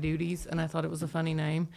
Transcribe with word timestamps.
we 0.00 0.10
would 0.10 0.20
Howdy 0.20 0.36
Doodies, 0.36 0.46
and 0.46 0.60
I 0.60 0.66
thought 0.66 0.84
it 0.84 0.90
was 0.90 1.02
a 1.02 1.08
funny 1.08 1.34
name. 1.34 1.68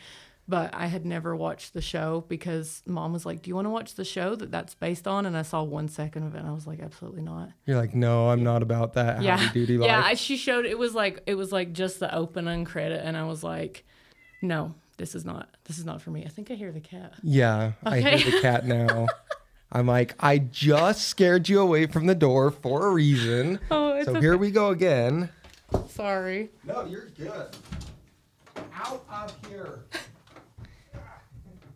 But 0.48 0.76
I 0.76 0.86
had 0.86 1.08
never 1.08 1.36
watched 1.36 1.74
the 1.74 1.82
show 1.82 2.24
because 2.28 2.84
mom 2.86 3.14
was 3.14 3.26
like, 3.26 3.42
"Do 3.42 3.50
you 3.50 3.56
want 3.56 3.66
to 3.66 3.72
watch 3.72 3.96
the 3.96 4.06
show 4.06 4.36
that 4.36 4.52
that's 4.52 4.76
based 4.76 5.08
on?" 5.08 5.26
And 5.26 5.36
I 5.36 5.42
saw 5.42 5.64
one 5.64 5.88
second 5.88 6.22
of 6.22 6.36
it, 6.36 6.40
and 6.40 6.48
I 6.48 6.52
was 6.52 6.68
like, 6.68 6.82
"Absolutely 6.82 7.24
not." 7.24 7.50
You're 7.66 7.78
like, 7.78 7.96
no, 7.96 8.30
I'm 8.30 8.44
not 8.44 8.62
about 8.62 8.94
that 8.94 9.24
yeah, 9.24 9.38
howdy 9.38 9.66
doody 9.66 9.78
life. 9.80 9.88
yeah. 9.88 10.04
I, 10.06 10.14
she 10.14 10.38
showed 10.38 10.66
it 10.66 10.78
was 10.78 10.94
like 10.94 11.24
it 11.26 11.34
was 11.34 11.52
like 11.52 11.74
just 11.74 12.00
the 12.00 12.14
opening 12.14 12.64
credit, 12.64 13.04
and 13.04 13.18
I 13.18 13.24
was 13.24 13.44
like, 13.44 13.86
"No, 14.44 14.76
this 14.98 15.16
is 15.16 15.26
not. 15.26 15.50
This 15.64 15.80
is 15.80 15.86
not 15.86 16.00
for 16.00 16.12
me." 16.12 16.26
I 16.26 16.30
think 16.30 16.52
I 16.52 16.54
hear 16.54 16.72
the 16.72 16.80
cat. 16.80 17.14
Yeah, 17.24 17.72
I 17.84 18.02
hear 18.02 18.32
the 18.32 18.42
cat 18.42 18.68
now. 18.68 19.08
I'm 19.72 19.88
like, 19.88 20.14
I 20.20 20.38
just 20.38 21.08
scared 21.08 21.50
you 21.50 21.60
away 21.60 21.88
from 21.88 22.06
the 22.06 22.16
door 22.16 22.52
for 22.52 22.86
a 22.86 22.92
reason. 22.92 23.60
Oh, 23.72 23.96
it's 23.96 24.06
so 24.06 24.12
okay. 24.12 24.22
here 24.22 24.38
we 24.38 24.52
go 24.52 24.70
again. 24.70 25.30
Sorry. 25.90 26.50
No, 26.64 26.86
you're 26.86 27.08
good. 27.18 27.48
Out 28.76 29.04
of 29.10 29.50
here. 29.50 29.80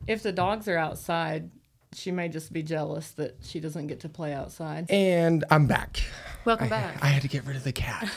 If 0.08 0.24
the 0.24 0.32
dogs 0.32 0.68
are 0.68 0.76
outside, 0.76 1.52
she 1.94 2.10
may 2.12 2.30
just 2.30 2.52
be 2.52 2.64
jealous 2.64 3.12
that 3.12 3.36
she 3.44 3.60
doesn't 3.60 3.86
get 3.86 4.00
to 4.00 4.10
play 4.10 4.34
outside. 4.34 4.90
And 4.90 5.46
I'm 5.52 5.68
back. 5.68 6.02
Welcome 6.46 6.66
I, 6.66 6.70
back. 6.70 7.04
I 7.04 7.08
had 7.10 7.22
to 7.22 7.28
get 7.28 7.46
rid 7.46 7.56
of 7.56 7.64
the 7.64 7.72
cat. 7.72 8.10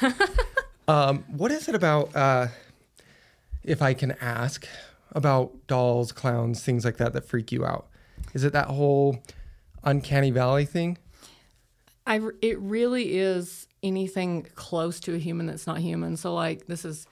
um, 0.89 1.25
what 1.29 1.53
is 1.53 1.69
it 1.69 1.75
about, 1.75 2.17
uh, 2.17 2.47
if 3.63 3.83
I 3.83 3.93
can 3.93 4.13
ask, 4.23 4.67
about 5.13 5.67
dolls, 5.67 6.13
clowns, 6.13 6.63
things 6.63 6.83
like 6.83 6.97
that 6.97 7.13
that 7.13 7.27
freak 7.27 7.53
you 7.53 7.67
out? 7.67 7.89
Is 8.33 8.43
it 8.43 8.55
that 8.55 8.69
whole 8.69 9.23
uncanny 9.85 10.31
valley 10.31 10.65
thing? 10.65 10.97
I 12.07 12.21
r- 12.21 12.35
it 12.41 12.59
really 12.59 13.19
is 13.19 13.69
anything 13.83 14.47
close 14.55 14.99
to 15.01 15.15
a 15.15 15.19
human 15.19 15.45
that's 15.45 15.67
not 15.67 15.79
human. 15.79 16.17
So 16.17 16.35
like 16.35 16.69
this 16.69 16.87
is 16.87 17.07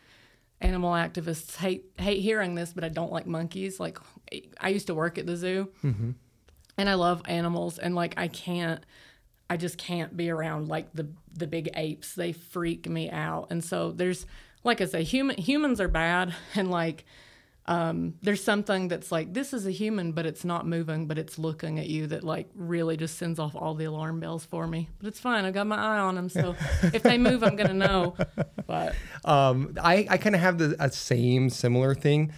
animal 0.60 0.92
activists 0.92 1.56
hate 1.56 1.86
hate 1.98 2.20
hearing 2.20 2.54
this, 2.54 2.72
but 2.72 2.84
I 2.84 2.88
don't 2.88 3.12
like 3.12 3.26
monkeys. 3.26 3.80
Like 3.80 3.98
I 4.60 4.68
used 4.68 4.86
to 4.88 4.94
work 4.94 5.18
at 5.18 5.26
the 5.26 5.36
zoo, 5.36 5.68
mm-hmm. 5.82 6.10
and 6.76 6.88
I 6.88 6.94
love 6.94 7.22
animals, 7.26 7.78
and 7.78 7.94
like 7.94 8.14
I 8.16 8.28
can't. 8.28 8.84
I 9.48 9.56
just 9.56 9.78
can't 9.78 10.16
be 10.16 10.30
around 10.30 10.68
like 10.68 10.92
the 10.92 11.08
the 11.32 11.46
big 11.46 11.70
apes. 11.74 12.14
They 12.14 12.32
freak 12.32 12.88
me 12.88 13.10
out. 13.10 13.48
And 13.50 13.64
so 13.64 13.90
there's 13.90 14.26
like 14.62 14.80
I 14.80 14.84
say, 14.84 15.02
human 15.02 15.36
humans 15.36 15.80
are 15.80 15.88
bad, 15.88 16.34
and 16.54 16.70
like 16.70 17.04
um, 17.70 18.14
there's 18.20 18.42
something 18.42 18.88
that's 18.88 19.12
like 19.12 19.32
this 19.32 19.52
is 19.52 19.64
a 19.64 19.70
human, 19.70 20.10
but 20.10 20.26
it's 20.26 20.44
not 20.44 20.66
moving, 20.66 21.06
but 21.06 21.18
it's 21.18 21.38
looking 21.38 21.78
at 21.78 21.86
you 21.86 22.08
that 22.08 22.24
like 22.24 22.48
really 22.54 22.96
just 22.96 23.16
sends 23.16 23.38
off 23.38 23.54
all 23.54 23.74
the 23.74 23.84
alarm 23.84 24.18
bells 24.18 24.44
for 24.44 24.66
me. 24.66 24.88
But 24.98 25.06
it's 25.06 25.20
fine. 25.20 25.44
I 25.44 25.52
got 25.52 25.66
my 25.68 25.76
eye 25.76 25.98
on 26.00 26.16
them, 26.16 26.28
so 26.28 26.56
if 26.82 27.02
they 27.04 27.16
move, 27.16 27.44
I'm 27.44 27.54
gonna 27.54 27.72
know. 27.74 28.16
But 28.66 28.96
Um, 29.24 29.76
I, 29.80 30.04
I 30.10 30.16
kind 30.18 30.34
of 30.34 30.40
have 30.40 30.58
the 30.58 30.74
a 30.80 30.90
same 30.90 31.48
similar 31.48 31.94
thing. 31.94 32.32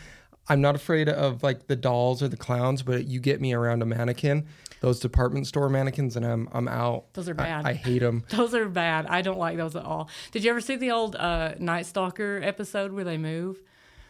I'm 0.49 0.61
not 0.61 0.75
afraid 0.75 1.09
of 1.09 1.43
like 1.43 1.67
the 1.67 1.77
dolls 1.77 2.23
or 2.23 2.29
the 2.29 2.37
clowns, 2.37 2.83
but 2.83 3.07
you 3.07 3.19
get 3.21 3.41
me 3.41 3.55
around 3.55 3.81
a 3.81 3.87
mannequin, 3.87 4.47
those 4.81 5.01
department 5.01 5.47
store 5.47 5.71
mannequins, 5.71 6.15
and 6.17 6.27
I'm 6.27 6.49
I'm 6.53 6.69
out. 6.69 7.13
Those 7.15 7.29
are 7.31 7.33
I- 7.41 7.45
bad. 7.45 7.65
I, 7.67 7.73
hate 7.73 8.01
them. 8.01 8.25
those 8.31 8.55
are 8.55 8.69
bad. 8.69 9.07
I 9.07 9.23
don't 9.23 9.39
like 9.39 9.57
those 9.57 9.77
at 9.77 9.85
all. 9.85 10.11
Did 10.31 10.45
you 10.45 10.51
ever 10.51 10.61
see 10.61 10.77
the 10.77 10.91
old 10.91 11.17
uh, 11.17 11.55
Night 11.59 11.87
Stalker 11.87 12.41
episode 12.43 12.93
where 12.93 13.05
they 13.05 13.17
move? 13.17 13.63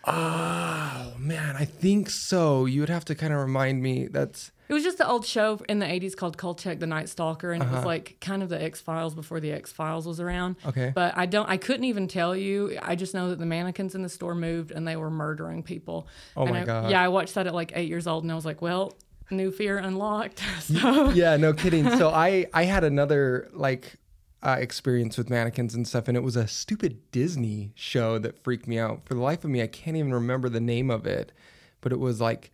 Oh 0.05 1.13
man, 1.19 1.57
I 1.57 1.65
think 1.65 2.11
so. 2.11 2.67
You 2.67 2.81
would 2.81 2.89
have 2.89 3.05
to 3.07 3.15
kind 3.15 3.33
of 3.33 3.41
remind 3.41 3.83
me. 3.83 4.07
That's 4.09 4.51
It 4.69 4.75
was 4.75 4.83
just 4.83 4.99
the 4.99 5.09
old 5.09 5.25
show 5.27 5.61
in 5.69 5.79
the 5.79 5.87
80s 5.87 6.17
called 6.17 6.37
Kolchak 6.39 6.79
the 6.81 6.87
Night 6.87 7.09
Stalker, 7.09 7.53
and 7.53 7.63
it 7.63 7.67
Uh-huh. 7.67 7.77
was 7.77 7.85
like 7.85 8.17
kind 8.21 8.43
of 8.43 8.49
the 8.49 8.61
X 8.63 8.81
Files 8.81 9.15
before 9.15 9.39
the 9.41 9.53
X 9.53 9.71
Files 9.73 10.07
was 10.07 10.19
around. 10.21 10.57
Okay. 10.67 10.93
But 10.95 11.17
I 11.17 11.27
don't, 11.27 11.49
I 11.49 11.57
couldn't 11.57 11.85
even 11.85 12.09
tell 12.09 12.35
you. 12.35 12.79
I 12.83 12.97
just 12.97 13.15
know 13.15 13.29
that 13.31 13.39
the 13.39 13.47
mannequins 13.47 13.95
in 13.95 14.03
the 14.03 14.09
store 14.09 14.35
moved 14.35 14.71
and 14.73 14.87
they 14.89 14.97
were 14.97 15.11
murdering 15.11 15.63
people. 15.63 16.09
Oh 16.37 16.43
And 16.45 16.51
my 16.53 16.63
I- 16.63 16.65
God. 16.65 16.91
Yeah, 16.91 17.03
I 17.03 17.09
watched 17.09 17.35
that 17.35 17.47
at 17.47 17.55
like 17.55 17.73
eight 17.75 17.89
years 17.89 18.07
old, 18.07 18.25
and 18.25 18.33
I 18.33 18.35
was 18.35 18.45
like, 18.47 18.61
well, 18.63 18.95
new 19.31 19.51
fear 19.51 19.79
unlocked. 19.79 20.43
so 20.61 21.11
yeah, 21.11 21.37
no 21.37 21.53
kidding. 21.53 21.89
So 21.91 22.11
I 22.11 22.47
I 22.53 22.65
had 22.65 22.85
another 22.85 23.49
like 23.53 23.95
uh, 24.43 24.57
experience 24.59 25.17
with 25.17 25.31
mannequins 25.31 25.75
and 25.75 25.87
stuff, 25.87 26.09
and 26.09 26.17
it 26.17 26.23
was 26.23 26.37
a 26.37 26.49
stupid 26.49 26.99
Disney 27.13 27.73
show 27.75 28.19
that 28.19 28.43
freaked 28.43 28.67
me 28.67 28.79
out. 28.79 29.03
For 29.05 29.15
the 29.15 29.21
life 29.21 29.45
of 29.45 29.51
me, 29.51 29.63
I 29.63 29.69
can't 29.69 29.97
even 29.97 30.13
remember 30.13 30.49
the 30.49 30.61
name 30.61 30.91
of 30.91 31.07
it, 31.07 31.33
but 31.81 31.93
it 31.93 32.01
was 32.01 32.21
like 32.21 32.51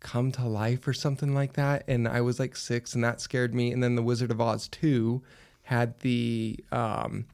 Come 0.00 0.30
to 0.32 0.46
Life 0.46 0.86
or 0.86 0.92
something 0.92 1.34
like 1.34 1.54
that, 1.54 1.84
and 1.88 2.06
I 2.06 2.20
was 2.20 2.38
like 2.38 2.54
six, 2.54 2.94
and 2.94 3.02
that 3.02 3.20
scared 3.20 3.54
me. 3.54 3.72
And 3.72 3.82
then 3.82 3.96
the 3.96 4.02
Wizard 4.02 4.30
of 4.30 4.40
Oz 4.40 4.68
two 4.68 5.22
had 5.62 5.98
the 6.00 6.58
um 6.70 7.26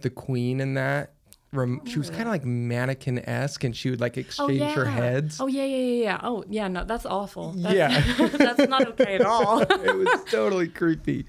the 0.00 0.10
Queen 0.10 0.60
in 0.60 0.74
that. 0.74 1.14
Rem- 1.52 1.84
she 1.84 1.98
was 1.98 2.10
kind 2.10 2.22
of 2.22 2.28
like 2.28 2.44
mannequin 2.44 3.18
esque, 3.28 3.64
and 3.64 3.74
she 3.76 3.90
would 3.90 4.00
like 4.00 4.16
Oh 4.16 4.20
exchange 4.20 4.60
yeah. 4.60 4.72
her 4.74 4.84
heads. 4.84 5.40
Oh 5.40 5.48
yeah, 5.48 5.64
yeah, 5.64 5.76
yeah, 5.76 6.02
yeah. 6.04 6.20
Oh 6.22 6.44
yeah, 6.48 6.68
no, 6.68 6.84
that's 6.84 7.04
awful. 7.04 7.52
That's, 7.52 7.74
Yeah. 7.74 8.28
that's 8.36 8.68
not 8.68 8.86
okay 8.88 9.16
at 9.16 9.22
all. 9.22 9.60
it 9.62 9.96
was 9.96 10.24
totally 10.30 10.68
creepy. 10.68 11.26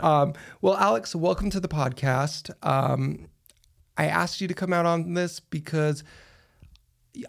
Um, 0.00 0.34
well, 0.60 0.76
Alex, 0.76 1.14
welcome 1.16 1.48
to 1.48 1.60
the 1.60 1.68
podcast. 1.68 2.50
Um, 2.62 3.28
I 3.96 4.06
asked 4.06 4.42
you 4.42 4.48
to 4.48 4.54
come 4.54 4.72
out 4.74 4.84
on 4.84 5.14
this 5.14 5.40
because 5.40 6.04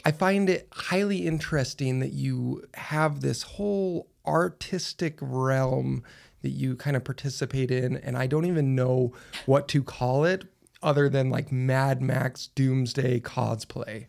I 0.04 0.12
find 0.12 0.50
it 0.50 0.68
highly 0.74 1.26
interesting 1.26 2.00
that 2.00 2.12
you 2.12 2.64
have 2.74 3.22
this 3.22 3.44
whole 3.44 4.10
artistic 4.26 5.18
realm 5.22 6.04
that 6.42 6.50
you 6.50 6.76
kind 6.76 6.98
of 6.98 7.04
participate 7.06 7.72
in, 7.72 7.96
and 7.96 8.18
I 8.18 8.28
don't 8.28 8.46
even 8.46 8.76
know 8.76 9.14
what 9.46 9.68
to 9.70 9.82
call 9.84 10.26
it 10.26 10.44
other 10.86 11.10
than 11.10 11.30
like 11.30 11.52
Mad 11.52 12.02
Max 12.02 12.48
Doomsday 12.48 13.20
cosplay. 13.20 14.06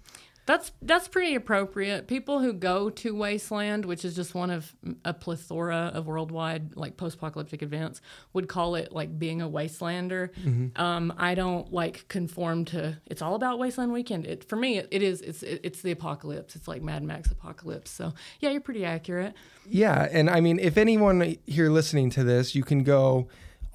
That's 0.46 0.70
that's 0.80 1.08
pretty 1.08 1.34
appropriate. 1.34 2.06
People 2.06 2.38
who 2.38 2.52
go 2.52 2.88
to 2.88 3.16
Wasteland, 3.16 3.84
which 3.84 4.04
is 4.04 4.14
just 4.14 4.32
one 4.32 4.50
of 4.50 4.76
a 5.04 5.12
plethora 5.12 5.90
of 5.92 6.06
worldwide 6.06 6.76
like 6.76 6.96
post-apocalyptic 6.96 7.64
events, 7.64 8.00
would 8.32 8.46
call 8.46 8.76
it 8.76 8.92
like 8.92 9.18
being 9.18 9.42
a 9.42 9.48
wastelander. 9.48 10.30
Um, 10.78 11.12
I 11.18 11.34
don't 11.34 11.72
like 11.72 12.06
conform 12.06 12.64
to. 12.66 12.96
It's 13.06 13.22
all 13.22 13.34
about 13.34 13.58
Wasteland 13.58 13.92
Weekend. 13.92 14.24
It 14.24 14.44
for 14.44 14.54
me, 14.54 14.78
it, 14.78 14.86
it 14.92 15.02
is. 15.02 15.20
It's 15.20 15.42
it, 15.42 15.62
it's 15.64 15.82
the 15.82 15.90
apocalypse. 15.90 16.54
It's 16.54 16.68
like 16.68 16.80
Mad 16.80 17.02
Max 17.02 17.28
apocalypse. 17.32 17.90
So 17.90 18.12
yeah, 18.38 18.50
you're 18.50 18.60
pretty 18.60 18.84
accurate. 18.84 19.34
Yeah, 19.68 20.06
and 20.12 20.30
I 20.30 20.40
mean, 20.40 20.60
if 20.60 20.78
anyone 20.78 21.38
here 21.46 21.70
listening 21.70 22.08
to 22.10 22.22
this, 22.22 22.54
you 22.54 22.62
can 22.62 22.84
go 22.84 23.26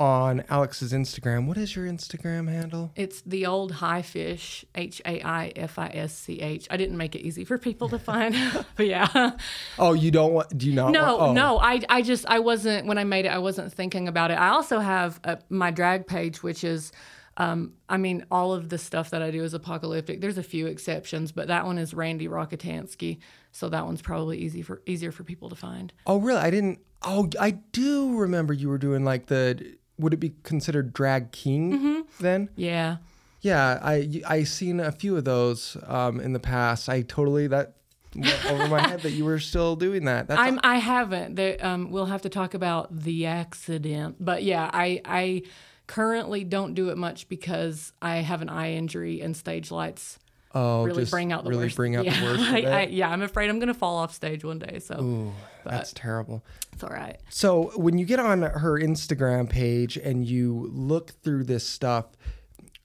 on 0.01 0.43
Alex's 0.49 0.93
Instagram. 0.93 1.45
What 1.45 1.57
is 1.57 1.75
your 1.75 1.85
Instagram 1.85 2.49
handle? 2.49 2.91
It's 2.95 3.21
the 3.21 3.45
old 3.45 3.73
Haifisch, 3.73 4.65
H 4.73 4.99
A 5.05 5.21
I 5.21 5.53
F 5.55 5.77
I 5.77 5.89
S 5.93 6.17
C 6.17 6.41
H. 6.41 6.67
I 6.71 6.77
didn't 6.77 6.97
make 6.97 7.15
it 7.15 7.21
easy 7.21 7.45
for 7.45 7.59
people 7.59 7.87
to 7.89 7.99
find, 7.99 8.35
but 8.75 8.87
yeah. 8.87 9.33
Oh, 9.77 9.93
you 9.93 10.09
don't 10.09 10.33
want? 10.33 10.57
Do 10.57 10.65
you 10.67 10.73
not? 10.73 10.91
No, 10.91 11.17
want, 11.17 11.21
oh. 11.21 11.33
no, 11.33 11.59
I, 11.59 11.81
I 11.87 12.01
just, 12.01 12.25
I 12.25 12.39
wasn't, 12.39 12.87
when 12.87 12.97
I 12.97 13.03
made 13.03 13.25
it, 13.25 13.27
I 13.27 13.37
wasn't 13.37 13.71
thinking 13.71 14.07
about 14.07 14.31
it. 14.31 14.39
I 14.39 14.49
also 14.49 14.79
have 14.79 15.19
uh 15.23 15.35
my 15.49 15.69
drag 15.69 16.07
page, 16.07 16.41
which 16.41 16.63
is, 16.63 16.91
um, 17.37 17.73
I 17.87 17.97
mean, 17.97 18.25
all 18.31 18.53
of 18.53 18.69
the 18.69 18.79
stuff 18.79 19.11
that 19.11 19.21
I 19.21 19.29
do 19.29 19.43
is 19.43 19.53
apocalyptic. 19.53 20.19
There's 20.19 20.39
a 20.39 20.43
few 20.43 20.65
exceptions, 20.65 21.31
but 21.31 21.47
that 21.49 21.63
one 21.63 21.77
is 21.77 21.93
Randy 21.93 22.27
Rockatansky. 22.27 23.19
So 23.51 23.69
that 23.69 23.85
one's 23.85 24.01
probably 24.01 24.39
easy 24.39 24.63
for, 24.63 24.81
easier 24.87 25.11
for 25.11 25.23
people 25.23 25.49
to 25.49 25.55
find. 25.55 25.93
Oh, 26.07 26.17
really? 26.17 26.39
I 26.39 26.49
didn't. 26.49 26.79
Oh, 27.03 27.29
I 27.39 27.51
do 27.51 28.15
remember 28.15 28.51
you 28.51 28.67
were 28.69 28.79
doing 28.79 29.03
like 29.03 29.27
the. 29.27 29.77
Would 30.01 30.13
it 30.13 30.17
be 30.19 30.33
considered 30.43 30.93
drag 30.93 31.31
king 31.31 31.71
Mm-hmm. 31.71 31.99
then? 32.23 32.49
Yeah. 32.55 32.97
Yeah, 33.41 33.79
I 33.81 34.21
I 34.27 34.43
seen 34.43 34.79
a 34.79 34.91
few 34.91 35.17
of 35.17 35.23
those 35.23 35.75
um, 35.87 36.19
in 36.19 36.33
the 36.33 36.39
past. 36.39 36.89
I 36.89 37.01
totally 37.01 37.47
that 37.47 37.73
went 38.15 38.45
over 38.51 38.67
my 38.67 38.81
head 38.87 39.01
that 39.01 39.11
you 39.11 39.25
were 39.25 39.39
still 39.39 39.75
doing 39.75 40.05
that. 40.05 40.27
That's 40.27 40.39
I'm, 40.39 40.59
I 40.63 40.75
haven't. 40.77 41.35
There, 41.35 41.57
um, 41.65 41.89
we'll 41.91 42.05
have 42.05 42.21
to 42.23 42.29
talk 42.29 42.53
about 42.53 42.95
the 42.95 43.25
accident. 43.25 44.17
But 44.19 44.43
yeah, 44.43 44.69
I, 44.71 45.01
I 45.05 45.43
currently 45.87 46.43
don't 46.43 46.73
do 46.73 46.89
it 46.89 46.97
much 46.97 47.29
because 47.29 47.93
I 48.01 48.17
have 48.17 48.41
an 48.41 48.49
eye 48.49 48.73
injury 48.73 49.21
and 49.21 49.35
stage 49.35 49.71
lights 49.71 50.19
oh, 50.53 50.83
really 50.83 51.05
bring 51.05 51.31
out 51.31 51.43
the 51.43 51.49
really 51.49 51.65
worst. 51.65 51.75
bring 51.75 51.95
out 51.95 52.05
yeah. 52.05 52.19
the 52.19 52.25
worst. 52.25 52.43
I, 52.51 52.61
I, 52.61 52.81
yeah, 52.87 53.09
I'm 53.09 53.21
afraid 53.21 53.49
I'm 53.49 53.59
gonna 53.59 53.73
fall 53.73 53.97
off 53.97 54.13
stage 54.13 54.43
one 54.43 54.59
day. 54.59 54.79
So 54.79 55.01
Ooh, 55.01 55.33
that's 55.65 55.93
terrible. 55.93 56.43
it's 56.73 56.83
all 56.83 56.89
right. 56.89 57.17
So 57.29 57.71
when 57.75 57.97
you 57.97 58.05
get 58.05 58.19
on 58.19 58.41
her 58.41 58.79
Instagram 58.79 59.49
page 59.49 59.97
and 59.97 60.25
you 60.25 60.69
look 60.73 61.11
through 61.23 61.45
this 61.45 61.67
stuff, 61.67 62.05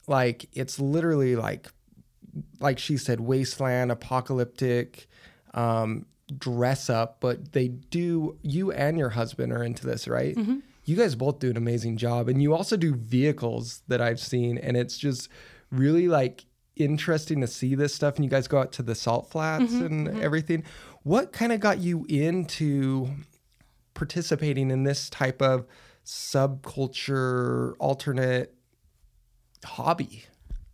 like 0.07 0.47
it's 0.53 0.79
literally 0.79 1.35
like, 1.35 1.67
like 2.59 2.79
she 2.79 2.97
said, 2.97 3.19
wasteland, 3.19 3.91
apocalyptic, 3.91 5.07
um, 5.53 6.05
dress 6.37 6.89
up. 6.89 7.17
But 7.19 7.53
they 7.53 7.67
do. 7.67 8.37
You 8.41 8.71
and 8.71 8.97
your 8.97 9.09
husband 9.09 9.51
are 9.51 9.63
into 9.63 9.85
this, 9.85 10.07
right? 10.07 10.35
Mm-hmm. 10.35 10.57
You 10.85 10.95
guys 10.95 11.15
both 11.15 11.39
do 11.39 11.49
an 11.49 11.57
amazing 11.57 11.97
job, 11.97 12.29
and 12.29 12.41
you 12.41 12.53
also 12.53 12.77
do 12.77 12.95
vehicles 12.95 13.81
that 13.87 14.01
I've 14.01 14.19
seen, 14.19 14.57
and 14.57 14.77
it's 14.77 14.97
just 14.97 15.27
really 15.69 16.07
like 16.07 16.45
interesting 16.77 17.41
to 17.41 17.47
see 17.47 17.75
this 17.75 17.93
stuff. 17.93 18.15
And 18.15 18.23
you 18.23 18.31
guys 18.31 18.47
go 18.47 18.59
out 18.59 18.71
to 18.73 18.83
the 18.83 18.95
salt 18.95 19.29
flats 19.29 19.73
mm-hmm, 19.73 19.85
and 19.85 20.07
mm-hmm. 20.07 20.21
everything. 20.21 20.63
What 21.07 21.31
kind 21.31 21.53
of 21.53 21.61
got 21.61 21.79
you 21.79 22.05
into 22.09 23.07
participating 23.93 24.71
in 24.71 24.83
this 24.83 25.09
type 25.09 25.41
of 25.41 25.65
subculture 26.05 27.75
alternate 27.79 28.53
hobby. 29.63 30.25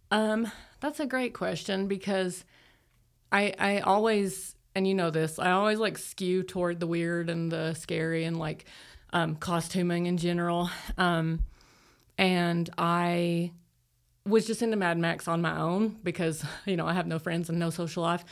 Um, 0.09 0.51
That's 0.79 0.99
a 0.99 1.05
great 1.05 1.35
question 1.35 1.87
because 1.87 2.45
I 3.31 3.53
I 3.59 3.79
always 3.79 4.55
and 4.73 4.87
you 4.87 4.95
know 4.95 5.11
this, 5.11 5.37
I 5.37 5.51
always 5.51 5.77
like 5.77 5.99
skew 5.99 6.41
toward 6.41 6.79
the 6.79 6.87
weird 6.87 7.29
and 7.29 7.51
the 7.51 7.75
scary 7.75 8.23
and 8.23 8.37
like 8.37 8.65
um, 9.11 9.35
costuming 9.35 10.07
in 10.07 10.17
general. 10.17 10.71
Um, 10.97 11.43
and 12.17 12.71
I 12.77 13.51
was 14.25 14.47
just 14.47 14.63
into 14.63 14.77
Mad 14.77 14.97
Max 14.97 15.27
on 15.27 15.41
my 15.41 15.59
own 15.59 15.97
because 16.03 16.43
you 16.65 16.75
know 16.75 16.87
I 16.87 16.93
have 16.93 17.05
no 17.07 17.19
friends 17.19 17.49
and 17.49 17.59
no 17.59 17.69
social 17.69 18.01
life, 18.01 18.25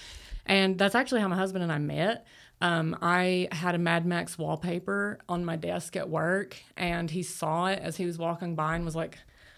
and 0.46 0.78
that's 0.78 0.96
actually 0.96 1.22
how 1.22 1.28
my 1.28 1.36
husband 1.36 1.64
and 1.64 1.72
I 1.72 1.78
met. 1.78 2.26
Um, 2.62 2.96
I 3.02 3.48
had 3.52 3.74
a 3.74 3.80
Mad 3.80 4.06
Max 4.06 4.38
wallpaper 4.38 5.20
on 5.28 5.44
my 5.44 5.56
desk 5.56 5.96
at 5.96 6.10
work, 6.10 6.58
and 6.78 7.10
he 7.10 7.24
saw 7.24 7.68
it 7.68 7.80
as 7.80 7.98
he 7.98 8.06
was 8.06 8.18
walking 8.18 8.56
by 8.56 8.76
and 8.76 8.86
was 8.86 8.96
like, 8.96 9.18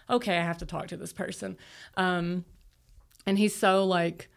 "Okay, 0.09 0.38
I 0.38 0.44
have 0.44 0.59
to 0.59 0.65
talk 0.65 0.88
to 0.88 0.97
this 0.97 1.13
person." 1.13 1.57
Um, 1.97 2.45
and 3.25 3.38
he's 3.38 3.56
so 3.56 3.85
like, 3.85 4.30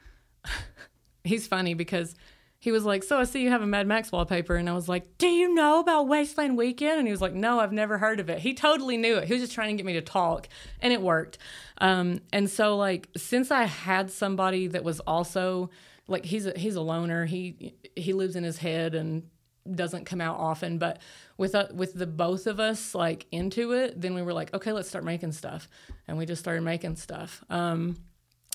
he's 1.25 1.47
funny 1.47 1.75
because 1.75 2.15
he 2.59 2.73
was 2.73 2.85
like, 2.85 3.03
So 3.03 3.19
I 3.19 3.25
see 3.25 3.43
you 3.43 3.51
have 3.51 3.63
a 3.63 3.67
Mad 3.67 3.87
Max 3.87 4.11
wallpaper. 4.11 4.57
And 4.57 4.69
I 4.69 4.73
was 4.73 4.89
like, 4.89 5.19
Do 5.19 5.29
you 5.29 5.55
know 5.55 5.81
about 5.81 6.09
Wasteland 6.09 6.57
Weekend? 6.57 6.99
And 6.99 7.07
he 7.07 7.13
was 7.13 7.21
like, 7.21 7.35
No, 7.35 7.61
I've 7.61 7.73
never 7.73 7.99
heard 7.99 8.21
of 8.21 8.31
it. 8.31 8.41
He 8.41 8.55
totally 8.55 8.97
knew 8.97 9.17
it. 9.17 9.25
He 9.25 9.35
was 9.35 9.43
just 9.43 9.55
trying 9.55 9.77
to 9.77 9.81
get 9.81 9.87
me 9.87 9.95
to 9.95 10.03
talk, 10.03 10.49
and 10.81 10.93
it 10.93 11.01
worked. 11.01 11.39
Um, 11.79 12.21
and 12.33 12.49
so, 12.51 12.77
like, 12.77 13.09
since 13.17 13.51
I 13.51 13.65
had 13.65 14.11
somebody 14.11 14.67
that 14.69 14.83
was 14.83 15.01
also 15.01 15.71
like 16.09 16.25
he's 16.25 16.47
a, 16.47 16.59
he's 16.59 16.77
a 16.77 16.81
loner. 16.81 17.27
He 17.27 17.75
he 17.95 18.13
lives 18.13 18.37
in 18.37 18.45
his 18.45 18.59
head 18.59 18.95
and 18.95 19.29
doesn't 19.75 20.05
come 20.05 20.21
out 20.21 20.39
often. 20.39 20.79
But 20.79 21.01
with 21.37 21.55
uh, 21.55 21.69
with 21.73 21.95
the 21.95 22.07
both 22.07 22.47
of 22.47 22.61
us 22.61 22.95
like 22.95 23.27
into 23.33 23.73
it, 23.73 24.01
then 24.01 24.15
we 24.15 24.23
were 24.23 24.33
like, 24.33 24.55
okay, 24.55 24.73
let's 24.73 24.89
start 24.89 25.05
making 25.05 25.33
stuff, 25.33 25.69
and 26.07 26.17
we 26.17 26.27
just 26.27 26.41
started 26.41 26.63
making 26.63 26.97
stuff. 26.97 27.45
Um, 27.51 27.97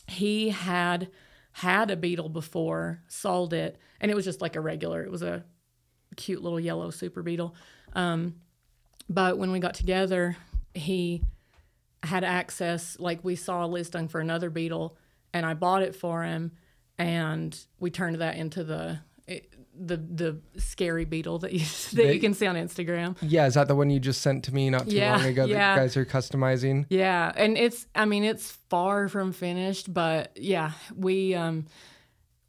he 0.08 0.50
had 0.50 1.10
had 1.54 1.92
a 1.92 1.98
beetle 1.98 2.30
before, 2.30 3.02
sold 3.08 3.54
it, 3.54 3.78
and 4.00 4.10
it 4.10 4.16
was 4.16 4.26
just 4.26 4.42
like 4.42 4.56
a 4.56 4.62
regular. 4.62 5.04
It 5.04 5.12
was 5.12 5.22
a 5.22 5.44
cute 6.16 6.42
little 6.42 6.60
yellow 6.60 6.90
super 6.90 7.22
beetle. 7.22 7.56
Um, 7.94 8.36
but 9.10 9.38
when 9.38 9.52
we 9.52 9.60
got 9.60 9.74
together, 9.74 10.38
he 10.74 11.24
had 12.04 12.24
access. 12.24 12.98
Like 13.00 13.24
we 13.24 13.36
saw 13.36 13.66
a 13.66 13.68
listing 13.68 14.08
for 14.08 14.22
another 14.22 14.50
beetle, 14.50 14.98
and 15.34 15.46
I 15.46 15.54
bought 15.54 15.84
it 15.84 15.96
for 15.96 16.24
him, 16.24 16.52
and 17.04 17.58
we 17.80 17.90
turned 17.90 18.20
that 18.22 18.38
into 18.38 18.64
the 18.64 19.00
the 19.80 19.98
the 19.98 20.40
scary 20.60 21.06
beetle 21.06 21.40
that 21.40 21.54
you 21.54 21.60
that 21.92 21.96
they, 21.96 22.14
you 22.14 22.20
can 22.20 22.34
see 22.34 22.46
on 22.48 22.56
Instagram. 22.56 23.18
Yeah, 23.22 23.48
is 23.48 23.56
that 23.56 23.68
the 23.68 23.76
one 23.76 23.90
you 23.90 24.00
just 24.00 24.22
sent 24.22 24.44
to 24.46 24.54
me 24.54 24.70
not 24.70 24.88
too 24.88 24.96
yeah, 24.96 25.18
long 25.18 25.26
ago 25.26 25.46
yeah. 25.46 25.76
that 25.76 25.82
you 25.82 25.88
guys 25.88 25.98
are 25.98 26.06
customizing? 26.06 26.86
Yeah, 26.90 27.32
and 27.36 27.58
it's 27.58 27.88
I 27.96 28.06
mean 28.06 28.24
it's 28.24 28.52
far 28.70 29.08
from 29.08 29.32
finished, 29.32 29.94
but 29.94 30.32
yeah, 30.36 30.72
we 30.96 31.34
um 31.36 31.66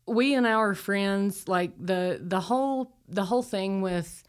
we 0.07 0.35
and 0.35 0.47
our 0.47 0.75
friends 0.75 1.49
like 1.49 1.73
the 1.79 2.21
the 2.21 2.41
whole 2.41 2.95
the 3.09 3.25
whole 3.25 3.43
thing 3.43 3.83
with 3.83 4.23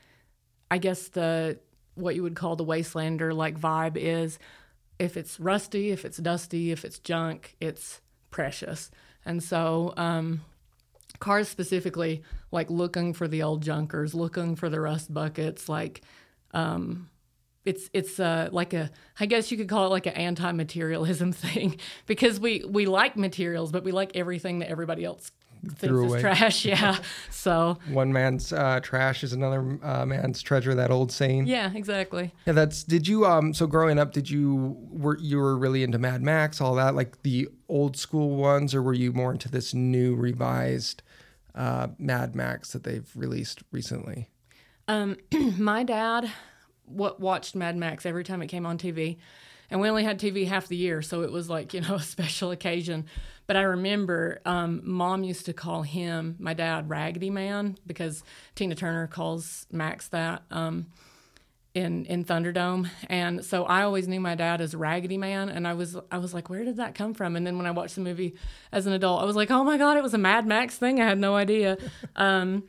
I 0.70 0.78
guess 0.78 1.10
the 1.10 1.60
what 1.96 2.16
you 2.16 2.24
would 2.24 2.36
call 2.36 2.56
the 2.56 2.66
wastelander 2.66 3.34
like 3.34 3.60
vibe 3.60 3.98
is 3.98 4.40
if 5.00 5.18
it's 5.18 5.40
rusty, 5.40 5.92
if 5.92 6.06
it's 6.06 6.18
dusty, 6.18 6.72
if 6.72 6.86
it's 6.86 7.00
junk, 7.00 7.56
it's 7.60 8.02
precious. 8.32 8.90
And 9.26 9.42
so 9.42 9.94
um 9.98 10.42
cars 11.20 11.48
specifically 11.48 12.22
like 12.52 12.70
looking 12.70 13.14
for 13.14 13.28
the 13.28 13.44
old 13.44 13.64
junkers, 13.64 14.14
looking 14.14 14.56
for 14.56 14.70
the 14.70 14.80
rust 14.80 15.14
buckets, 15.14 15.70
like 15.70 16.02
um, 16.54 17.10
it's 17.66 17.90
it's 17.94 18.20
uh, 18.20 18.50
like 18.52 18.74
a 18.74 18.92
I 19.20 19.26
guess 19.26 19.52
you 19.52 19.58
could 19.58 19.70
call 19.70 19.88
it 19.88 19.90
like 19.90 20.06
an 20.06 20.14
anti-materialism 20.14 21.32
thing 21.46 21.80
because 22.06 22.40
we 22.40 22.64
we 22.68 22.86
like 22.86 23.16
materials, 23.18 23.72
but 23.72 23.84
we 23.84 23.92
like 23.92 24.16
everything 24.16 24.60
that 24.60 24.70
everybody 24.70 25.06
else 25.06 25.32
thinks 25.72 26.14
is 26.14 26.22
trash. 26.22 26.66
Yeah, 26.74 26.98
so 27.30 27.78
one 27.90 28.14
man's 28.14 28.52
uh, 28.54 28.80
trash 28.82 29.24
is 29.24 29.34
another 29.34 29.80
uh, 29.84 30.06
man's 30.06 30.42
treasure. 30.42 30.76
That 30.76 30.92
old 30.92 31.12
saying. 31.12 31.48
Yeah, 31.48 31.72
exactly. 31.74 32.34
Yeah, 32.46 32.54
that's. 32.54 32.84
Did 32.84 33.08
you 33.08 33.26
um? 33.26 33.54
So 33.54 33.68
growing 33.68 34.00
up, 34.00 34.14
did 34.14 34.30
you 34.30 34.78
were 34.90 35.18
you 35.20 35.38
were 35.38 35.58
really 35.58 35.84
into 35.84 36.00
Mad 36.00 36.22
Max, 36.22 36.62
all 36.62 36.76
that, 36.76 36.96
like 36.96 37.22
the 37.24 37.50
old 37.70 37.98
school 37.98 38.36
ones, 38.36 38.76
or 38.76 38.82
were 38.82 38.94
you 38.94 39.12
more 39.12 39.32
into 39.32 39.50
this 39.50 39.74
new 39.74 40.16
revised? 40.16 41.04
uh, 41.56 41.88
Mad 42.00 42.36
Max 42.36 42.72
that 42.72 42.84
they've 42.84 43.10
released 43.16 43.64
recently? 43.72 44.30
Um, 44.88 45.18
my 45.58 45.84
dad 45.84 46.32
what 46.86 47.20
watched 47.20 47.56
Mad 47.56 47.78
Max 47.78 48.06
every 48.06 48.24
time 48.24 48.42
it 48.42 48.48
came 48.48 48.66
on 48.66 48.78
TV, 48.78 49.18
and 49.70 49.80
we 49.80 49.90
only 49.90 50.04
had 50.04 50.20
TV 50.20 50.48
half 50.48 50.68
the 50.68 50.76
year, 50.76 51.02
so 51.02 51.24
it 51.24 51.32
was 51.32 51.50
like 51.50 51.74
you 51.74 51.82
know 51.82 51.96
a 51.96 52.02
special 52.02 52.52
occasion. 52.52 53.06
But 53.46 53.58
I 53.58 53.62
remember 53.62 54.40
um, 54.46 54.82
mom 54.84 55.24
used 55.24 55.46
to 55.48 55.54
call 55.54 55.82
him 55.82 56.38
my 56.40 56.54
dad 56.54 56.90
Raggedy 56.90 57.30
Man 57.30 57.78
because 57.86 58.24
Tina 58.56 58.76
Turner 58.76 59.08
calls 59.08 59.68
Max 59.72 60.08
that. 60.10 60.44
Um, 60.52 60.88
in 61.74 62.06
in 62.06 62.24
Thunderdome, 62.24 62.88
and 63.08 63.44
so 63.44 63.64
I 63.66 63.82
always 63.82 64.08
knew 64.08 64.20
my 64.20 64.36
dad 64.36 64.62
as 64.62 64.76
Raggedy 64.76 65.18
Man, 65.18 65.50
and 65.50 65.68
I 65.68 65.74
was 65.74 65.98
I 66.12 66.20
was 66.20 66.34
like, 66.34 66.48
where 66.50 66.64
did 66.64 66.78
that 66.78 66.94
come 66.94 67.16
from? 67.16 67.36
And 67.36 67.48
then 67.48 67.58
when 67.58 67.66
I 67.66 67.72
watched 67.72 67.96
the 67.96 68.02
movie 68.02 68.36
as 68.72 68.86
an 68.86 68.94
adult, 68.94 69.22
I 69.22 69.26
was 69.26 69.36
like, 69.36 69.50
oh 69.50 69.64
my 69.64 69.78
god, 69.78 69.98
it 69.98 70.04
was 70.04 70.14
a 70.14 70.20
Mad 70.20 70.46
Max 70.46 70.78
thing. 70.78 71.02
I 71.02 71.06
had 71.06 71.18
no 71.18 71.36
idea. 71.36 71.78
um, 72.16 72.64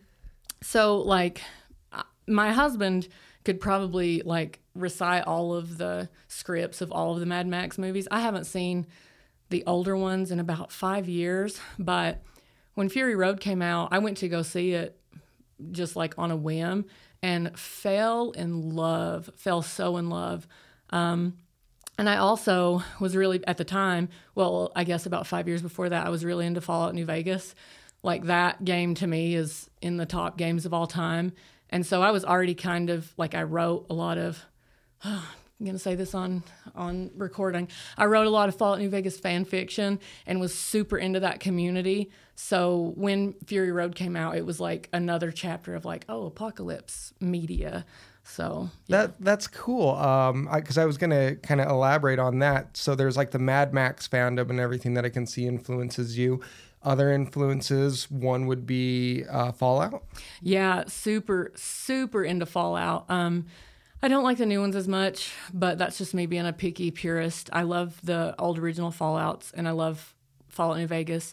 so 0.62 0.96
like, 0.96 1.42
my 2.26 2.52
husband 2.52 3.08
could 3.44 3.60
probably 3.60 4.22
like 4.22 4.60
recite 4.74 5.24
all 5.24 5.54
of 5.54 5.78
the 5.78 6.08
scripts 6.28 6.80
of 6.80 6.90
all 6.90 7.14
of 7.14 7.20
the 7.20 7.26
Mad 7.26 7.46
Max 7.46 7.78
movies. 7.78 8.08
I 8.10 8.20
haven't 8.20 8.44
seen 8.44 8.86
the 9.50 9.64
older 9.66 9.96
ones 9.96 10.30
in 10.30 10.40
about 10.40 10.72
five 10.72 11.08
years, 11.08 11.60
but 11.78 12.22
when 12.74 12.88
Fury 12.88 13.14
Road 13.14 13.40
came 13.40 13.62
out, 13.62 13.88
I 13.92 13.98
went 13.98 14.16
to 14.18 14.28
go 14.28 14.42
see 14.42 14.72
it 14.72 14.98
just 15.70 15.94
like 15.96 16.14
on 16.18 16.30
a 16.30 16.36
whim 16.36 16.86
and 17.22 17.58
fell 17.58 18.32
in 18.32 18.74
love, 18.74 19.30
fell 19.36 19.62
so 19.62 19.96
in 19.96 20.10
love. 20.10 20.46
Um, 20.90 21.38
and 21.96 22.08
I 22.08 22.16
also 22.16 22.82
was 22.98 23.16
really, 23.16 23.46
at 23.46 23.56
the 23.56 23.64
time, 23.64 24.08
well, 24.34 24.72
I 24.74 24.84
guess 24.84 25.06
about 25.06 25.26
five 25.26 25.46
years 25.46 25.62
before 25.62 25.88
that, 25.88 26.06
I 26.06 26.10
was 26.10 26.24
really 26.24 26.46
into 26.46 26.60
Fallout 26.60 26.94
New 26.94 27.04
Vegas. 27.04 27.54
Like 28.02 28.24
that 28.24 28.64
game 28.64 28.94
to 28.96 29.06
me 29.06 29.34
is 29.34 29.70
in 29.80 29.96
the 29.96 30.06
top 30.06 30.36
games 30.36 30.66
of 30.66 30.74
all 30.74 30.86
time. 30.86 31.32
And 31.74 31.84
so 31.84 32.02
I 32.02 32.12
was 32.12 32.24
already 32.24 32.54
kind 32.54 32.88
of 32.88 33.12
like, 33.16 33.34
I 33.34 33.42
wrote 33.42 33.86
a 33.90 33.94
lot 33.94 34.16
of, 34.16 34.40
I'm 35.04 35.66
gonna 35.66 35.78
say 35.78 35.96
this 35.96 36.14
on 36.14 36.44
on 36.74 37.10
recording. 37.16 37.68
I 37.98 38.04
wrote 38.04 38.28
a 38.28 38.30
lot 38.30 38.48
of 38.48 38.54
Fallout 38.54 38.78
New 38.78 38.88
Vegas 38.88 39.18
fan 39.18 39.44
fiction 39.44 39.98
and 40.24 40.38
was 40.38 40.54
super 40.54 40.96
into 40.96 41.18
that 41.20 41.40
community. 41.40 42.12
So 42.36 42.92
when 42.94 43.34
Fury 43.46 43.72
Road 43.72 43.96
came 43.96 44.14
out, 44.14 44.36
it 44.36 44.46
was 44.46 44.60
like 44.60 44.88
another 44.92 45.32
chapter 45.32 45.74
of 45.74 45.84
like, 45.84 46.04
oh, 46.08 46.26
apocalypse 46.26 47.12
media. 47.20 47.84
So 48.22 48.70
yeah. 48.86 48.98
that 48.98 49.20
that's 49.20 49.48
cool. 49.48 49.90
Um, 49.96 50.48
because 50.54 50.78
I, 50.78 50.84
I 50.84 50.86
was 50.86 50.96
gonna 50.96 51.34
kind 51.36 51.60
of 51.60 51.68
elaborate 51.68 52.20
on 52.20 52.38
that. 52.38 52.76
So 52.76 52.94
there's 52.94 53.16
like 53.16 53.32
the 53.32 53.40
Mad 53.40 53.74
Max 53.74 54.06
fandom 54.06 54.48
and 54.48 54.60
everything 54.60 54.94
that 54.94 55.04
I 55.04 55.08
can 55.08 55.26
see 55.26 55.48
influences 55.48 56.16
you 56.16 56.40
other 56.84 57.12
influences 57.12 58.10
one 58.10 58.46
would 58.46 58.66
be 58.66 59.24
uh, 59.30 59.52
fallout 59.52 60.04
yeah 60.42 60.84
super 60.86 61.50
super 61.54 62.22
into 62.22 62.46
fallout 62.46 63.04
um, 63.08 63.46
I 64.04 64.08
don't 64.08 64.22
like 64.22 64.36
the 64.36 64.44
new 64.44 64.60
ones 64.60 64.76
as 64.76 64.86
much, 64.86 65.32
but 65.54 65.78
that's 65.78 65.96
just 65.96 66.12
me 66.12 66.26
being 66.26 66.44
a 66.44 66.52
picky 66.52 66.90
purist. 66.90 67.48
I 67.54 67.62
love 67.62 67.98
the 68.04 68.34
old 68.38 68.58
original 68.58 68.90
Fallouts 68.90 69.50
and 69.54 69.66
I 69.66 69.70
love 69.70 70.14
Fallout 70.50 70.76
New 70.76 70.86
Vegas. 70.86 71.32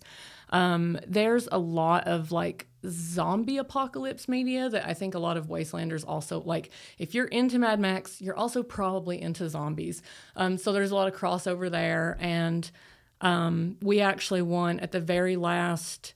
Um, 0.52 0.98
there's 1.06 1.50
a 1.52 1.58
lot 1.58 2.08
of 2.08 2.32
like 2.32 2.68
zombie 2.88 3.58
apocalypse 3.58 4.30
media 4.30 4.70
that 4.70 4.88
I 4.88 4.94
think 4.94 5.16
a 5.16 5.20
lot 5.20 5.36
of 5.36 5.48
Wastelanders 5.48 6.06
also 6.08 6.42
like. 6.42 6.72
If 6.98 7.14
you're 7.14 7.26
into 7.26 7.60
Mad 7.60 7.82
Max, 7.82 8.22
you're 8.22 8.38
also 8.38 8.64
probably 8.64 9.22
into 9.22 9.50
zombies. 9.50 10.02
Um, 10.38 10.58
so 10.58 10.72
there's 10.72 10.92
a 10.92 10.96
lot 10.96 11.08
of 11.08 11.20
crossover 11.20 11.70
there. 11.70 12.16
And 12.22 12.72
um, 13.22 13.78
we 13.82 14.02
actually 14.02 14.42
won 14.42 14.80
at 14.80 14.92
the 14.92 15.00
very 15.00 15.36
last 15.36 16.14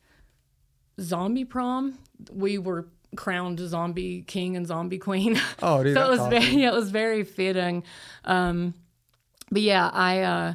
zombie 0.99 1.45
prom. 1.45 1.97
We 2.31 2.57
were 2.57 2.87
crowned 3.15 3.59
zombie 3.59 4.23
king 4.23 4.57
and 4.57 4.67
zombie 4.67 4.97
queen. 4.97 5.39
Oh, 5.61 5.83
dude, 5.83 5.95
so 5.95 6.05
it 6.05 6.09
was 6.09 6.19
awesome. 6.19 6.41
very 6.41 6.45
yeah, 6.61 6.69
it 6.69 6.73
was 6.73 6.91
very 6.91 7.23
fitting. 7.23 7.83
Um, 8.25 8.73
but 9.51 9.61
yeah, 9.61 9.89
I 9.93 10.21
uh, 10.21 10.53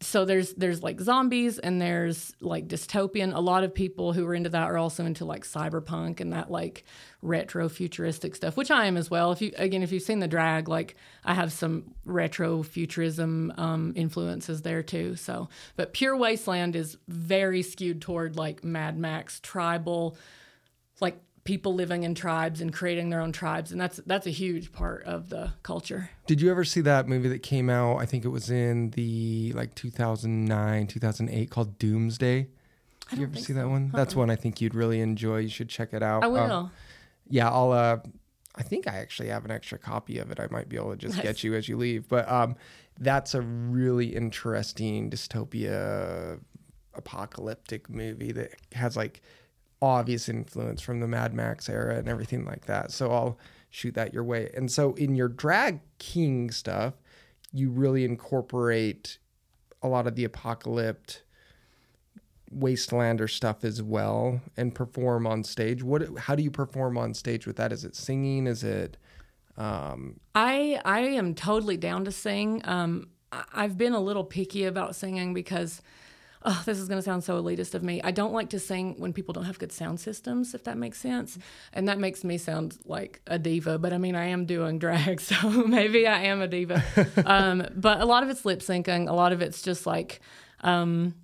so 0.00 0.26
there's 0.26 0.52
there's 0.54 0.82
like 0.82 1.00
zombies 1.00 1.58
and 1.58 1.80
there's 1.80 2.34
like 2.40 2.68
dystopian. 2.68 3.34
A 3.34 3.40
lot 3.40 3.64
of 3.64 3.74
people 3.74 4.12
who 4.12 4.26
are 4.26 4.34
into 4.34 4.50
that 4.50 4.70
are 4.70 4.76
also 4.76 5.06
into 5.06 5.24
like 5.24 5.44
cyberpunk 5.44 6.20
and 6.20 6.34
that 6.34 6.50
like 6.50 6.84
retro 7.22 7.70
futuristic 7.70 8.36
stuff, 8.36 8.56
which 8.56 8.70
I 8.70 8.84
am 8.84 8.98
as 8.98 9.10
well. 9.10 9.32
If 9.32 9.40
you 9.40 9.52
again, 9.56 9.82
if 9.82 9.90
you've 9.90 10.02
seen 10.02 10.18
the 10.18 10.28
drag, 10.28 10.68
like 10.68 10.96
I 11.24 11.32
have 11.32 11.52
some 11.52 11.94
retro 12.04 12.62
futurism 12.62 13.50
um, 13.56 13.94
influences 13.96 14.60
there 14.60 14.82
too. 14.82 15.16
So, 15.16 15.48
but 15.76 15.94
Pure 15.94 16.18
Wasteland 16.18 16.76
is 16.76 16.98
very 17.08 17.62
skewed 17.62 18.02
toward 18.02 18.36
like 18.36 18.62
Mad 18.62 18.98
Max 18.98 19.40
tribal 19.40 20.18
like 21.00 21.18
people 21.44 21.74
living 21.74 22.04
in 22.04 22.14
tribes 22.14 22.60
and 22.60 22.72
creating 22.72 23.10
their 23.10 23.20
own 23.20 23.32
tribes, 23.32 23.72
and 23.72 23.80
that's 23.80 24.00
that's 24.06 24.26
a 24.26 24.30
huge 24.30 24.72
part 24.72 25.02
of 25.04 25.28
the 25.28 25.52
culture. 25.62 26.10
Did 26.26 26.40
you 26.40 26.50
ever 26.50 26.64
see 26.64 26.80
that 26.82 27.08
movie 27.08 27.28
that 27.28 27.42
came 27.42 27.68
out? 27.68 27.96
I 27.98 28.06
think 28.06 28.24
it 28.24 28.28
was 28.28 28.50
in 28.50 28.90
the 28.90 29.52
like 29.54 29.74
2009, 29.74 30.86
2008 30.86 31.50
called 31.50 31.78
Doomsday. 31.78 32.48
Did 33.10 33.18
you 33.18 33.24
ever 33.26 33.36
see 33.36 33.52
that 33.54 33.68
one? 33.68 33.90
That's 33.92 34.14
one 34.14 34.30
I 34.30 34.36
think 34.36 34.60
you'd 34.60 34.74
really 34.74 35.00
enjoy. 35.00 35.38
You 35.38 35.48
should 35.48 35.68
check 35.68 35.92
it 35.92 36.02
out. 36.02 36.22
I 36.22 36.26
Um, 36.26 36.32
will. 36.32 36.70
yeah, 37.28 37.50
I'll. 37.50 37.72
Uh, 37.72 37.98
I 38.54 38.62
think 38.62 38.86
I 38.86 38.96
actually 38.98 39.28
have 39.28 39.44
an 39.46 39.50
extra 39.50 39.78
copy 39.78 40.18
of 40.18 40.30
it. 40.30 40.38
I 40.38 40.46
might 40.50 40.68
be 40.68 40.76
able 40.76 40.90
to 40.90 40.96
just 40.96 41.20
get 41.22 41.42
you 41.42 41.54
as 41.54 41.68
you 41.68 41.76
leave. 41.76 42.06
But 42.08 42.30
um, 42.30 42.54
that's 43.00 43.34
a 43.34 43.40
really 43.40 44.14
interesting 44.14 45.10
dystopia, 45.10 46.38
apocalyptic 46.94 47.88
movie 47.90 48.32
that 48.32 48.50
has 48.72 48.96
like 48.96 49.22
obvious 49.82 50.28
influence 50.28 50.80
from 50.80 51.00
the 51.00 51.08
Mad 51.08 51.34
Max 51.34 51.68
era 51.68 51.96
and 51.96 52.08
everything 52.08 52.44
like 52.44 52.66
that. 52.66 52.90
So 52.90 53.10
I'll 53.10 53.38
shoot 53.70 53.94
that 53.94 54.14
your 54.14 54.24
way. 54.24 54.50
And 54.54 54.70
so 54.70 54.94
in 54.94 55.14
your 55.14 55.28
drag 55.28 55.80
king 55.98 56.50
stuff, 56.50 56.94
you 57.52 57.70
really 57.70 58.04
incorporate 58.04 59.18
a 59.82 59.88
lot 59.88 60.06
of 60.06 60.14
the 60.14 60.24
apocalypse 60.24 61.22
wastelander 62.54 63.28
stuff 63.28 63.64
as 63.64 63.82
well 63.82 64.40
and 64.58 64.74
perform 64.74 65.26
on 65.26 65.42
stage 65.42 65.82
what 65.82 66.06
how 66.18 66.34
do 66.34 66.42
you 66.42 66.50
perform 66.50 66.98
on 66.98 67.14
stage 67.14 67.46
with 67.46 67.56
that 67.56 67.72
is 67.72 67.82
it 67.82 67.96
singing 67.96 68.46
is 68.46 68.62
it 68.62 68.98
um 69.56 70.20
I 70.34 70.80
I 70.84 71.00
am 71.00 71.34
totally 71.34 71.76
down 71.76 72.04
to 72.04 72.12
sing. 72.12 72.62
Um, 72.64 73.08
I've 73.32 73.76
been 73.78 73.92
a 73.92 74.00
little 74.00 74.24
picky 74.24 74.64
about 74.64 74.96
singing 74.96 75.34
because. 75.34 75.82
Oh, 76.44 76.62
this 76.66 76.78
is 76.78 76.88
going 76.88 76.98
to 76.98 77.02
sound 77.02 77.24
so 77.24 77.40
elitist 77.40 77.74
of 77.74 77.82
me. 77.82 78.00
I 78.02 78.10
don't 78.10 78.32
like 78.32 78.50
to 78.50 78.58
sing 78.58 78.94
when 78.98 79.12
people 79.12 79.32
don't 79.32 79.44
have 79.44 79.58
good 79.58 79.72
sound 79.72 80.00
systems, 80.00 80.54
if 80.54 80.64
that 80.64 80.76
makes 80.76 80.98
sense. 80.98 81.38
And 81.72 81.88
that 81.88 81.98
makes 81.98 82.24
me 82.24 82.38
sound 82.38 82.78
like 82.84 83.20
a 83.26 83.38
diva, 83.38 83.78
but 83.78 83.92
I 83.92 83.98
mean, 83.98 84.16
I 84.16 84.26
am 84.26 84.46
doing 84.46 84.78
drag, 84.78 85.20
so 85.30 85.50
maybe 85.50 86.06
I 86.06 86.24
am 86.24 86.40
a 86.40 86.48
diva. 86.48 86.82
um, 87.26 87.66
but 87.74 88.00
a 88.00 88.04
lot 88.04 88.22
of 88.22 88.30
it's 88.30 88.44
lip 88.44 88.60
syncing, 88.60 89.08
a 89.08 89.12
lot 89.12 89.32
of 89.32 89.42
it's 89.42 89.62
just 89.62 89.86
like, 89.86 90.20
um, 90.60 91.14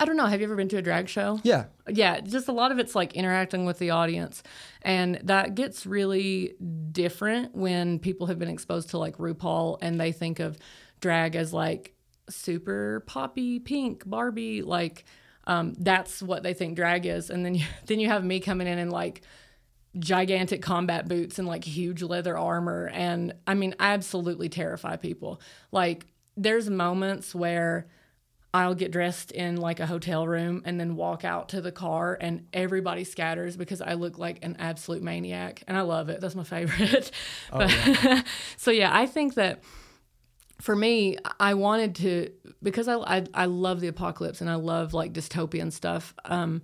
I 0.00 0.04
don't 0.04 0.16
know. 0.16 0.26
Have 0.26 0.40
you 0.40 0.46
ever 0.46 0.54
been 0.54 0.68
to 0.68 0.76
a 0.76 0.82
drag 0.82 1.08
show? 1.08 1.40
yeah 1.42 1.64
yeah, 1.88 2.20
just 2.20 2.48
a 2.48 2.52
lot 2.52 2.72
of 2.72 2.78
it's 2.78 2.94
like 2.94 3.14
interacting 3.14 3.64
with 3.64 3.78
the 3.78 3.90
audience. 3.90 4.42
And 4.82 5.20
that 5.24 5.54
gets 5.54 5.86
really 5.86 6.54
different 6.92 7.54
when 7.54 7.98
people 7.98 8.26
have 8.26 8.38
been 8.38 8.48
exposed 8.48 8.90
to 8.90 8.98
like 8.98 9.16
RuPaul 9.18 9.78
and 9.80 10.00
they 10.00 10.12
think 10.12 10.40
of 10.40 10.58
drag 11.00 11.36
as 11.36 11.52
like 11.52 11.94
super 12.30 13.04
poppy 13.06 13.58
pink 13.58 14.08
Barbie 14.08 14.62
like 14.62 15.04
um, 15.48 15.74
that's 15.78 16.22
what 16.22 16.42
they 16.42 16.52
think 16.52 16.76
drag 16.76 17.06
is. 17.06 17.30
And 17.30 17.44
then 17.44 17.54
you 17.54 17.64
then 17.86 17.98
you 17.98 18.08
have 18.08 18.24
me 18.24 18.38
coming 18.40 18.68
in 18.68 18.78
in 18.78 18.90
like 18.90 19.22
gigantic 19.98 20.62
combat 20.62 21.08
boots 21.08 21.38
and 21.38 21.48
like 21.48 21.64
huge 21.64 22.02
leather 22.02 22.36
armor. 22.36 22.88
And 22.92 23.34
I 23.46 23.54
mean 23.54 23.74
I 23.80 23.94
absolutely 23.94 24.48
terrify 24.48 24.96
people. 24.96 25.40
Like 25.72 26.06
there's 26.36 26.70
moments 26.70 27.34
where 27.34 27.88
I'll 28.54 28.74
get 28.74 28.92
dressed 28.92 29.30
in 29.32 29.56
like 29.56 29.78
a 29.78 29.86
hotel 29.86 30.26
room 30.26 30.62
and 30.64 30.80
then 30.80 30.96
walk 30.96 31.24
out 31.24 31.50
to 31.50 31.60
the 31.60 31.72
car 31.72 32.16
and 32.18 32.46
everybody 32.52 33.04
scatters 33.04 33.56
because 33.56 33.82
I 33.82 33.94
look 33.94 34.18
like 34.18 34.38
an 34.42 34.56
absolute 34.58 35.02
maniac. 35.02 35.62
And 35.68 35.76
I 35.76 35.82
love 35.82 36.08
it. 36.08 36.20
That's 36.20 36.34
my 36.34 36.44
favorite. 36.44 37.10
but, 37.52 38.24
so 38.56 38.70
yeah, 38.70 38.94
I 38.94 39.06
think 39.06 39.34
that 39.34 39.62
for 40.60 40.74
me, 40.74 41.16
I 41.38 41.54
wanted 41.54 41.94
to 41.96 42.30
because 42.62 42.88
I, 42.88 42.96
I 42.96 43.24
I 43.34 43.44
love 43.46 43.80
the 43.80 43.88
apocalypse 43.88 44.40
and 44.40 44.50
I 44.50 44.56
love 44.56 44.94
like 44.94 45.12
dystopian 45.12 45.72
stuff. 45.72 46.14
Um, 46.24 46.62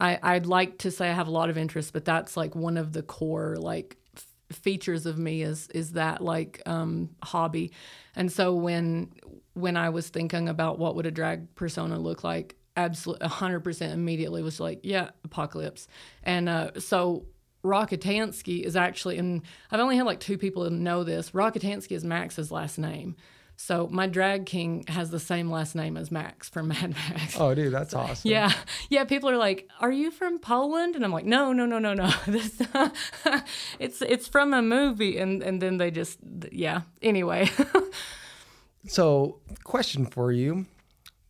I 0.00 0.18
I'd 0.22 0.46
like 0.46 0.78
to 0.78 0.90
say 0.90 1.08
I 1.08 1.12
have 1.12 1.28
a 1.28 1.32
lot 1.32 1.50
of 1.50 1.56
interest, 1.56 1.92
but 1.92 2.04
that's 2.04 2.36
like 2.36 2.54
one 2.54 2.76
of 2.76 2.92
the 2.92 3.02
core 3.02 3.56
like 3.56 3.96
f- 4.16 4.56
features 4.56 5.06
of 5.06 5.18
me 5.18 5.42
is 5.42 5.68
is 5.68 5.92
that 5.92 6.22
like 6.22 6.60
um, 6.66 7.10
hobby. 7.22 7.72
And 8.14 8.30
so 8.32 8.54
when 8.54 9.12
when 9.54 9.76
I 9.76 9.88
was 9.90 10.08
thinking 10.08 10.48
about 10.48 10.78
what 10.78 10.96
would 10.96 11.06
a 11.06 11.10
drag 11.10 11.54
persona 11.54 11.98
look 11.98 12.22
like, 12.22 12.56
absolutely 12.76 13.26
100% 13.26 13.92
immediately 13.92 14.42
was 14.42 14.60
like, 14.60 14.80
yeah, 14.82 15.10
apocalypse. 15.24 15.88
And 16.22 16.46
uh, 16.46 16.78
so 16.78 17.24
Rockatansky 17.64 18.62
is 18.62 18.76
actually, 18.76 19.16
and 19.16 19.42
I've 19.70 19.80
only 19.80 19.96
had 19.96 20.04
like 20.04 20.20
two 20.20 20.36
people 20.36 20.68
know 20.70 21.04
this. 21.04 21.30
Rockatansky 21.30 21.92
is 21.92 22.04
Max's 22.04 22.52
last 22.52 22.78
name. 22.78 23.16
So 23.58 23.88
my 23.90 24.06
drag 24.06 24.44
king 24.46 24.84
has 24.88 25.10
the 25.10 25.18
same 25.18 25.50
last 25.50 25.74
name 25.74 25.96
as 25.96 26.10
Max 26.10 26.48
from 26.48 26.68
Mad 26.72 26.90
Max. 26.94 27.36
oh 27.40 27.54
dude 27.54 27.72
that's 27.72 27.94
awesome 27.94 28.30
Yeah, 28.30 28.52
yeah. 28.90 29.04
People 29.04 29.30
are 29.30 29.36
like, 29.36 29.68
"Are 29.80 29.90
you 29.90 30.10
from 30.10 30.38
Poland?" 30.38 30.94
And 30.94 31.04
I'm 31.04 31.12
like, 31.12 31.24
"No, 31.24 31.52
no, 31.52 31.64
no, 31.66 31.78
no, 31.78 31.94
no. 31.94 32.10
This, 32.26 32.60
it's 33.78 34.02
it's 34.02 34.28
from 34.28 34.52
a 34.54 34.60
movie." 34.62 35.18
And 35.18 35.42
and 35.42 35.60
then 35.60 35.78
they 35.78 35.90
just, 35.90 36.18
yeah. 36.52 36.82
Anyway, 37.02 37.48
so 38.86 39.40
question 39.64 40.06
for 40.06 40.32
you 40.32 40.66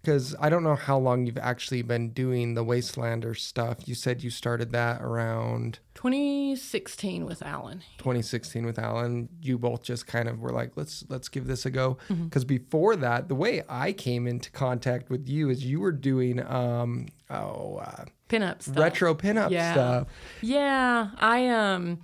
because 0.06 0.36
i 0.38 0.48
don't 0.48 0.62
know 0.62 0.76
how 0.76 0.96
long 0.96 1.26
you've 1.26 1.36
actually 1.38 1.82
been 1.82 2.10
doing 2.10 2.54
the 2.54 2.64
wastelander 2.64 3.36
stuff 3.36 3.78
you 3.88 3.94
said 3.94 4.22
you 4.22 4.30
started 4.30 4.70
that 4.70 5.02
around 5.02 5.80
2016 5.94 7.24
with 7.24 7.42
Alan. 7.42 7.82
2016 7.96 8.66
with 8.66 8.78
Alan, 8.78 9.30
you 9.40 9.56
both 9.56 9.82
just 9.82 10.06
kind 10.06 10.28
of 10.28 10.40
were 10.40 10.50
like, 10.50 10.72
let's 10.76 11.04
let's 11.08 11.30
give 11.30 11.46
this 11.46 11.64
a 11.64 11.70
go. 11.70 11.96
Mm-hmm. 12.10 12.24
Because 12.24 12.44
before 12.44 12.96
that, 12.96 13.28
the 13.28 13.34
way 13.34 13.62
I 13.66 13.92
came 13.94 14.26
into 14.26 14.50
contact 14.50 15.08
with 15.08 15.26
you 15.26 15.48
is 15.48 15.64
you 15.64 15.80
were 15.80 15.92
doing 15.92 16.44
um 16.46 17.06
oh 17.30 17.76
uh, 17.78 18.04
Pinup 18.28 18.60
stuff. 18.60 18.76
retro 18.76 19.14
pinup 19.14 19.50
Yeah. 19.50 19.72
stuff. 19.72 20.08
Yeah, 20.42 21.10
I 21.16 21.48
um. 21.48 22.00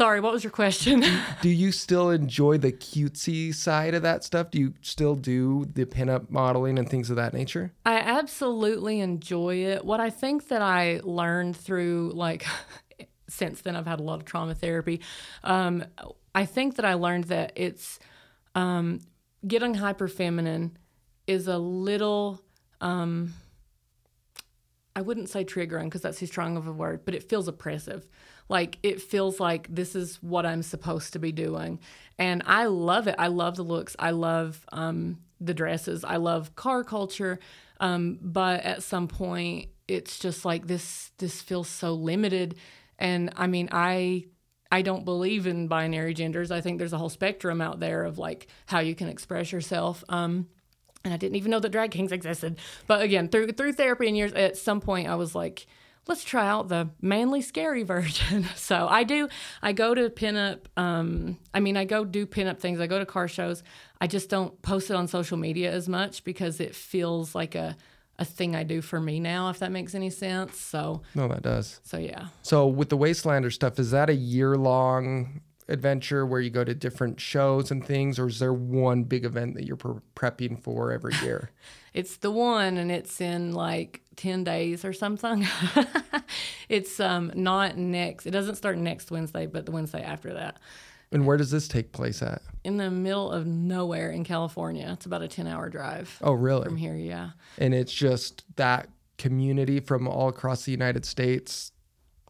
Sorry, 0.00 0.20
what 0.20 0.32
was 0.32 0.42
your 0.42 0.50
question? 0.50 1.04
Do 1.42 1.50
you 1.50 1.72
still 1.72 2.08
enjoy 2.08 2.56
the 2.56 2.72
cutesy 2.72 3.54
side 3.54 3.92
of 3.92 4.00
that 4.00 4.24
stuff? 4.24 4.50
Do 4.50 4.58
you 4.58 4.72
still 4.80 5.14
do 5.14 5.66
the 5.74 5.84
pinup 5.84 6.30
modeling 6.30 6.78
and 6.78 6.88
things 6.88 7.10
of 7.10 7.16
that 7.16 7.34
nature? 7.34 7.74
I 7.84 7.98
absolutely 7.98 9.00
enjoy 9.00 9.56
it. 9.56 9.84
What 9.84 10.00
I 10.00 10.08
think 10.08 10.48
that 10.48 10.62
I 10.62 11.02
learned 11.04 11.54
through 11.54 12.12
like 12.14 12.46
since 13.28 13.60
then 13.60 13.76
I've 13.76 13.84
had 13.84 14.00
a 14.00 14.02
lot 14.02 14.14
of 14.14 14.24
trauma 14.24 14.54
therapy. 14.54 15.02
Um, 15.44 15.84
I 16.34 16.46
think 16.46 16.76
that 16.76 16.86
I 16.86 16.94
learned 16.94 17.24
that 17.24 17.52
it's 17.54 17.98
um, 18.54 19.00
getting 19.46 19.74
hyper 19.74 20.08
feminine 20.08 20.78
is 21.26 21.46
a 21.46 21.58
little 21.58 22.40
um, 22.80 23.34
I 24.96 25.02
wouldn't 25.02 25.28
say 25.28 25.44
triggering 25.44 25.84
because 25.84 26.00
that's 26.00 26.20
too 26.20 26.26
strong 26.26 26.56
of 26.56 26.66
a 26.66 26.72
word, 26.72 27.04
but 27.04 27.14
it 27.14 27.28
feels 27.28 27.48
oppressive. 27.48 28.06
Like 28.50 28.78
it 28.82 29.00
feels 29.00 29.38
like 29.38 29.72
this 29.72 29.94
is 29.94 30.20
what 30.22 30.44
I'm 30.44 30.62
supposed 30.62 31.12
to 31.12 31.20
be 31.20 31.30
doing. 31.30 31.78
And 32.18 32.42
I 32.44 32.66
love 32.66 33.06
it. 33.06 33.14
I 33.16 33.28
love 33.28 33.54
the 33.56 33.62
looks. 33.62 33.94
I 33.98 34.10
love 34.10 34.66
um, 34.72 35.18
the 35.40 35.54
dresses. 35.54 36.04
I 36.04 36.16
love 36.16 36.56
car 36.56 36.82
culture. 36.82 37.38
Um, 37.78 38.18
but 38.20 38.62
at 38.62 38.82
some 38.82 39.06
point, 39.06 39.68
it's 39.86 40.18
just 40.18 40.44
like 40.44 40.66
this. 40.66 41.12
This 41.18 41.40
feels 41.40 41.68
so 41.68 41.94
limited. 41.94 42.56
And 42.98 43.32
I 43.36 43.46
mean, 43.46 43.68
I 43.70 44.24
I 44.72 44.82
don't 44.82 45.04
believe 45.04 45.46
in 45.46 45.68
binary 45.68 46.12
genders. 46.12 46.50
I 46.50 46.60
think 46.60 46.78
there's 46.78 46.92
a 46.92 46.98
whole 46.98 47.08
spectrum 47.08 47.60
out 47.60 47.78
there 47.78 48.04
of 48.04 48.18
like 48.18 48.48
how 48.66 48.80
you 48.80 48.96
can 48.96 49.08
express 49.08 49.52
yourself. 49.52 50.02
Um, 50.08 50.48
and 51.04 51.14
I 51.14 51.16
didn't 51.16 51.36
even 51.36 51.52
know 51.52 51.60
that 51.60 51.70
drag 51.70 51.92
kings 51.92 52.12
existed. 52.12 52.58
But 52.88 53.02
again, 53.02 53.28
through 53.28 53.52
through 53.52 53.74
therapy 53.74 54.08
and 54.08 54.16
years, 54.16 54.32
at 54.32 54.56
some 54.56 54.80
point 54.80 55.08
I 55.08 55.14
was 55.14 55.34
like, 55.36 55.66
let's 56.10 56.24
try 56.24 56.46
out 56.46 56.68
the 56.68 56.90
manly 57.00 57.40
scary 57.40 57.82
version. 57.94 58.44
so 58.56 58.86
I 58.88 59.04
do. 59.04 59.28
I 59.62 59.72
go 59.72 59.94
to 59.94 60.10
pinup. 60.10 60.58
Um, 60.76 61.38
I 61.54 61.60
mean, 61.60 61.76
I 61.78 61.84
go 61.86 62.04
do 62.04 62.26
pinup 62.26 62.58
things. 62.58 62.80
I 62.80 62.86
go 62.86 62.98
to 62.98 63.06
car 63.06 63.28
shows. 63.28 63.62
I 64.00 64.06
just 64.06 64.28
don't 64.28 64.60
post 64.60 64.90
it 64.90 64.96
on 64.96 65.08
social 65.08 65.38
media 65.38 65.70
as 65.72 65.88
much 65.88 66.24
because 66.24 66.60
it 66.60 66.74
feels 66.74 67.34
like 67.34 67.54
a 67.54 67.76
a 68.18 68.24
thing 68.24 68.54
I 68.54 68.64
do 68.64 68.82
for 68.82 69.00
me 69.00 69.18
now. 69.18 69.48
If 69.48 69.60
that 69.60 69.72
makes 69.72 69.94
any 69.94 70.10
sense. 70.10 70.58
So 70.58 71.00
No, 71.14 71.26
that 71.28 71.40
does. 71.40 71.80
so 71.84 71.96
yeah. 71.96 72.26
So 72.42 72.66
with 72.66 72.90
the 72.90 72.98
Wastelander 72.98 73.50
stuff, 73.50 73.78
is 73.78 73.92
that 73.92 74.10
a 74.10 74.14
year 74.14 74.58
long 74.58 75.40
adventure 75.68 76.26
where 76.26 76.40
you 76.40 76.50
go 76.50 76.62
to 76.64 76.74
different 76.74 77.18
shows 77.20 77.70
and 77.70 77.82
things, 77.86 78.18
or 78.18 78.26
is 78.26 78.38
there 78.38 78.52
one 78.52 79.04
big 79.04 79.24
event 79.24 79.54
that 79.54 79.64
you're 79.64 79.76
pre- 79.76 80.00
prepping 80.14 80.60
for 80.62 80.92
every 80.92 81.14
year? 81.22 81.50
It's 81.92 82.18
the 82.18 82.30
one, 82.30 82.76
and 82.78 82.88
it's 82.92 83.20
in 83.20 83.52
like 83.52 84.00
ten 84.20 84.44
days 84.44 84.84
or 84.84 84.92
something. 84.92 85.46
it's 86.68 87.00
um 87.00 87.32
not 87.34 87.76
next. 87.76 88.26
It 88.26 88.30
doesn't 88.32 88.56
start 88.56 88.78
next 88.78 89.10
Wednesday, 89.10 89.46
but 89.46 89.66
the 89.66 89.72
Wednesday 89.72 90.02
after 90.02 90.34
that. 90.34 90.58
and 91.12 91.26
where 91.26 91.36
does 91.36 91.50
this 91.50 91.66
take 91.68 91.92
place 91.92 92.22
at? 92.22 92.42
In 92.64 92.76
the 92.76 92.90
middle 92.90 93.30
of 93.32 93.46
nowhere 93.46 94.10
in 94.10 94.24
California. 94.24 94.88
It's 94.92 95.06
about 95.06 95.22
a 95.22 95.28
ten-hour 95.28 95.68
drive 95.70 96.16
Oh, 96.22 96.32
really? 96.32 96.64
from 96.64 96.76
here. 96.76 96.94
Yeah. 96.94 97.30
and 97.58 97.74
it's 97.74 97.92
just 97.92 98.44
that 98.56 98.88
community 99.18 99.80
from 99.80 100.06
all 100.08 100.28
across 100.28 100.64
the 100.64 100.72
United 100.72 101.04
States. 101.04 101.72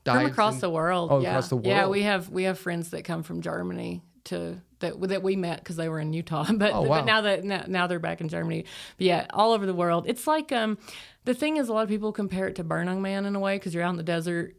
From 0.05 0.27
across 0.27 0.55
in- 0.55 0.61
the 0.61 0.71
world. 0.71 1.11
Oh, 1.13 1.21
yeah. 1.21 1.31
across 1.31 1.49
the 1.51 1.57
world. 1.57 1.67
Yeah, 1.67 1.87
we 1.89 2.03
have 2.03 2.29
we 2.31 2.45
have 2.45 2.59
friends 2.59 2.91
that 2.91 3.05
come 3.05 3.23
from 3.23 3.43
Germany 3.43 4.03
to 4.25 4.61
that 4.81 4.99
that 5.09 5.23
we 5.23 5.37
met 5.37 5.59
because 5.59 5.77
they 5.77 5.89
were 5.89 6.01
in 6.01 6.13
Utah. 6.13 6.47
But 6.53 6.73
Oh, 6.73 6.83
wow. 6.83 6.99
but 7.01 7.05
now 7.05 7.21
that 7.23 7.45
now, 7.45 7.65
now 7.69 7.87
they're 7.87 7.99
back 7.99 8.21
in 8.23 8.29
Germany. 8.29 8.65
But 8.97 9.07
yeah, 9.07 9.27
all 9.35 9.53
over 9.53 9.67
the 9.67 9.75
world. 9.75 10.05
It's 10.09 10.27
like 10.27 10.53
um 10.53 10.79
the 11.25 11.35
thing 11.35 11.57
is 11.57 11.69
a 11.69 11.73
lot 11.73 11.83
of 11.83 11.89
people 11.89 12.13
compare 12.13 12.49
it 12.49 12.57
to 12.57 12.65
Burning 12.65 13.03
Man 13.03 13.25
in 13.27 13.37
a 13.37 13.41
way 13.41 13.57
because 13.57 13.75
you're 13.75 13.83
out 13.83 13.91
in 13.91 13.97
the 13.97 14.03
desert 14.03 14.57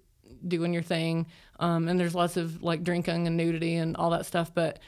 doing 0.48 0.74
your 0.74 0.84
thing. 0.84 1.28
Um, 1.60 1.88
and 1.88 2.00
there's 2.00 2.16
lots 2.16 2.38
of 2.38 2.64
like 2.64 2.84
drinking 2.84 3.28
and 3.28 3.38
nudity 3.38 3.76
and 3.76 3.96
all 3.98 4.12
that 4.12 4.26
stuff, 4.26 4.54
but 4.54 4.80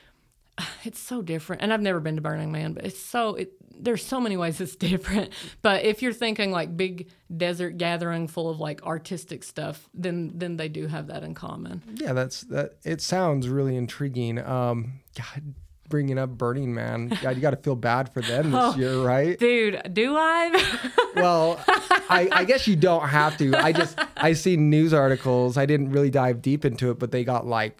it's 0.83 0.99
so 0.99 1.21
different. 1.21 1.61
And 1.61 1.73
I've 1.73 1.81
never 1.81 1.99
been 1.99 2.15
to 2.15 2.21
Burning 2.21 2.51
Man, 2.51 2.73
but 2.73 2.85
it's 2.85 2.99
so 2.99 3.35
it, 3.35 3.53
there's 3.75 4.05
so 4.05 4.19
many 4.19 4.37
ways 4.37 4.61
it's 4.61 4.75
different. 4.77 5.33
But 5.61 5.83
if 5.83 6.01
you're 6.01 6.13
thinking 6.13 6.51
like 6.51 6.75
big 6.75 7.09
desert 7.35 7.77
gathering 7.77 8.27
full 8.27 8.49
of 8.49 8.59
like 8.59 8.83
artistic 8.83 9.43
stuff, 9.43 9.89
then 9.93 10.31
then 10.35 10.57
they 10.57 10.69
do 10.69 10.87
have 10.87 11.07
that 11.07 11.23
in 11.23 11.33
common. 11.33 11.83
Yeah, 11.95 12.13
that's 12.13 12.41
that. 12.41 12.77
It 12.83 13.01
sounds 13.01 13.49
really 13.49 13.75
intriguing. 13.75 14.39
Um, 14.39 15.01
God, 15.15 15.53
bringing 15.93 16.17
up 16.17 16.31
Burning 16.31 16.73
Man, 16.73 17.07
God, 17.21 17.35
you 17.35 17.41
got 17.43 17.51
to 17.51 17.55
feel 17.57 17.75
bad 17.75 18.11
for 18.11 18.19
them 18.23 18.49
this 18.49 18.59
Oh. 18.59 18.75
year, 18.75 18.97
right? 19.03 19.37
Dude, 19.37 19.79
do 19.93 20.15
I? 20.17 20.89
Well, 21.15 21.63
I, 22.09 22.27
I 22.31 22.43
guess 22.43 22.67
you 22.67 22.75
don't 22.75 23.07
have 23.07 23.37
to. 23.37 23.55
I 23.55 23.71
just 23.71 23.99
I 24.17 24.33
see 24.33 24.57
news 24.57 24.91
articles. 24.95 25.57
I 25.57 25.67
didn't 25.67 25.91
really 25.91 26.09
dive 26.09 26.41
deep 26.41 26.65
into 26.65 26.89
it, 26.89 26.97
but 26.97 27.11
they 27.11 27.23
got 27.23 27.45
like 27.45 27.77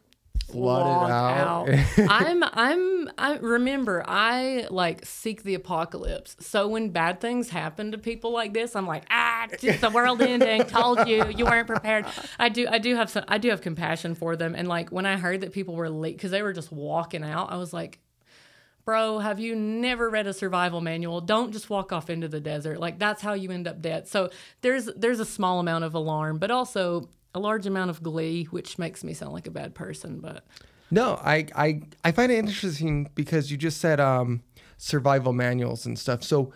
flooded 0.53 1.09
Logged 1.09 1.11
out. 1.11 1.69
I'm 2.09 2.43
I'm 2.43 3.09
I 3.17 3.37
remember 3.37 4.03
I 4.07 4.67
like 4.69 5.05
seek 5.05 5.43
the 5.43 5.55
apocalypse. 5.55 6.35
So 6.39 6.67
when 6.67 6.89
bad 6.89 7.19
things 7.19 7.49
happen 7.49 7.91
to 7.91 7.97
people 7.97 8.31
like 8.31 8.53
this, 8.53 8.75
I'm 8.75 8.87
like, 8.87 9.03
ah, 9.09 9.47
it's 9.51 9.81
the 9.81 9.89
world 9.89 10.21
ending. 10.21 10.63
Told 10.65 11.07
you, 11.07 11.27
you 11.29 11.45
weren't 11.45 11.67
prepared. 11.67 12.05
I 12.39 12.49
do 12.49 12.67
I 12.69 12.77
do 12.77 12.95
have 12.95 13.09
some 13.09 13.25
I 13.27 13.37
do 13.37 13.49
have 13.49 13.61
compassion 13.61 14.15
for 14.15 14.35
them. 14.35 14.55
And 14.55 14.67
like 14.67 14.91
when 14.91 15.05
I 15.05 15.17
heard 15.17 15.41
that 15.41 15.51
people 15.51 15.75
were 15.75 15.89
late 15.89 16.15
because 16.15 16.31
they 16.31 16.41
were 16.41 16.53
just 16.53 16.71
walking 16.71 17.23
out, 17.23 17.51
I 17.51 17.57
was 17.57 17.73
like, 17.73 17.99
bro, 18.85 19.19
have 19.19 19.39
you 19.39 19.55
never 19.55 20.09
read 20.09 20.27
a 20.27 20.33
survival 20.33 20.81
manual? 20.81 21.21
Don't 21.21 21.51
just 21.51 21.69
walk 21.69 21.91
off 21.91 22.09
into 22.09 22.27
the 22.27 22.39
desert. 22.39 22.79
Like 22.79 22.99
that's 22.99 23.21
how 23.21 23.33
you 23.33 23.51
end 23.51 23.67
up 23.67 23.81
dead. 23.81 24.07
So 24.07 24.29
there's 24.61 24.85
there's 24.95 25.19
a 25.19 25.25
small 25.25 25.59
amount 25.59 25.83
of 25.83 25.93
alarm, 25.93 26.37
but 26.37 26.51
also 26.51 27.09
a 27.33 27.39
large 27.39 27.65
amount 27.65 27.89
of 27.89 28.03
glee, 28.03 28.45
which 28.45 28.77
makes 28.77 29.03
me 29.03 29.13
sound 29.13 29.33
like 29.33 29.47
a 29.47 29.51
bad 29.51 29.73
person, 29.73 30.19
but 30.19 30.45
No, 30.91 31.19
I, 31.23 31.47
I 31.55 31.81
I 32.03 32.11
find 32.11 32.31
it 32.31 32.37
interesting 32.37 33.09
because 33.15 33.51
you 33.51 33.57
just 33.57 33.79
said 33.81 33.99
um, 33.99 34.43
survival 34.77 35.33
manuals 35.33 35.85
and 35.85 35.97
stuff. 35.97 36.23
So, 36.23 36.53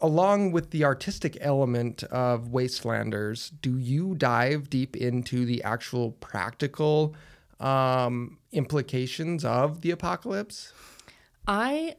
along 0.00 0.52
with 0.52 0.70
the 0.70 0.84
artistic 0.84 1.36
element 1.40 2.02
of 2.04 2.48
Wastelanders, 2.48 3.50
do 3.60 3.76
you 3.78 4.14
dive 4.14 4.70
deep 4.70 4.96
into 4.96 5.44
the 5.44 5.62
actual 5.62 6.12
practical 6.12 7.14
um, 7.60 8.38
implications 8.52 9.44
of 9.44 9.80
the 9.82 9.90
apocalypse? 9.90 10.72
I 11.46 11.96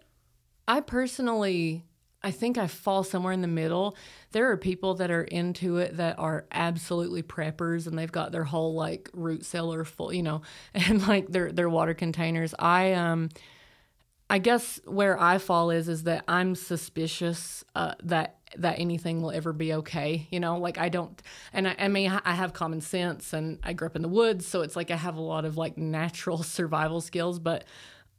I 0.68 0.82
personally 0.82 1.86
I 2.24 2.32
think 2.32 2.58
I 2.58 2.68
fall 2.68 3.04
somewhere 3.04 3.32
in 3.32 3.42
the 3.42 3.48
middle. 3.48 3.96
There 4.32 4.50
are 4.52 4.58
people 4.58 4.96
that 4.96 5.12
are 5.12 5.24
into 5.24 5.78
it 5.78 5.98
that 5.98 6.18
are 6.18 6.46
absolutely 6.52 7.22
preppers 7.24 7.88
and 7.88 7.98
they've 7.98 8.12
got 8.12 8.32
their 8.32 8.44
whole 8.44 8.74
like 8.74 9.10
root 9.14 9.46
cellar 9.46 9.86
full, 9.86 10.12
you 10.12 10.24
know, 10.24 10.42
and 10.74 11.08
like 11.08 11.28
their 11.28 11.52
their 11.52 11.70
water 11.70 11.94
containers. 11.94 12.54
I 12.58 12.94
um 12.94 13.30
I 14.30 14.40
guess 14.40 14.80
where 14.86 15.20
I 15.20 15.38
fall 15.38 15.70
is 15.72 15.88
is 15.88 16.04
that 16.04 16.26
I'm 16.28 16.56
suspicious 16.56 17.64
uh, 17.76 17.94
that 18.04 18.36
that 18.58 18.80
anything 18.80 19.22
will 19.22 19.32
ever 19.32 19.54
be 19.54 19.74
okay. 19.74 20.28
You 20.32 20.40
know, 20.40 20.58
like 20.58 20.78
I 20.78 20.90
don't, 20.90 21.22
and 21.54 21.68
I, 21.68 21.76
I 21.80 21.88
mean 21.88 22.12
I 22.12 22.34
have 22.34 22.54
common 22.54 22.82
sense, 22.82 23.32
and 23.34 23.60
I 23.64 23.74
grew 23.74 23.88
up 23.88 23.96
in 23.96 24.02
the 24.02 24.10
woods, 24.10 24.46
so 24.46 24.62
it's 24.62 24.76
like 24.76 24.92
I 24.92 24.96
have 24.98 25.16
a 25.16 25.22
lot 25.22 25.46
of 25.46 25.58
like 25.58 25.78
natural 25.78 26.44
survival 26.44 27.00
skills, 27.02 27.40
but 27.40 27.64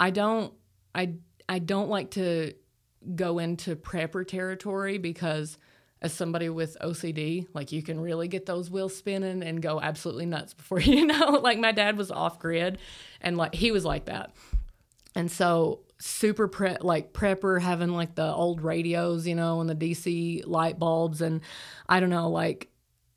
I 0.00 0.10
don't, 0.10 0.54
I 0.94 1.14
I 1.48 1.58
don't 1.58 1.90
like 1.90 2.12
to 2.12 2.54
go 3.14 3.38
into 3.38 3.76
prepper 3.76 4.26
territory 4.26 4.98
because 4.98 5.58
as 6.00 6.12
somebody 6.12 6.48
with 6.48 6.76
OCD, 6.80 7.46
like 7.54 7.72
you 7.72 7.82
can 7.82 7.98
really 8.00 8.28
get 8.28 8.46
those 8.46 8.70
wheels 8.70 8.96
spinning 8.96 9.42
and 9.42 9.60
go 9.60 9.80
absolutely 9.80 10.26
nuts 10.26 10.54
before 10.54 10.80
you 10.80 11.06
know. 11.06 11.40
Like 11.42 11.58
my 11.58 11.72
dad 11.72 11.96
was 11.96 12.10
off 12.10 12.38
grid, 12.38 12.78
and 13.20 13.36
like 13.36 13.54
he 13.54 13.70
was 13.70 13.84
like 13.84 14.06
that. 14.06 14.32
And 15.14 15.30
so 15.30 15.80
super 15.98 16.46
pre 16.46 16.76
like 16.80 17.12
prepper 17.12 17.60
having 17.60 17.90
like 17.90 18.14
the 18.14 18.32
old 18.32 18.60
radios, 18.62 19.26
you 19.26 19.34
know, 19.34 19.60
and 19.60 19.68
the 19.68 19.74
DC 19.74 20.46
light 20.46 20.78
bulbs 20.78 21.20
and 21.20 21.40
I 21.88 22.00
don't 22.00 22.10
know, 22.10 22.30
like 22.30 22.70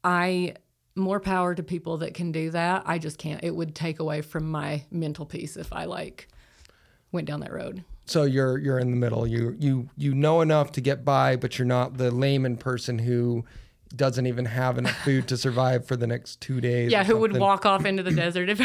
I 0.03 0.55
more 0.95 1.19
power 1.19 1.55
to 1.55 1.63
people 1.63 1.97
that 1.97 2.13
can 2.13 2.31
do 2.31 2.51
that. 2.51 2.83
I 2.85 2.97
just 2.97 3.17
can't. 3.17 3.43
It 3.43 3.55
would 3.55 3.75
take 3.75 3.99
away 3.99 4.21
from 4.21 4.49
my 4.49 4.83
mental 4.91 5.25
peace 5.25 5.55
if 5.55 5.71
I 5.71 5.85
like 5.85 6.27
went 7.11 7.27
down 7.27 7.41
that 7.41 7.53
road. 7.53 7.83
So 8.11 8.23
you're 8.23 8.57
you're 8.57 8.79
in 8.79 8.91
the 8.91 8.97
middle. 8.97 9.25
You 9.25 9.55
you 9.59 9.89
you 9.97 10.13
know 10.13 10.41
enough 10.41 10.71
to 10.73 10.81
get 10.81 11.05
by, 11.05 11.35
but 11.35 11.57
you're 11.57 11.65
not 11.65 11.97
the 11.97 12.11
layman 12.11 12.57
person 12.57 12.99
who 12.99 13.45
doesn't 13.95 14.25
even 14.25 14.45
have 14.45 14.77
enough 14.77 14.95
food 15.03 15.27
to 15.27 15.37
survive 15.37 15.85
for 15.85 15.95
the 15.95 16.07
next 16.07 16.41
two 16.41 16.61
days. 16.61 16.91
Yeah, 16.91 17.03
who 17.03 17.17
would 17.17 17.37
walk 17.37 17.65
off 17.65 17.85
into 17.85 18.03
the 18.03 18.11
desert 18.11 18.49
if 18.49 18.59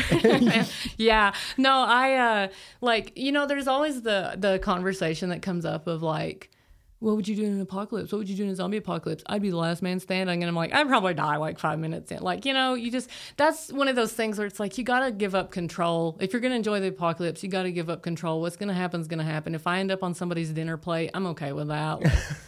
Yeah. 0.98 1.34
No, 1.56 1.84
I 1.86 2.14
uh 2.14 2.48
like, 2.80 3.12
you 3.16 3.32
know, 3.32 3.46
there's 3.46 3.68
always 3.68 4.02
the 4.02 4.34
the 4.36 4.58
conversation 4.58 5.30
that 5.30 5.42
comes 5.42 5.64
up 5.64 5.86
of 5.86 6.02
like 6.02 6.50
what 6.98 7.14
would 7.14 7.28
you 7.28 7.36
do 7.36 7.44
in 7.44 7.52
an 7.52 7.60
apocalypse? 7.60 8.10
What 8.10 8.18
would 8.18 8.28
you 8.28 8.36
do 8.36 8.44
in 8.44 8.48
a 8.48 8.54
zombie 8.54 8.78
apocalypse? 8.78 9.22
I'd 9.26 9.42
be 9.42 9.50
the 9.50 9.56
last 9.58 9.82
man 9.82 10.00
standing. 10.00 10.42
And 10.42 10.48
I'm 10.48 10.56
like, 10.56 10.74
I'd 10.74 10.88
probably 10.88 11.12
die 11.12 11.36
like 11.36 11.58
five 11.58 11.78
minutes 11.78 12.10
in. 12.10 12.22
Like, 12.22 12.46
you 12.46 12.54
know, 12.54 12.72
you 12.72 12.90
just, 12.90 13.10
that's 13.36 13.70
one 13.70 13.86
of 13.88 13.96
those 13.96 14.14
things 14.14 14.38
where 14.38 14.46
it's 14.46 14.58
like, 14.58 14.78
you 14.78 14.84
got 14.84 15.00
to 15.00 15.12
give 15.12 15.34
up 15.34 15.50
control. 15.50 16.16
If 16.20 16.32
you're 16.32 16.40
going 16.40 16.52
to 16.52 16.56
enjoy 16.56 16.80
the 16.80 16.88
apocalypse, 16.88 17.42
you 17.42 17.50
got 17.50 17.64
to 17.64 17.70
give 17.72 17.90
up 17.90 18.02
control. 18.02 18.40
What's 18.40 18.56
going 18.56 18.68
to 18.70 18.74
happen 18.74 19.00
is 19.02 19.08
going 19.08 19.18
to 19.18 19.24
happen. 19.26 19.54
If 19.54 19.66
I 19.66 19.78
end 19.80 19.90
up 19.92 20.02
on 20.02 20.14
somebody's 20.14 20.50
dinner 20.52 20.78
plate, 20.78 21.10
I'm 21.12 21.26
okay 21.26 21.52
with 21.52 21.68
that. 21.68 21.98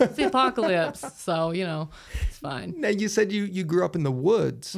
It's 0.01 0.17
the 0.17 0.25
apocalypse. 0.25 1.05
So, 1.19 1.51
you 1.51 1.65
know, 1.65 1.91
it's 2.27 2.39
fine. 2.39 2.75
Now 2.79 2.89
you 2.89 3.09
said 3.09 3.31
you 3.33 3.45
you 3.45 3.65
grew 3.65 3.85
up 3.85 3.95
in 3.95 4.03
the 4.03 4.11
woods. 4.11 4.75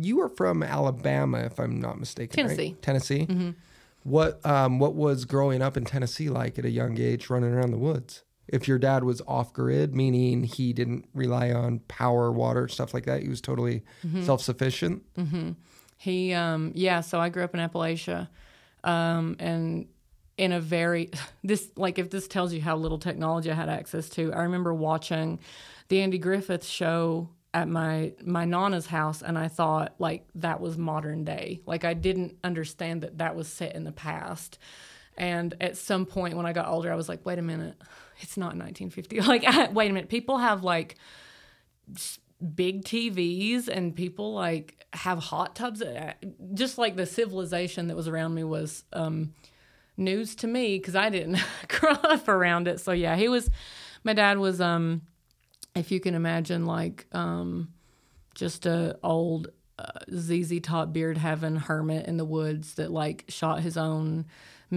You 0.00 0.16
were 0.16 0.28
from 0.28 0.62
Alabama, 0.62 1.38
if 1.40 1.60
I'm 1.60 1.80
not 1.80 2.00
mistaken. 2.00 2.46
right? 2.46 2.74
Tennessee. 2.82 3.26
Tennessee. 3.26 3.54
What 4.02 4.44
um 4.44 4.78
what 4.80 4.94
was 4.94 5.24
growing 5.24 5.62
up 5.62 5.76
in 5.76 5.84
Tennessee 5.84 6.28
like 6.30 6.58
at 6.58 6.64
a 6.64 6.70
young 6.70 6.98
age, 6.98 7.30
running 7.30 7.52
around 7.52 7.70
the 7.70 7.78
woods? 7.78 8.23
If 8.48 8.68
your 8.68 8.78
dad 8.78 9.04
was 9.04 9.22
off 9.26 9.52
grid, 9.52 9.94
meaning 9.94 10.44
he 10.44 10.72
didn't 10.72 11.06
rely 11.14 11.50
on 11.50 11.80
power, 11.88 12.30
water, 12.30 12.68
stuff 12.68 12.92
like 12.92 13.06
that, 13.06 13.22
he 13.22 13.28
was 13.28 13.40
totally 13.40 13.82
self 14.22 14.42
sufficient. 14.42 15.02
He, 15.96 16.34
um, 16.34 16.72
yeah. 16.74 17.00
So 17.00 17.20
I 17.20 17.30
grew 17.30 17.44
up 17.44 17.54
in 17.54 17.60
Appalachia, 17.60 18.28
um, 18.82 19.36
and 19.38 19.86
in 20.36 20.52
a 20.52 20.60
very 20.60 21.10
this 21.44 21.70
like 21.76 21.98
if 21.98 22.10
this 22.10 22.28
tells 22.28 22.52
you 22.52 22.60
how 22.60 22.76
little 22.76 22.98
technology 22.98 23.50
I 23.50 23.54
had 23.54 23.68
access 23.68 24.08
to. 24.10 24.32
I 24.32 24.42
remember 24.42 24.74
watching 24.74 25.38
the 25.88 26.00
Andy 26.00 26.18
Griffith 26.18 26.64
show 26.64 27.30
at 27.54 27.68
my 27.68 28.12
my 28.22 28.44
nana's 28.44 28.86
house, 28.86 29.22
and 29.22 29.38
I 29.38 29.48
thought 29.48 29.94
like 29.98 30.26
that 30.34 30.60
was 30.60 30.76
modern 30.76 31.24
day. 31.24 31.60
Like 31.66 31.84
I 31.84 31.94
didn't 31.94 32.36
understand 32.42 33.02
that 33.02 33.18
that 33.18 33.36
was 33.36 33.48
set 33.48 33.74
in 33.74 33.84
the 33.84 33.92
past. 33.92 34.58
And 35.16 35.54
at 35.60 35.76
some 35.76 36.06
point 36.06 36.36
when 36.36 36.44
I 36.44 36.52
got 36.52 36.66
older, 36.66 36.92
I 36.92 36.96
was 36.96 37.08
like, 37.08 37.24
wait 37.24 37.38
a 37.38 37.42
minute, 37.42 37.76
it's 38.20 38.36
not 38.36 38.56
1950. 38.56 39.20
Like, 39.20 39.72
wait 39.72 39.90
a 39.90 39.94
minute, 39.94 40.08
people 40.08 40.38
have 40.38 40.64
like 40.64 40.96
big 42.54 42.84
TVs 42.84 43.68
and 43.68 43.94
people 43.94 44.34
like 44.34 44.84
have 44.92 45.18
hot 45.18 45.54
tubs. 45.56 45.82
Uh, 45.82 46.12
Just 46.52 46.78
like 46.78 46.96
the 46.96 47.06
civilization 47.06 47.88
that 47.88 47.96
was 47.96 48.08
around 48.08 48.34
me 48.34 48.44
was 48.44 48.84
um, 48.92 49.34
news 49.96 50.34
to 50.36 50.46
me 50.46 50.78
because 50.78 50.96
I 50.96 51.10
didn't 51.10 51.38
grow 51.68 51.92
up 51.92 52.28
around 52.28 52.68
it. 52.68 52.80
So 52.80 52.92
yeah, 52.92 53.16
he 53.16 53.28
was. 53.28 53.50
My 54.06 54.12
dad 54.12 54.36
was, 54.36 54.60
um, 54.60 55.00
if 55.74 55.90
you 55.90 55.98
can 55.98 56.14
imagine, 56.14 56.66
like 56.66 57.06
um, 57.12 57.72
just 58.34 58.66
a 58.66 58.98
old 59.02 59.48
uh, 59.78 60.00
ZZ 60.14 60.60
Top 60.60 60.92
beard 60.92 61.16
having 61.16 61.56
hermit 61.56 62.06
in 62.06 62.18
the 62.18 62.24
woods 62.24 62.74
that 62.74 62.90
like 62.90 63.24
shot 63.28 63.60
his 63.60 63.76
own 63.76 64.26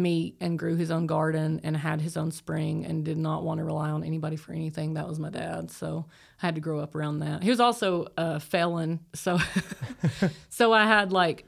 meat 0.01 0.35
and 0.39 0.57
grew 0.57 0.75
his 0.75 0.91
own 0.91 1.07
garden 1.07 1.59
and 1.63 1.75
had 1.75 2.01
his 2.01 2.15
own 2.17 2.31
spring 2.31 2.85
and 2.85 3.03
did 3.03 3.17
not 3.17 3.43
want 3.43 3.59
to 3.59 3.63
rely 3.63 3.89
on 3.89 4.03
anybody 4.03 4.35
for 4.35 4.53
anything. 4.53 4.93
That 4.93 5.07
was 5.07 5.19
my 5.19 5.29
dad. 5.29 5.71
So 5.71 6.05
I 6.41 6.45
had 6.45 6.55
to 6.55 6.61
grow 6.61 6.79
up 6.79 6.95
around 6.95 7.19
that. 7.19 7.43
He 7.43 7.49
was 7.49 7.59
also 7.59 8.07
a 8.17 8.39
felon. 8.39 8.99
So 9.13 9.37
so 10.49 10.73
I 10.73 10.85
had 10.85 11.11
like 11.11 11.45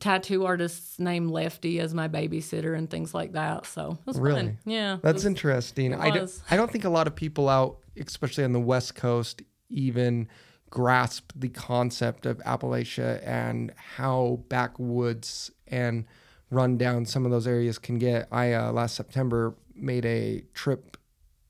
tattoo 0.00 0.44
artists 0.44 0.98
named 0.98 1.30
Lefty 1.30 1.78
as 1.80 1.94
my 1.94 2.08
babysitter 2.08 2.76
and 2.76 2.90
things 2.90 3.14
like 3.14 3.32
that. 3.32 3.66
So 3.66 3.92
it 4.00 4.06
was 4.06 4.18
Really? 4.18 4.42
fun. 4.42 4.58
Yeah. 4.64 4.98
That's 5.02 5.14
was- 5.14 5.26
interesting. 5.26 5.94
I, 5.94 6.10
don't. 6.10 6.42
I 6.50 6.56
don't 6.56 6.70
think 6.70 6.84
a 6.84 6.90
lot 6.90 7.06
of 7.06 7.14
people 7.14 7.48
out, 7.48 7.78
especially 7.96 8.44
on 8.44 8.52
the 8.52 8.60
West 8.60 8.94
Coast, 8.94 9.42
even 9.68 10.28
grasp 10.70 11.32
the 11.36 11.48
concept 11.50 12.24
of 12.26 12.38
Appalachia 12.38 13.20
and 13.26 13.72
how 13.76 14.40
backwoods 14.48 15.50
and 15.66 16.06
rundown 16.52 17.06
some 17.06 17.24
of 17.24 17.32
those 17.32 17.46
areas 17.46 17.78
can 17.78 17.98
get. 17.98 18.28
I 18.30 18.52
uh, 18.52 18.70
last 18.72 18.94
September 18.94 19.54
made 19.74 20.04
a 20.04 20.44
trip, 20.54 20.96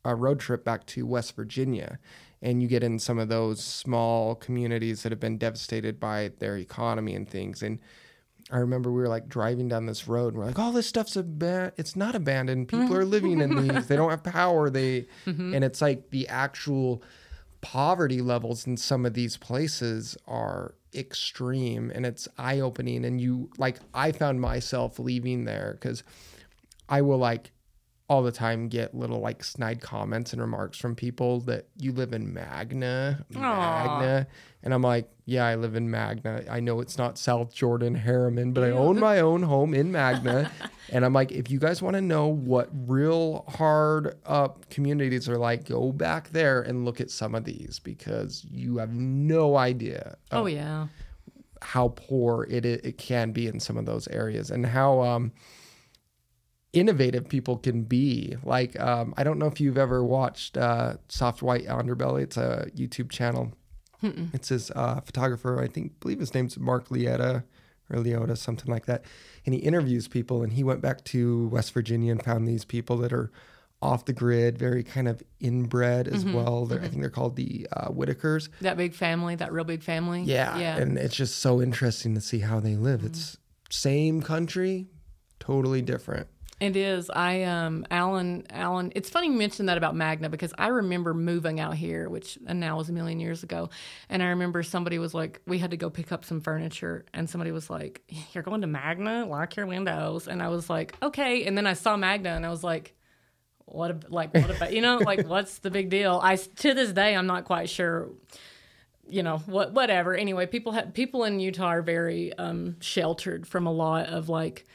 a 0.05 0.15
road 0.15 0.41
trip 0.41 0.65
back 0.65 0.87
to 0.87 1.05
West 1.05 1.37
Virginia, 1.37 1.99
and 2.41 2.63
you 2.63 2.69
get 2.69 2.83
in 2.83 2.99
some 2.99 3.19
of 3.19 3.29
those 3.29 3.63
small 3.63 4.35
communities 4.35 5.03
that 5.03 5.13
have 5.13 5.21
been 5.21 5.39
devastated 5.39 6.01
by 6.01 6.31
their 6.39 6.57
economy 6.57 7.15
and 7.15 7.29
things, 7.29 7.63
and 7.63 7.79
I 8.51 8.59
remember 8.59 8.93
we 8.93 9.01
were 9.01 9.09
like 9.09 9.29
driving 9.29 9.69
down 9.69 9.87
this 9.87 10.07
road 10.07 10.35
and 10.35 10.39
we're 10.39 10.47
like, 10.47 10.59
all 10.59 10.73
this 10.73 10.87
stuff's 10.87 11.17
abandoned. 11.17 11.73
It's 11.79 11.97
not 11.97 12.15
abandoned. 12.15 12.69
People 12.69 12.95
are 12.95 13.05
living 13.05 13.41
in 13.41 13.55
these. 13.69 13.87
They 13.87 13.97
don't 13.97 14.11
have 14.11 14.23
power. 14.23 14.69
They, 14.69 15.07
and 15.25 15.65
it's 15.65 15.81
like 15.81 16.11
the 16.11 16.29
actual 16.29 17.03
poverty 17.63 18.21
levels 18.21 18.67
in 18.67 18.77
some 18.77 19.07
of 19.07 19.15
these 19.15 19.39
places 19.39 20.19
are 20.27 20.75
extreme 20.95 21.91
and 21.95 22.05
it's 22.05 22.29
eye 22.39 22.61
opening. 22.61 23.05
And 23.05 23.21
you 23.21 23.51
like, 23.59 23.79
I 23.95 24.13
found 24.13 24.41
myself 24.41 24.99
leaving 24.99 25.45
there 25.45 25.79
because 25.81 26.03
I 26.89 27.03
will 27.03 27.19
like 27.19 27.52
all 28.13 28.23
the 28.23 28.31
time 28.31 28.69
get 28.69 28.95
little 28.95 29.21
like 29.21 29.43
snide 29.43 29.81
comments 29.81 30.33
and 30.35 30.43
remarks 30.43 30.77
from 30.77 30.95
people 30.95 31.41
that 31.41 31.67
you 31.79 31.93
live 31.93 32.13
in 32.13 32.33
Magna, 32.35 33.25
Magna, 33.31 34.27
and 34.63 34.75
I'm 34.75 34.83
like, 34.83 35.09
yeah, 35.25 35.47
I 35.47 35.55
live 35.55 35.75
in 35.77 35.91
Magna. 35.91 36.45
I 36.51 36.61
know 36.61 36.81
it's 36.81 36.99
not 36.99 37.17
South 37.17 37.55
Jordan 37.55 37.97
Herriman, 37.97 38.53
but 38.53 38.65
I 38.65 38.71
own 38.71 39.01
my 39.01 39.21
own 39.21 39.43
home 39.55 39.73
in 39.73 39.91
Magna, 39.93 40.51
and 40.91 41.07
I'm 41.07 41.15
like, 41.15 41.33
if 41.33 41.51
you 41.51 41.59
guys 41.59 41.81
want 41.81 41.95
to 41.95 42.03
know 42.03 42.27
what 42.29 42.69
real 42.87 43.45
hard 43.49 44.19
up 44.27 44.69
communities 44.69 45.27
are 45.29 45.39
like, 45.39 45.65
go 45.67 45.91
back 45.91 46.29
there 46.31 46.61
and 46.61 46.85
look 46.85 47.01
at 47.01 47.11
some 47.11 47.35
of 47.35 47.45
these 47.45 47.79
because 47.83 48.45
you 48.51 48.77
have 48.77 48.93
no 48.93 49.57
idea 49.57 50.19
Oh 50.31 50.45
yeah. 50.47 50.89
how 51.63 51.89
poor 51.97 52.47
it 52.51 52.67
it 52.67 52.85
it 52.85 52.99
can 52.99 53.33
be 53.33 53.47
in 53.47 53.59
some 53.59 53.79
of 53.79 53.87
those 53.87 54.07
areas. 54.09 54.51
And 54.51 54.67
how 54.67 55.01
um 55.01 55.33
innovative 56.73 57.29
people 57.29 57.59
can 57.59 57.83
be 57.83 58.35
like 58.45 58.79
um 58.81 59.13
i 59.19 59.23
don't 59.25 59.39
know 59.39 59.47
if 59.47 59.61
you've 59.61 59.77
ever 59.79 60.03
watched 60.03 60.57
uh 60.57 60.95
soft 61.09 61.43
white 61.43 61.67
underbelly 61.67 62.23
it's 62.23 62.37
a 62.37 62.69
youtube 62.75 63.11
channel 63.11 63.53
it's 64.33 64.49
his 64.49 64.71
uh 64.73 65.01
photographer 65.01 65.61
i 65.61 65.69
think 65.69 66.01
believe 66.01 66.19
his 66.19 66.35
name's 66.35 66.59
mark 66.59 66.89
Laita 66.89 67.45
or 67.91 67.97
leota 67.99 68.37
something 68.37 68.69
like 68.73 68.87
that 68.87 69.05
and 69.47 69.55
he 69.55 69.61
interviews 69.61 70.09
people 70.09 70.43
and 70.43 70.55
he 70.55 70.65
went 70.65 70.81
back 70.81 71.05
to 71.05 71.47
west 71.49 71.73
virginia 71.73 72.11
and 72.11 72.25
found 72.25 72.49
these 72.49 72.65
people 72.65 72.97
that 72.97 73.13
are 73.13 73.31
off 73.81 74.05
the 74.07 74.13
grid 74.13 74.57
very 74.59 74.83
kind 74.83 75.07
of 75.09 75.23
inbred 75.41 76.09
as 76.09 76.25
well 76.25 76.67
They're, 76.67 76.81
i 76.81 76.89
think 76.89 77.01
they're 77.01 77.11
called 77.11 77.37
the 77.37 77.67
uh 77.73 77.89
Whittakers 77.91 78.49
That 78.61 78.77
big 78.77 78.95
family, 78.95 79.35
that 79.37 79.53
real 79.53 79.65
big 79.65 79.83
family. 79.83 80.23
yeah. 80.23 80.57
Yeah. 80.59 80.73
Mm-hmm. 80.75 80.83
And 80.83 80.99
it's 80.99 81.15
just 81.17 81.39
so 81.39 81.61
interesting 81.61 82.15
to 82.15 82.21
see 82.21 82.39
how 82.41 82.61
they 82.61 82.77
live. 82.77 83.05
It's 83.05 83.37
same 83.71 84.23
country, 84.23 84.87
totally 85.41 85.83
different. 85.83 86.29
It 86.63 86.77
is. 86.77 87.11
I 87.11 87.43
um 87.43 87.85
Alan 87.91 88.47
Alan 88.49 88.93
it's 88.95 89.11
funny 89.11 89.27
you 89.27 89.33
mentioned 89.33 89.69
that 89.69 89.79
about 89.79 89.97
Magna 89.97 90.29
because 90.29 90.55
I 90.57 90.69
remember 90.69 91.13
moving 91.13 91.59
out 91.59 91.75
here, 91.75 92.09
which 92.09 92.39
and 92.47 92.61
now 92.61 92.77
was 92.77 92.89
a 92.89 92.93
million 92.93 93.19
years 93.19 93.43
ago. 93.43 93.69
And 94.09 94.23
I 94.23 94.27
remember 94.27 94.63
somebody 94.63 95.01
was 95.01 95.13
like, 95.13 95.41
we 95.45 95.59
had 95.59 95.73
to 95.73 95.77
go 95.77 95.91
pick 95.91 96.13
up 96.13 96.25
some 96.25 96.41
furniture 96.41 97.05
and 97.13 97.29
somebody 97.29 97.51
was 97.51 97.69
like, 97.69 98.03
You're 98.33 98.45
going 98.45 98.61
to 98.61 98.69
Magna? 98.69 99.27
Lock 99.27 99.57
your 99.57 99.67
windows. 99.67 100.29
And 100.29 100.41
I 100.41 100.51
was 100.51 100.71
like, 100.71 100.95
Okay. 101.03 101.47
And 101.47 101.59
then 101.59 101.67
I 101.67 101.73
saw 101.73 101.97
Magna 101.97 102.31
and 102.31 102.47
I 102.47 102.51
was 102.51 102.63
like, 102.63 102.95
what 103.65 103.91
ab- 103.91 104.07
like 104.11 104.33
what 104.33 104.51
about 104.51 104.73
you 104.73 104.83
know 104.83 104.99
like 104.99 105.27
what's 105.27 105.59
the 105.59 105.71
big 105.71 105.89
deal 105.89 106.21
I 106.23 106.37
to 106.37 106.75
this 106.75 106.93
day 106.93 107.15
i'm 107.15 107.29
not 107.29 107.45
quite 107.45 107.71
sure 107.71 108.11
you 109.09 109.23
know 109.23 109.39
what 109.47 109.73
whatever 109.73 110.15
anyway 110.15 110.47
people 110.47 110.73
have 110.73 110.93
people 110.93 111.23
in 111.25 111.39
utah 111.39 111.69
are 111.69 111.83
very 111.83 112.37
um 112.37 112.77
sheltered 112.81 113.47
from 113.47 113.67
a 113.69 113.73
lot 113.73 114.07
of 114.09 114.29
like 114.29 114.67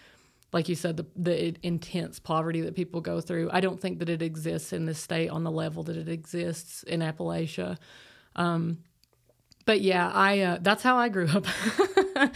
like 0.53 0.69
you 0.69 0.75
said 0.75 0.97
the 0.97 1.05
the 1.15 1.55
intense 1.65 2.19
poverty 2.19 2.61
that 2.61 2.75
people 2.75 3.01
go 3.01 3.21
through. 3.21 3.49
I 3.51 3.59
don't 3.59 3.79
think 3.79 3.99
that 3.99 4.09
it 4.09 4.21
exists 4.21 4.73
in 4.73 4.85
this 4.85 4.99
state 4.99 5.29
on 5.29 5.43
the 5.43 5.51
level 5.51 5.83
that 5.83 5.97
it 5.97 6.09
exists 6.09 6.83
in 6.83 7.01
appalachia. 7.01 7.77
Um 8.35 8.79
but 9.65 9.81
yeah 9.81 10.09
i 10.13 10.39
uh, 10.39 10.57
that's 10.61 10.83
how 10.83 10.97
i 10.97 11.09
grew 11.09 11.27
up. 11.27 11.45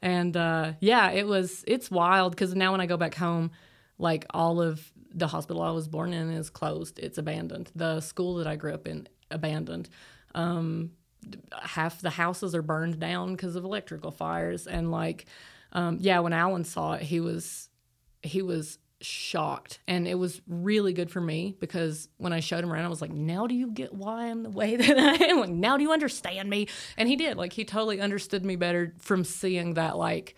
And 0.00 0.36
uh 0.36 0.74
yeah 0.80 1.10
it 1.10 1.26
was 1.26 1.64
it's 1.66 1.90
wild 1.90 2.30
because 2.30 2.54
now 2.54 2.70
when 2.70 2.80
i 2.80 2.86
go 2.86 2.96
back 2.96 3.16
home 3.16 3.50
like 3.98 4.26
all 4.30 4.60
of 4.62 4.92
the 5.12 5.26
hospital 5.26 5.60
i 5.60 5.72
was 5.72 5.88
born 5.88 6.12
in 6.12 6.30
is 6.30 6.50
closed. 6.50 7.00
It's 7.00 7.18
abandoned. 7.18 7.72
The 7.74 8.00
school 8.00 8.36
that 8.36 8.46
i 8.46 8.54
grew 8.54 8.74
up 8.74 8.86
in 8.86 9.08
abandoned. 9.30 9.88
Um 10.36 10.92
half 11.60 12.00
the 12.00 12.10
houses 12.10 12.54
are 12.54 12.62
burned 12.62 13.00
down 13.00 13.32
because 13.32 13.56
of 13.56 13.64
electrical 13.64 14.12
fires. 14.12 14.68
And 14.68 14.92
like 14.92 15.26
um, 15.72 15.98
yeah 16.00 16.18
when 16.18 16.32
alan 16.32 16.64
saw 16.64 16.94
it 16.94 17.02
he 17.02 17.20
was 17.20 17.68
he 18.22 18.42
was 18.42 18.78
shocked. 19.00 19.78
And 19.86 20.08
it 20.08 20.16
was 20.16 20.40
really 20.46 20.92
good 20.92 21.10
for 21.10 21.20
me 21.20 21.54
because 21.60 22.08
when 22.16 22.32
i 22.32 22.40
showed 22.40 22.64
him 22.64 22.72
around 22.72 22.84
i 22.84 22.88
was 22.88 23.00
like 23.00 23.12
now 23.12 23.46
do 23.46 23.54
you 23.54 23.70
get 23.70 23.92
why 23.92 24.26
i'm 24.26 24.42
the 24.42 24.50
way 24.50 24.76
that 24.76 24.98
i 24.98 25.24
am? 25.26 25.40
Like 25.40 25.50
now 25.50 25.76
do 25.76 25.82
you 25.82 25.92
understand 25.92 26.50
me? 26.50 26.68
And 26.96 27.08
he 27.08 27.16
did. 27.16 27.36
Like 27.36 27.52
he 27.52 27.64
totally 27.64 28.00
understood 28.00 28.44
me 28.44 28.56
better 28.56 28.94
from 28.98 29.24
seeing 29.24 29.74
that 29.74 29.96
like 29.96 30.34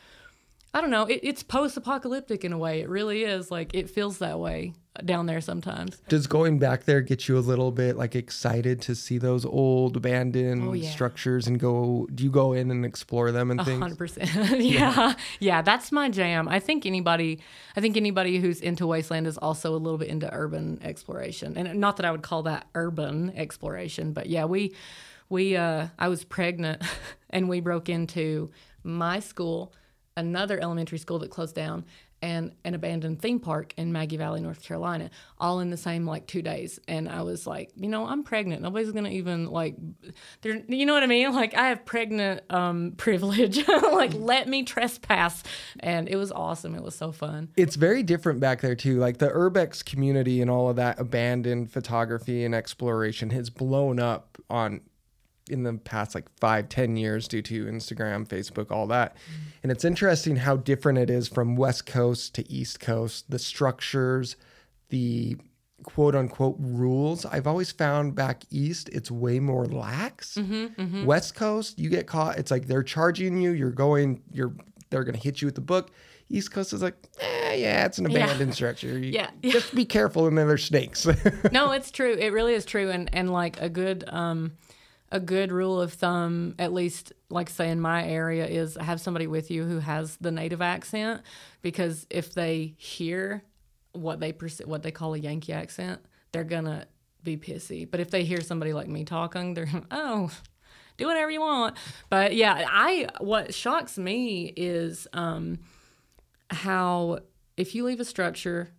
i 0.75 0.81
don't 0.81 0.91
know 0.91 1.05
it, 1.05 1.21
it's 1.23 1.43
post-apocalyptic 1.43 2.45
in 2.45 2.53
a 2.53 2.59
way. 2.59 2.81
It 2.81 2.89
really 2.89 3.25
is. 3.25 3.51
Like 3.51 3.75
it 3.75 3.91
feels 3.91 4.19
that 4.19 4.39
way 4.39 4.75
down 5.05 5.27
there 5.27 5.41
sometimes 5.41 5.99
Does 6.09 6.27
going 6.27 6.59
back 6.59 6.85
there 6.85 7.01
get 7.01 7.29
you 7.29 7.39
a 7.39 7.41
little 7.41 7.71
bit 7.71 7.97
like 7.97 8.17
excited 8.17 8.83
to 8.83 8.97
see 8.97 9.19
those 9.19 9.45
old 9.45 9.97
abandoned 9.97 10.67
Oh, 10.69 10.73
yeah. 10.73 10.91
structures 10.91 11.47
and 11.47 11.61
go? 11.61 12.09
Do 12.13 12.25
you 12.25 12.31
go 12.31 12.53
in 12.55 12.73
and 12.73 12.85
explore 12.85 13.31
them 13.31 13.53
and 13.53 13.65
things? 13.65 13.81
hundred 13.81 13.99
percent. 13.99 14.29
Yeah, 14.61 15.15
yeah, 15.39 15.63
that's 15.63 15.93
my 15.93 16.09
jam. 16.11 16.49
I 16.49 16.59
think 16.59 16.87
anybody, 16.87 17.39
I 17.77 17.81
think 17.81 17.97
anybody 17.97 18.39
who's 18.41 18.61
into 18.61 18.85
wasteland 18.87 19.29
is 19.29 19.39
also 19.39 19.75
a 19.77 19.79
little 19.79 19.97
bit 19.97 20.09
into 20.09 20.29
urban 20.35 20.81
exploration, 20.83 21.57
and 21.57 21.79
not 21.81 21.97
that 21.99 22.05
I 22.05 22.11
would 22.11 22.23
call 22.23 22.43
that 22.43 22.67
urban 22.75 23.33
exploration, 23.37 24.13
but 24.13 24.27
yeah, 24.27 24.45
we, 24.45 24.75
we, 25.29 25.57
uh, 25.57 25.87
I 26.01 26.09
was 26.09 26.25
pregnant, 26.25 26.83
and 27.31 27.49
we 27.49 27.61
broke 27.61 27.89
into 27.89 28.51
my 28.83 29.21
school, 29.21 29.73
another 30.17 30.61
elementary 30.61 30.99
school 30.99 31.21
that 31.21 31.31
closed 31.31 31.55
down. 31.55 31.85
And 32.23 32.53
an 32.65 32.75
abandoned 32.75 33.23
theme 33.23 33.41
park 33.41 33.73
in 33.77 33.93
Maggie 33.93 34.19
Valley, 34.19 34.41
North 34.41 34.63
Carolina, 34.63 35.11
all 35.39 35.61
in 35.61 35.71
the 35.71 35.77
same 35.77 36.07
like 36.07 36.27
two 36.27 36.43
days. 36.43 36.79
And 36.87 37.09
I 37.09 37.23
was 37.23 37.47
like, 37.47 37.71
you 37.77 37.89
know, 37.89 38.07
I'm 38.07 38.25
pregnant. 38.25 38.63
Nobody's 38.63 38.93
gonna 38.93 39.09
even 39.11 39.47
like, 39.47 39.77
there. 40.43 40.63
You 40.69 40.87
know 40.87 40.95
what 40.95 41.03
I 41.03 41.07
mean? 41.07 41.33
Like 41.33 41.55
I 41.55 41.69
have 41.69 41.85
pregnant 41.87 42.43
um, 42.51 42.93
privilege. 42.97 43.67
like 43.69 44.13
let 44.15 44.49
me 44.49 44.63
trespass. 44.63 45.43
And 45.81 46.09
it 46.09 46.17
was 46.17 46.31
awesome. 46.33 46.75
It 46.75 46.83
was 46.83 46.95
so 46.95 47.13
fun. 47.13 47.49
It's 47.57 47.77
very 47.77 48.03
different 48.03 48.41
back 48.41 48.61
there 48.61 48.75
too. 48.75 48.99
Like 48.99 49.19
the 49.19 49.29
urbex 49.29 49.85
community 49.85 50.43
and 50.43 50.51
all 50.51 50.69
of 50.69 50.77
that 50.77 51.01
abandoned 51.01 51.71
photography 51.71 52.45
and 52.45 52.55
exploration 52.55 53.31
has 53.31 53.51
blown 53.51 53.99
up 53.99 54.39
on 54.51 54.81
in 55.51 55.63
the 55.65 55.75
past 55.75 56.15
like 56.15 56.27
five, 56.39 56.69
ten 56.69 56.97
years 56.97 57.29
due 57.29 57.43
to 57.43 57.67
Instagram, 57.67 58.27
Facebook, 58.27 58.71
all 58.71 58.87
that. 58.87 59.17
And 59.63 59.71
it's 59.71 59.85
interesting 59.85 60.37
how 60.37 60.57
different 60.57 60.99
it 60.99 61.11
is 61.11 61.29
from 61.29 61.57
West 61.57 61.87
Coast 61.87 62.35
to 62.37 62.51
East 62.51 62.81
Coast. 62.81 63.31
The 63.31 63.39
structures, 63.39 64.37
the 64.89 65.37
quote 65.83 66.15
unquote 66.15 66.57
rules. 66.59 67.25
I've 67.25 67.47
always 67.47 67.71
found 67.73 68.15
back 68.15 68.45
east 68.51 68.89
it's 68.91 69.11
way 69.11 69.41
more 69.41 69.67
lax. 69.67 70.39
West 71.05 71.35
Coast, 71.35 71.79
you 71.79 71.89
get 71.91 72.07
caught. 72.07 72.39
It's 72.39 72.51
like 72.51 72.67
they're 72.67 72.83
charging 72.83 73.41
you. 73.41 73.51
You're 73.53 73.71
going. 73.71 74.23
You're 74.33 74.55
they're 74.91 75.05
gonna 75.05 75.19
hit 75.19 75.41
you 75.41 75.47
with 75.47 75.55
the 75.55 75.61
book. 75.61 75.91
East 76.33 76.53
Coast 76.53 76.73
is 76.73 76.81
like, 76.81 76.95
eh, 77.19 77.55
yeah, 77.55 77.87
it's 77.87 77.99
an 77.99 78.07
abandoned 78.07 78.55
structure. 78.55 78.87
You- 78.99 79.13
Yeah. 79.13 79.31
just 79.43 79.75
be 79.75 79.85
careful, 79.85 80.27
and 80.29 80.39
then 80.39 80.47
there's 80.47 80.65
snakes. 80.65 81.07
no, 81.53 81.73
it's 81.73 81.91
true. 81.91 82.13
It 82.15 82.33
really 82.33 82.55
is 82.55 82.65
true. 82.65 82.91
And 82.91 83.13
and 83.15 83.33
like 83.33 83.61
a 83.61 83.69
good 83.69 84.05
um 84.09 84.53
a 85.13 85.21
good 85.21 85.51
rule 85.51 85.81
of 85.81 85.93
thumb, 85.93 86.55
at 86.59 86.73
least 86.73 87.13
like 87.29 87.51
say 87.51 87.71
in 87.71 87.81
my 87.81 88.07
area, 88.07 88.47
is 88.47 88.77
have 88.81 89.01
somebody 89.01 89.27
with 89.27 89.51
you 89.51 89.65
who 89.65 89.81
has 89.81 90.17
the 90.17 90.31
native 90.31 90.63
accent 90.63 91.23
because 91.63 92.07
if 92.11 92.33
they 92.35 92.75
hear 92.79 93.43
what 93.93 94.21
they 94.21 94.33
perce- 94.33 94.65
what 94.65 94.83
they 94.83 94.93
call 94.93 95.15
a 95.15 95.19
Yankee 95.19 95.53
accent, 95.53 96.01
they're 96.33 96.45
gonna 96.45 96.87
be 97.25 97.37
pissy. 97.37 97.91
But 97.91 98.01
if 98.01 98.11
they 98.11 98.25
hear 98.25 98.41
somebody 98.41 98.73
like 98.73 98.89
me 98.89 99.05
talking, 99.05 99.55
they're 99.55 99.69
oh 99.91 100.31
do 100.97 101.07
whatever 101.07 101.31
you 101.31 101.41
want. 101.41 101.77
But 102.09 102.35
yeah, 102.37 102.67
I 102.69 103.09
what 103.19 103.55
shocks 103.55 103.99
me 103.99 104.53
is 104.57 105.09
um 105.13 105.59
how 106.51 107.21
if 107.57 107.75
you 107.75 107.85
leave 107.85 108.01
a 108.01 108.05
structure 108.05 108.71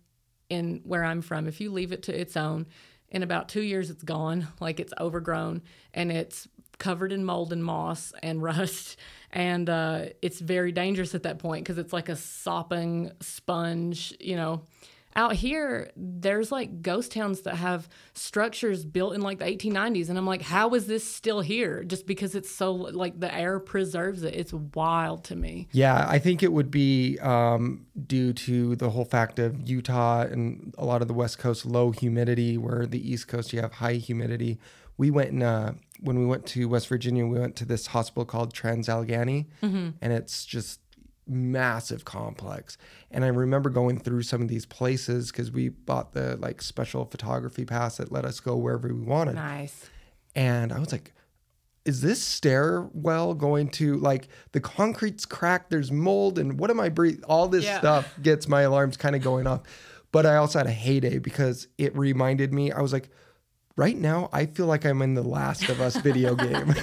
in 0.48 0.80
where 0.84 1.04
I'm 1.04 1.22
from, 1.22 1.46
if 1.46 1.60
you 1.60 1.70
leave 1.70 1.92
it 1.92 2.02
to 2.04 2.18
its 2.18 2.36
own, 2.36 2.66
in 3.12 3.22
about 3.22 3.48
two 3.48 3.62
years 3.62 3.90
it's 3.90 4.02
gone, 4.02 4.48
like 4.58 4.80
it's 4.80 4.92
overgrown 4.98 5.62
and 5.94 6.10
it's 6.10 6.48
covered 6.78 7.12
in 7.12 7.24
mold 7.24 7.52
and 7.52 7.64
moss 7.64 8.12
and 8.22 8.42
rust, 8.42 8.96
and 9.30 9.70
uh, 9.70 10.06
it's 10.20 10.40
very 10.40 10.72
dangerous 10.72 11.14
at 11.14 11.22
that 11.22 11.38
point 11.38 11.64
because 11.64 11.78
it's 11.78 11.92
like 11.92 12.08
a 12.08 12.16
sopping 12.16 13.12
sponge, 13.20 14.12
you 14.18 14.34
know. 14.34 14.62
Out 15.14 15.34
here, 15.34 15.90
there's 15.96 16.50
like 16.50 16.82
ghost 16.82 17.12
towns 17.12 17.42
that 17.42 17.56
have 17.56 17.88
structures 18.14 18.84
built 18.84 19.14
in 19.14 19.20
like 19.20 19.38
the 19.38 19.44
1890s, 19.44 20.08
and 20.08 20.16
I'm 20.16 20.26
like, 20.26 20.42
how 20.42 20.70
is 20.74 20.86
this 20.86 21.04
still 21.04 21.40
here? 21.40 21.84
Just 21.84 22.06
because 22.06 22.34
it's 22.34 22.50
so 22.50 22.72
like 22.72 23.20
the 23.20 23.32
air 23.34 23.58
preserves 23.58 24.22
it. 24.22 24.34
It's 24.34 24.52
wild 24.52 25.24
to 25.24 25.36
me. 25.36 25.68
Yeah, 25.72 26.06
I 26.08 26.18
think 26.18 26.42
it 26.42 26.52
would 26.52 26.70
be 26.70 27.18
um, 27.20 27.86
due 28.06 28.32
to 28.32 28.76
the 28.76 28.90
whole 28.90 29.04
fact 29.04 29.38
of 29.38 29.68
Utah 29.68 30.22
and 30.22 30.74
a 30.78 30.84
lot 30.84 31.02
of 31.02 31.08
the 31.08 31.14
West 31.14 31.38
Coast 31.38 31.66
low 31.66 31.90
humidity, 31.90 32.56
where 32.56 32.86
the 32.86 33.10
East 33.10 33.28
Coast 33.28 33.52
you 33.52 33.60
have 33.60 33.74
high 33.74 33.94
humidity. 33.94 34.58
We 34.96 35.10
went 35.10 35.30
in 35.30 35.42
uh, 35.42 35.74
when 36.00 36.18
we 36.18 36.26
went 36.26 36.46
to 36.48 36.68
West 36.68 36.88
Virginia. 36.88 37.26
We 37.26 37.38
went 37.38 37.56
to 37.56 37.64
this 37.64 37.88
hospital 37.88 38.24
called 38.24 38.52
Trans 38.52 38.88
Allegheny, 38.88 39.48
and 40.00 40.12
it's 40.12 40.44
just 40.44 40.80
massive 41.26 42.04
complex. 42.04 42.76
And 43.10 43.24
I 43.24 43.28
remember 43.28 43.70
going 43.70 43.98
through 43.98 44.22
some 44.22 44.42
of 44.42 44.48
these 44.48 44.66
places 44.66 45.30
because 45.30 45.50
we 45.52 45.68
bought 45.68 46.12
the 46.12 46.36
like 46.36 46.60
special 46.62 47.04
photography 47.04 47.64
pass 47.64 47.96
that 47.98 48.10
let 48.12 48.24
us 48.24 48.40
go 48.40 48.56
wherever 48.56 48.88
we 48.88 49.00
wanted. 49.04 49.34
Nice. 49.36 49.88
And 50.34 50.72
I 50.72 50.78
was 50.78 50.92
like, 50.92 51.12
is 51.84 52.00
this 52.00 52.22
stairwell 52.22 53.34
going 53.34 53.68
to 53.70 53.96
like 53.98 54.28
the 54.52 54.60
concrete's 54.60 55.24
cracked? 55.24 55.70
There's 55.70 55.90
mold, 55.90 56.38
and 56.38 56.58
what 56.58 56.70
am 56.70 56.78
I 56.80 56.88
breathing? 56.88 57.24
All 57.24 57.48
this 57.48 57.64
Yeah. 57.64 57.78
stuff 57.80 58.14
gets 58.22 58.48
my 58.48 58.62
alarms 58.62 58.96
kind 58.96 59.16
of 59.16 59.22
going 59.22 59.46
off. 59.46 59.62
But 60.12 60.26
I 60.26 60.36
also 60.36 60.58
had 60.58 60.66
a 60.68 60.72
heyday 60.72 61.18
because 61.18 61.68
it 61.78 61.96
reminded 61.96 62.52
me. 62.52 62.70
I 62.70 62.80
was 62.82 62.92
like, 62.92 63.08
right 63.76 63.96
now, 63.96 64.28
I 64.32 64.46
feel 64.46 64.66
like 64.66 64.84
I'm 64.84 65.02
in 65.02 65.14
the 65.14 65.22
Last 65.22 65.68
of 65.68 65.80
Us 65.80 65.96
video 65.96 66.34
game. 66.36 66.74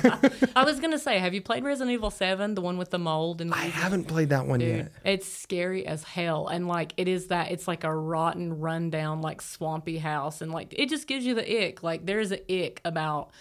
I 0.56 0.64
was 0.64 0.80
gonna 0.80 1.00
say, 1.00 1.20
have 1.20 1.34
you 1.34 1.42
played 1.42 1.64
Resident 1.64 1.94
Evil 1.94 2.12
Seven, 2.12 2.56
the 2.56 2.62
one 2.62 2.78
with 2.78 2.90
the 2.90 3.00
mold 3.00 3.42
and 3.42 3.54
I 3.54 3.66
haven't 3.66 4.06
played 4.06 4.30
that 4.30 4.46
one 4.46 4.60
Dude, 4.60 4.78
yet. 4.78 4.92
it's 5.04 5.28
scary 5.28 5.86
as 5.86 6.04
hell. 6.04 6.48
And 6.48 6.68
like 6.68 6.94
it 6.98 7.08
is 7.08 7.28
that 7.28 7.52
it's 7.52 7.68
like 7.68 7.84
a 7.84 7.96
rotten, 7.96 8.60
rundown, 8.60 9.22
like 9.22 9.42
swampy 9.42 9.98
house. 9.98 10.42
And 10.42 10.52
like 10.52 10.74
it 10.78 10.90
just 10.90 11.08
gives 11.08 11.26
you 11.26 11.36
the 11.36 11.66
ick. 11.66 11.84
Like 11.84 12.06
there's 12.06 12.32
an 12.32 12.40
ick 12.50 12.82
about 12.86 13.32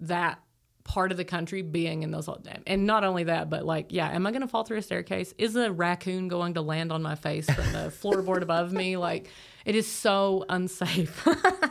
that 0.00 0.40
part 0.84 1.10
of 1.10 1.16
the 1.16 1.24
country 1.24 1.62
being 1.62 2.02
in 2.02 2.10
those 2.10 2.28
and 2.66 2.86
not 2.86 3.04
only 3.04 3.24
that 3.24 3.48
but 3.48 3.64
like 3.64 3.86
yeah 3.88 4.10
am 4.10 4.26
i 4.26 4.30
going 4.30 4.42
to 4.42 4.46
fall 4.46 4.64
through 4.64 4.76
a 4.76 4.82
staircase 4.82 5.32
is 5.38 5.56
a 5.56 5.72
raccoon 5.72 6.28
going 6.28 6.52
to 6.54 6.60
land 6.60 6.92
on 6.92 7.00
my 7.00 7.14
face 7.14 7.46
from 7.46 7.72
the 7.72 7.90
floorboard 8.02 8.42
above 8.42 8.70
me 8.70 8.98
like 8.98 9.30
it 9.64 9.74
is 9.74 9.86
so 9.90 10.44
unsafe 10.48 11.26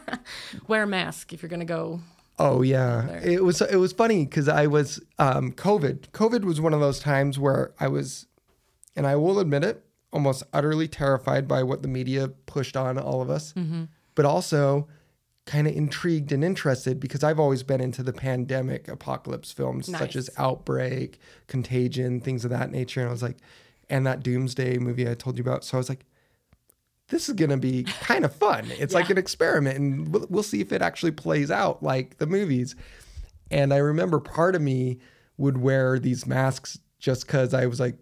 wear 0.68 0.84
a 0.84 0.88
mask 0.88 1.34
if 1.34 1.42
you're 1.42 1.50
going 1.50 1.60
to 1.60 1.66
go 1.66 2.00
Oh 2.40 2.64
yeah, 2.64 3.06
there. 3.08 3.28
it 3.28 3.44
was 3.44 3.62
it 3.62 3.76
was 3.76 3.94
funny 3.94 4.26
because 4.26 4.48
I 4.48 4.66
was 4.66 5.00
um, 5.20 5.52
COVID. 5.52 6.10
COVID 6.14 6.44
was 6.44 6.60
one 6.60 6.74
of 6.74 6.80
those 6.80 7.00
times 7.00 7.38
where 7.38 7.74
I 7.80 7.88
was, 7.88 8.26
and 8.96 9.06
I 9.06 9.16
will 9.18 9.38
admit 9.40 9.64
it, 9.64 9.86
almost 10.12 10.42
utterly 10.52 10.88
terrified 10.88 11.48
by 11.48 11.62
what 11.62 11.84
the 11.84 11.88
media 11.88 12.30
pushed 12.48 12.76
on 12.76 12.98
all 12.98 13.22
of 13.22 13.30
us, 13.30 13.54
but 14.16 14.26
also 14.26 14.88
kind 15.46 15.68
of 15.68 15.76
intrigued 15.76 16.32
and 16.32 16.44
interested 16.44 17.00
because 17.00 17.24
I've 17.24 17.40
always 17.40 17.62
been 17.62 17.80
into 17.80 18.02
the 18.02 18.14
pandemic 18.14 18.88
apocalypse 18.88 19.52
films 19.52 19.86
such 19.86 20.16
as 20.16 20.28
Outbreak, 20.36 21.20
Contagion, 21.46 22.20
things 22.20 22.44
of 22.44 22.50
that 22.50 22.72
nature, 22.72 23.02
and 23.02 23.10
I 23.10 23.12
was 23.12 23.22
like, 23.22 23.38
and 23.92 24.08
that 24.08 24.24
Doomsday 24.24 24.80
movie 24.80 25.08
I 25.08 25.14
told 25.14 25.38
you 25.38 25.44
about. 25.44 25.64
So 25.64 25.78
I 25.78 25.80
was 25.80 25.88
like, 25.88 26.04
this 27.10 27.28
is 27.30 27.36
gonna 27.36 27.58
be 27.58 27.84
kind 27.84 28.26
of 28.26 28.34
fun. 28.36 28.66
It's 28.80 28.94
like 28.94 29.10
an 29.10 29.18
experiment, 29.18 29.78
and 29.78 30.08
we'll, 30.14 30.26
we'll 30.30 30.44
see 30.44 30.62
if 30.62 30.72
it 30.72 30.82
actually 30.82 31.12
plays 31.12 31.52
out 31.52 31.84
like 31.84 32.18
the 32.18 32.26
movies. 32.28 32.76
And 33.52 33.74
I 33.74 33.78
remember 33.78 34.20
part 34.20 34.56
of 34.56 34.62
me 34.62 35.00
would 35.38 35.58
wear 35.58 36.00
these 36.00 36.26
masks 36.26 36.80
just 37.00 37.28
because 37.28 37.54
I 37.54 37.66
was 37.68 37.80
like 37.80 37.96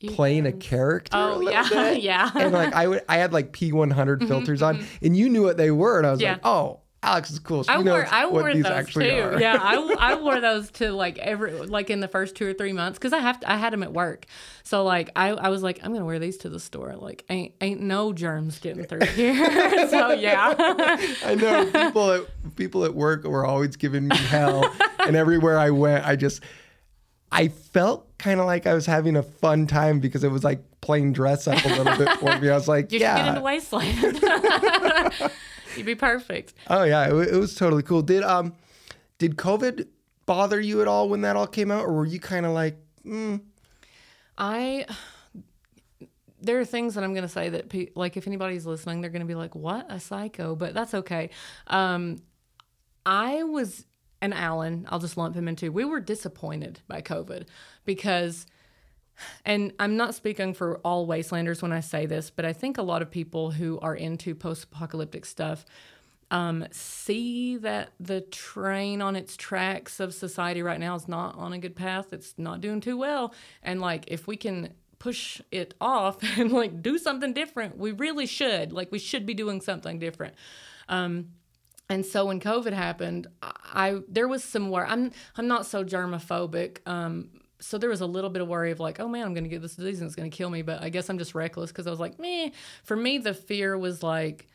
You 0.00 0.10
playing 0.10 0.46
a 0.46 0.52
character. 0.52 1.16
a 1.16 1.20
oh 1.20 1.36
little 1.38 1.52
yeah 1.52 1.68
bit. 1.70 2.02
yeah 2.02 2.30
And 2.34 2.52
like 2.52 2.74
I 2.74 2.86
would, 2.88 3.02
I 3.08 3.16
had 3.18 3.32
like 3.32 3.52
P100 3.52 4.26
filters 4.28 4.62
on, 4.62 4.84
and 5.02 5.16
you 5.16 5.28
knew 5.28 5.42
what 5.42 5.56
they 5.56 5.70
were, 5.70 5.98
and 5.98 6.06
I 6.06 6.10
was 6.10 6.18
Mm-hmm, 6.20 6.24
Yeah. 6.24 6.32
like, 6.32 6.46
oh, 6.46 6.79
Alex 7.02 7.30
is 7.30 7.38
cool. 7.38 7.64
I 7.66 7.78
wore 7.78 8.06
I 8.10 8.26
wore 8.26 8.52
these 8.52 8.62
those 8.62 8.92
too. 8.92 9.00
are. 9.00 9.40
Yeah, 9.40 9.56
I, 9.58 9.94
I 9.98 10.14
wore 10.16 10.38
those 10.38 10.70
to 10.72 10.92
like 10.92 11.18
every 11.18 11.52
like 11.52 11.88
in 11.88 12.00
the 12.00 12.08
first 12.08 12.36
two 12.36 12.46
or 12.46 12.52
three 12.52 12.74
months 12.74 12.98
because 12.98 13.14
I 13.14 13.18
have 13.18 13.40
to, 13.40 13.50
I 13.50 13.56
had 13.56 13.72
them 13.72 13.82
at 13.82 13.92
work. 13.92 14.26
So 14.64 14.84
like 14.84 15.08
I, 15.16 15.30
I 15.30 15.48
was 15.48 15.62
like 15.62 15.80
I'm 15.82 15.94
gonna 15.94 16.04
wear 16.04 16.18
these 16.18 16.36
to 16.38 16.50
the 16.50 16.60
store. 16.60 16.94
Like 16.96 17.24
ain't 17.30 17.54
ain't 17.62 17.80
no 17.80 18.12
germs 18.12 18.58
getting 18.58 18.84
through 18.84 19.06
here. 19.14 19.34
so 19.88 20.10
yeah, 20.10 20.54
I 21.24 21.36
know 21.36 21.64
people 21.64 22.10
at 22.12 22.56
people 22.56 22.84
at 22.84 22.94
work 22.94 23.24
were 23.24 23.46
always 23.46 23.76
giving 23.76 24.08
me 24.08 24.16
hell, 24.16 24.70
and 25.06 25.16
everywhere 25.16 25.58
I 25.58 25.70
went, 25.70 26.06
I 26.06 26.16
just 26.16 26.42
I 27.32 27.48
felt 27.48 28.18
kind 28.18 28.40
of 28.40 28.46
like 28.46 28.66
I 28.66 28.74
was 28.74 28.84
having 28.84 29.16
a 29.16 29.22
fun 29.22 29.66
time 29.66 30.00
because 30.00 30.22
it 30.22 30.30
was 30.30 30.44
like 30.44 30.62
playing 30.82 31.14
dress 31.14 31.48
up 31.48 31.64
a 31.64 31.68
little 31.68 31.96
bit 31.96 32.10
for 32.18 32.38
me. 32.38 32.50
I 32.50 32.54
was 32.54 32.68
like, 32.68 32.92
you 32.92 32.98
should 32.98 33.04
get 33.04 33.16
yeah, 33.16 33.28
into 33.30 33.40
wasteland. 33.40 34.20
You'd 35.76 35.86
be 35.86 35.94
perfect. 35.94 36.54
oh 36.68 36.84
yeah, 36.84 37.08
it, 37.08 37.34
it 37.34 37.36
was 37.36 37.54
totally 37.54 37.82
cool. 37.82 38.02
Did 38.02 38.22
um 38.22 38.54
did 39.18 39.36
COVID 39.36 39.86
bother 40.26 40.60
you 40.60 40.80
at 40.80 40.88
all 40.88 41.08
when 41.08 41.22
that 41.22 41.36
all 41.36 41.46
came 41.46 41.70
out, 41.70 41.84
or 41.84 41.92
were 41.92 42.06
you 42.06 42.20
kind 42.20 42.46
of 42.46 42.52
like, 42.52 42.76
mm, 43.04 43.40
I 44.38 44.86
there 46.40 46.58
are 46.58 46.64
things 46.64 46.94
that 46.94 47.04
I'm 47.04 47.12
going 47.12 47.22
to 47.22 47.28
say 47.28 47.50
that 47.50 47.68
pe- 47.68 47.88
like 47.94 48.16
if 48.16 48.26
anybody's 48.26 48.64
listening 48.64 49.02
they're 49.02 49.10
going 49.10 49.20
to 49.20 49.26
be 49.26 49.34
like 49.34 49.54
what 49.54 49.84
a 49.90 50.00
psycho 50.00 50.56
but 50.56 50.72
that's 50.72 50.94
okay. 50.94 51.30
Um 51.66 52.22
I 53.04 53.42
was 53.42 53.84
and 54.22 54.34
Alan, 54.34 54.86
I'll 54.90 54.98
just 54.98 55.16
lump 55.16 55.34
him 55.34 55.48
into. 55.48 55.72
We 55.72 55.84
were 55.84 56.00
disappointed 56.00 56.80
by 56.86 57.00
COVID 57.00 57.46
because 57.84 58.46
and 59.44 59.72
I'm 59.78 59.96
not 59.96 60.14
speaking 60.14 60.54
for 60.54 60.78
all 60.78 61.06
wastelanders 61.06 61.62
when 61.62 61.72
I 61.72 61.80
say 61.80 62.06
this, 62.06 62.30
but 62.30 62.44
I 62.44 62.52
think 62.52 62.78
a 62.78 62.82
lot 62.82 63.02
of 63.02 63.10
people 63.10 63.50
who 63.50 63.78
are 63.80 63.94
into 63.94 64.34
post-apocalyptic 64.34 65.24
stuff 65.24 65.64
um, 66.30 66.66
see 66.70 67.56
that 67.56 67.90
the 67.98 68.20
train 68.20 69.02
on 69.02 69.16
its 69.16 69.36
tracks 69.36 69.98
of 69.98 70.14
society 70.14 70.62
right 70.62 70.78
now 70.78 70.94
is 70.94 71.08
not 71.08 71.36
on 71.36 71.52
a 71.52 71.58
good 71.58 71.74
path. 71.74 72.12
It's 72.12 72.34
not 72.38 72.60
doing 72.60 72.80
too 72.80 72.96
well. 72.96 73.34
And 73.62 73.80
like, 73.80 74.04
if 74.08 74.26
we 74.26 74.36
can 74.36 74.74
push 74.98 75.40
it 75.50 75.74
off 75.80 76.18
and 76.38 76.52
like 76.52 76.82
do 76.82 76.98
something 76.98 77.32
different, 77.32 77.78
we 77.78 77.92
really 77.92 78.26
should. 78.26 78.72
Like, 78.72 78.92
we 78.92 78.98
should 78.98 79.26
be 79.26 79.34
doing 79.34 79.60
something 79.60 79.98
different. 79.98 80.34
Um, 80.88 81.30
and 81.88 82.06
so 82.06 82.26
when 82.26 82.38
COVID 82.38 82.72
happened, 82.72 83.26
I, 83.42 83.52
I 83.72 83.98
there 84.08 84.28
was 84.28 84.44
some 84.44 84.70
worry. 84.70 84.86
I'm 84.88 85.10
I'm 85.36 85.48
not 85.48 85.66
so 85.66 85.84
germophobic. 85.84 86.78
Um, 86.86 87.30
so 87.60 87.78
there 87.78 87.90
was 87.90 88.00
a 88.00 88.06
little 88.06 88.30
bit 88.30 88.42
of 88.42 88.48
worry 88.48 88.70
of 88.70 88.80
like, 88.80 89.00
oh 89.00 89.08
man, 89.08 89.26
I'm 89.26 89.34
going 89.34 89.44
to 89.44 89.50
get 89.50 89.62
this 89.62 89.76
disease 89.76 90.00
and 90.00 90.06
it's 90.06 90.16
going 90.16 90.30
to 90.30 90.36
kill 90.36 90.50
me. 90.50 90.62
But 90.62 90.82
I 90.82 90.88
guess 90.88 91.08
I'm 91.10 91.18
just 91.18 91.34
reckless 91.34 91.70
because 91.70 91.86
I 91.86 91.90
was 91.90 92.00
like, 92.00 92.18
meh. 92.18 92.50
For 92.84 92.96
me, 92.96 93.18
the 93.18 93.34
fear 93.34 93.76
was 93.76 94.02
like, 94.02 94.48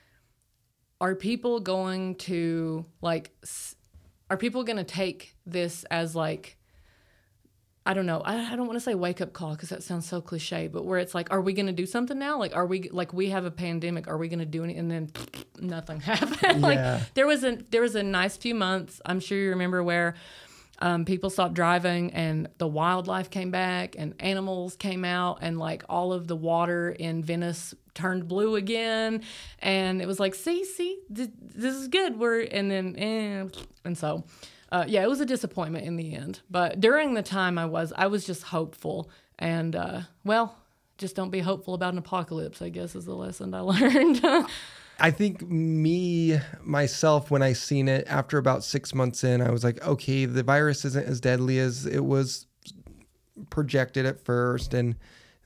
are 0.99 1.15
people 1.15 1.59
going 1.59 2.15
to 2.15 2.85
like 3.01 3.31
are 4.29 4.37
people 4.37 4.63
going 4.63 4.77
to 4.77 4.83
take 4.83 5.35
this 5.45 5.83
as 5.85 6.15
like 6.15 6.57
I 7.87 7.93
don't 7.93 8.07
know. 8.07 8.21
I, 8.21 8.53
I 8.53 8.55
don't 8.55 8.65
want 8.65 8.77
to 8.77 8.83
say 8.83 8.95
wake 8.95 9.21
up 9.21 9.31
call 9.31 9.51
because 9.51 9.69
that 9.69 9.83
sounds 9.83 10.07
so 10.07 10.19
cliche, 10.19 10.67
but 10.67 10.85
where 10.85 10.97
it's 10.97 11.13
like, 11.13 11.31
are 11.31 11.39
we 11.39 11.53
going 11.53 11.67
to 11.67 11.71
do 11.71 11.85
something 11.85 12.17
now? 12.17 12.39
Like, 12.39 12.55
are 12.55 12.65
we 12.65 12.89
like 12.89 13.13
we 13.13 13.29
have 13.29 13.45
a 13.45 13.51
pandemic? 13.51 14.07
Are 14.07 14.17
we 14.17 14.27
going 14.27 14.39
to 14.39 14.45
do 14.45 14.63
anything? 14.63 14.79
And 14.79 14.91
then 14.91 15.11
nothing 15.59 15.99
happened. 16.01 16.61
like 16.61 16.77
Yeah. 16.77 17.01
there 17.13 17.27
was 17.27 17.43
a 17.43 17.57
there 17.69 17.81
was 17.81 17.93
a 17.93 18.01
nice 18.01 18.37
few 18.37 18.55
months. 18.55 19.01
I'm 19.05 19.19
sure 19.19 19.37
you 19.37 19.49
remember 19.51 19.83
where 19.83 20.15
um, 20.79 21.05
people 21.05 21.29
stopped 21.29 21.53
driving 21.53 22.11
and 22.13 22.49
the 22.57 22.67
wildlife 22.67 23.29
came 23.29 23.51
back 23.51 23.95
and 23.97 24.13
animals 24.19 24.75
came 24.75 25.05
out 25.05 25.39
and 25.41 25.57
like 25.57 25.83
all 25.87 26.11
of 26.11 26.27
the 26.27 26.35
water 26.35 26.89
in 26.89 27.23
Venice 27.23 27.73
turned 27.93 28.27
blue 28.27 28.55
again. 28.55 29.21
And 29.59 30.01
it 30.01 30.07
was 30.07 30.19
like 30.19 30.35
see 30.35 30.65
see 30.65 30.99
th- 31.13 31.29
this 31.39 31.75
is 31.75 31.87
good. 31.87 32.19
We're 32.19 32.41
and 32.41 32.69
then 32.69 32.95
eh, 32.97 33.47
and 33.85 33.97
so 33.97 34.25
uh, 34.71 34.85
yeah 34.87 35.03
it 35.03 35.09
was 35.09 35.21
a 35.21 35.25
disappointment 35.25 35.85
in 35.85 35.95
the 35.95 36.13
end. 36.13 36.41
But 36.49 36.79
during 36.81 37.13
the 37.13 37.23
time 37.23 37.57
I 37.57 37.65
was 37.65 37.93
I 37.95 38.07
was 38.07 38.25
just 38.25 38.43
hopeful. 38.43 39.09
And 39.39 39.75
uh, 39.75 40.01
well 40.23 40.57
just 40.97 41.15
don't 41.15 41.29
be 41.29 41.39
hopeful 41.39 41.73
about 41.73 41.93
an 41.93 41.99
apocalypse 41.99 42.61
I 42.61 42.69
guess 42.69 42.95
is 42.95 43.05
the 43.05 43.15
lesson 43.15 43.53
I 43.53 43.59
learned 43.61 44.21
I 44.99 45.11
think 45.11 45.41
me 45.47 46.39
myself 46.63 47.29
when 47.29 47.41
I 47.41 47.53
seen 47.53 47.87
it 47.87 48.07
after 48.07 48.37
about 48.37 48.63
six 48.63 48.93
months 48.93 49.23
in, 49.23 49.41
I 49.41 49.51
was 49.51 49.63
like, 49.63 49.85
okay, 49.85 50.25
the 50.25 50.43
virus 50.43 50.85
isn't 50.85 51.05
as 51.05 51.19
deadly 51.19 51.59
as 51.59 51.85
it 51.85 52.05
was 52.05 52.47
projected 53.49 54.05
at 54.05 54.23
first, 54.23 54.73
and 54.73 54.95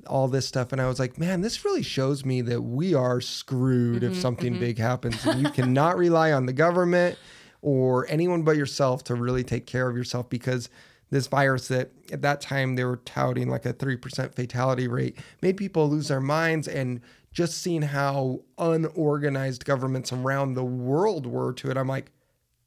all 0.08 0.28
this 0.28 0.48
stuff. 0.48 0.72
And 0.72 0.82
I 0.82 0.88
was 0.88 1.00
like, 1.00 1.18
man, 1.18 1.42
this 1.42 1.66
really 1.66 1.84
shows 1.84 2.26
me 2.26 2.42
that 2.42 2.62
we 2.62 2.94
are 2.94 3.22
screwed 3.22 4.04
if 4.04 4.14
mm-hmm, 4.14 4.22
something 4.22 4.54
mm-hmm. 4.54 4.62
big 4.62 4.78
happens. 4.78 5.26
And 5.26 5.42
you 5.42 5.50
cannot 5.50 5.98
rely 5.98 6.32
on 6.32 6.46
the 6.46 6.54
government 6.54 7.18
or 7.62 8.08
anyone 8.10 8.44
but 8.44 8.56
yourself 8.56 9.04
to 9.06 9.16
really 9.16 9.44
take 9.44 9.66
care 9.66 9.90
of 9.90 9.98
yourself 9.98 10.30
because 10.30 10.70
this 11.12 11.28
virus 11.28 11.68
that 11.68 11.92
at 12.12 12.22
that 12.22 12.40
time 12.40 12.76
they 12.76 12.84
were 12.84 12.98
touting 12.98 13.50
like 13.50 13.66
a 13.66 13.74
3% 13.74 14.36
fatality 14.36 14.88
rate 14.88 15.18
made 15.42 15.58
people 15.58 15.90
lose 15.90 16.08
their 16.08 16.22
minds 16.22 16.68
and 16.68 17.02
just 17.40 17.58
seeing 17.60 17.82
how 17.82 18.42
unorganized 18.58 19.64
governments 19.66 20.12
around 20.12 20.54
the 20.56 20.64
world 20.64 21.26
were 21.26 21.54
to 21.54 21.72
it 21.72 21.78
i'm 21.78 21.88
like 21.88 22.12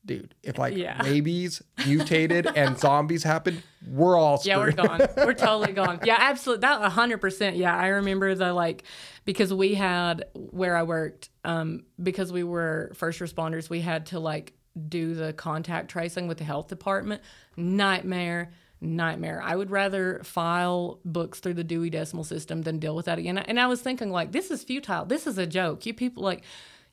dude 0.06 0.34
if 0.42 0.58
like 0.58 0.74
Yeah. 0.76 1.00
rabies 1.04 1.62
mutated 1.86 2.46
and 2.46 2.78
zombies 2.78 3.22
happened 3.22 3.62
we're 3.86 4.16
all 4.16 4.38
screwed. 4.38 4.48
Yeah, 4.48 4.58
we're 4.58 4.70
gone. 4.72 5.00
We're 5.26 5.34
totally 5.34 5.72
gone. 5.72 5.98
Yeah, 6.04 6.16
absolutely. 6.16 6.60
That 6.60 6.80
hundred 6.92 7.18
percent. 7.18 7.56
Yeah, 7.56 7.76
I 7.76 7.88
remember 7.88 8.32
the 8.36 8.52
like 8.52 8.84
because 9.24 9.52
we 9.52 9.74
had 9.74 10.24
where 10.34 10.76
I 10.76 10.84
worked, 10.84 11.30
um, 11.44 11.82
because 12.00 12.32
we 12.32 12.44
were 12.44 12.92
first 12.94 13.18
responders, 13.18 13.68
we 13.68 13.80
had 13.80 14.06
to 14.06 14.20
like 14.20 14.52
do 14.88 15.14
the 15.14 15.32
contact 15.32 15.90
tracing 15.90 16.28
with 16.28 16.38
the 16.38 16.44
health 16.44 16.68
department. 16.68 17.22
Nightmare, 17.56 18.52
nightmare. 18.82 19.40
I 19.42 19.56
would 19.56 19.70
rather 19.70 20.20
file 20.24 20.98
books 21.04 21.40
through 21.40 21.54
the 21.54 21.64
Dewey 21.64 21.90
Decimal 21.90 22.24
System 22.24 22.62
than 22.62 22.78
deal 22.78 22.96
with 22.96 23.06
that 23.06 23.18
again. 23.18 23.38
And 23.38 23.58
I 23.58 23.66
was 23.66 23.80
thinking 23.80 24.10
like, 24.10 24.32
this 24.32 24.50
is 24.50 24.64
futile. 24.64 25.04
This 25.04 25.26
is 25.26 25.38
a 25.38 25.46
joke. 25.46 25.86
You 25.86 25.94
people 25.94 26.22
like, 26.22 26.42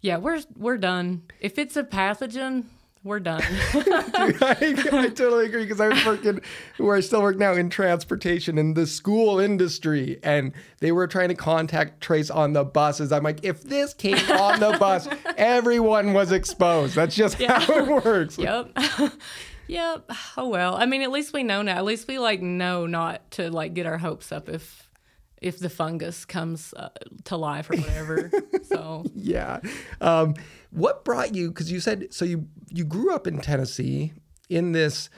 yeah, 0.02 0.18
we're 0.18 0.42
we're 0.56 0.78
done. 0.78 1.24
If 1.42 1.58
it's 1.58 1.76
a 1.76 1.84
pathogen, 1.84 2.66
we're 3.04 3.20
done. 3.20 3.42
I, 3.74 4.56
I 4.92 5.10
totally 5.10 5.46
agree 5.46 5.64
because 5.64 5.80
I 5.80 5.88
was 5.88 6.06
working 6.06 6.42
where 6.78 6.96
I 6.96 7.00
still 7.00 7.22
work 7.22 7.38
now 7.38 7.54
in 7.54 7.70
transportation 7.70 8.58
in 8.58 8.74
the 8.74 8.86
school 8.86 9.40
industry, 9.40 10.20
and 10.22 10.54
they 10.80 10.92
were 10.92 11.08
trying 11.08 11.30
to 11.30 11.36
contact 11.36 12.02
trace 12.02 12.30
on 12.30 12.54
the 12.54 12.66
buses. 12.66 13.12
I'm 13.12 13.24
like, 13.24 13.44
if 13.44 13.64
this 13.64 13.94
came 13.94 14.18
on 14.32 14.60
the 14.60 14.78
bus, 14.78 15.08
everyone 15.38 16.14
was 16.14 16.32
exposed. 16.32 16.96
That's 16.96 17.16
just 17.16 17.42
how 17.42 17.62
it 17.74 17.88
works. 17.88 18.38
Yep. 18.38 18.78
Yep. 19.70 20.12
Oh 20.36 20.48
well. 20.48 20.76
I 20.76 20.88
mean, 20.88 21.04
at 21.04 21.12
least 21.12 21.32
we 21.32 21.44
know 21.44 21.62
now. 21.62 21.78
At 21.78 21.86
least 21.86 22.08
we 22.08 22.18
like 22.18 22.42
know 22.42 22.88
not 22.88 23.30
to 23.32 23.52
like 23.52 23.76
get 23.76 23.86
our 23.86 24.00
hopes 24.00 24.32
up 24.32 24.50
if 24.50 24.90
if 25.42 25.60
the 25.60 25.70
fungus 25.70 26.26
comes 26.26 26.74
uh, 26.74 26.90
to 27.26 27.38
life 27.38 27.70
or 27.70 27.78
whatever. 27.78 28.32
so 28.64 29.06
yeah. 29.14 29.60
Um, 30.02 30.34
what 30.72 31.06
brought 31.06 31.36
you? 31.36 31.50
Because 31.50 31.72
you 31.72 31.80
said 31.80 32.08
so. 32.12 32.26
You 32.26 32.48
you 32.70 32.84
grew 32.84 33.14
up 33.14 33.28
in 33.28 33.40
Tennessee 33.40 34.14
in 34.50 34.72
this 34.72 35.10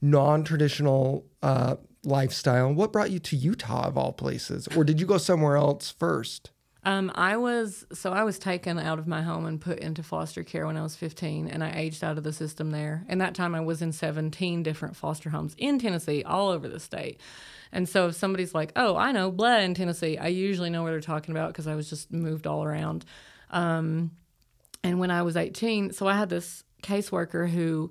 non-traditional 0.00 1.26
uh, 1.42 1.76
lifestyle. 2.02 2.72
What 2.72 2.92
brought 2.92 3.10
you 3.10 3.18
to 3.18 3.36
Utah 3.36 3.88
of 3.88 3.98
all 3.98 4.14
places, 4.14 4.68
or 4.68 4.84
did 4.84 5.00
you 5.00 5.06
go 5.06 5.18
somewhere 5.18 5.56
else 5.56 5.90
first? 5.90 6.50
Um, 6.84 7.10
I 7.14 7.36
was 7.36 7.84
so 7.92 8.12
I 8.12 8.22
was 8.22 8.38
taken 8.38 8.78
out 8.78 8.98
of 8.98 9.06
my 9.06 9.22
home 9.22 9.46
and 9.46 9.60
put 9.60 9.80
into 9.80 10.02
foster 10.02 10.44
care 10.44 10.66
when 10.66 10.76
I 10.76 10.82
was 10.82 10.94
15, 10.96 11.48
and 11.48 11.62
I 11.62 11.72
aged 11.72 12.04
out 12.04 12.18
of 12.18 12.24
the 12.24 12.32
system 12.32 12.70
there. 12.70 13.04
And 13.08 13.20
that 13.20 13.34
time 13.34 13.54
I 13.54 13.60
was 13.60 13.82
in 13.82 13.92
17 13.92 14.62
different 14.62 14.96
foster 14.96 15.30
homes 15.30 15.54
in 15.58 15.78
Tennessee, 15.78 16.22
all 16.22 16.48
over 16.48 16.68
the 16.68 16.80
state. 16.80 17.20
And 17.72 17.88
so 17.88 18.06
if 18.08 18.14
somebody's 18.14 18.54
like, 18.54 18.72
"Oh, 18.76 18.96
I 18.96 19.12
know 19.12 19.30
Blah 19.30 19.58
in 19.58 19.74
Tennessee," 19.74 20.16
I 20.16 20.28
usually 20.28 20.70
know 20.70 20.82
what 20.82 20.90
they're 20.90 21.00
talking 21.00 21.34
about 21.34 21.48
because 21.48 21.66
I 21.66 21.74
was 21.74 21.90
just 21.90 22.12
moved 22.12 22.46
all 22.46 22.64
around. 22.64 23.04
Um, 23.50 24.12
and 24.84 25.00
when 25.00 25.10
I 25.10 25.22
was 25.22 25.36
18, 25.36 25.92
so 25.92 26.06
I 26.06 26.14
had 26.16 26.28
this 26.28 26.62
caseworker 26.82 27.50
who 27.50 27.90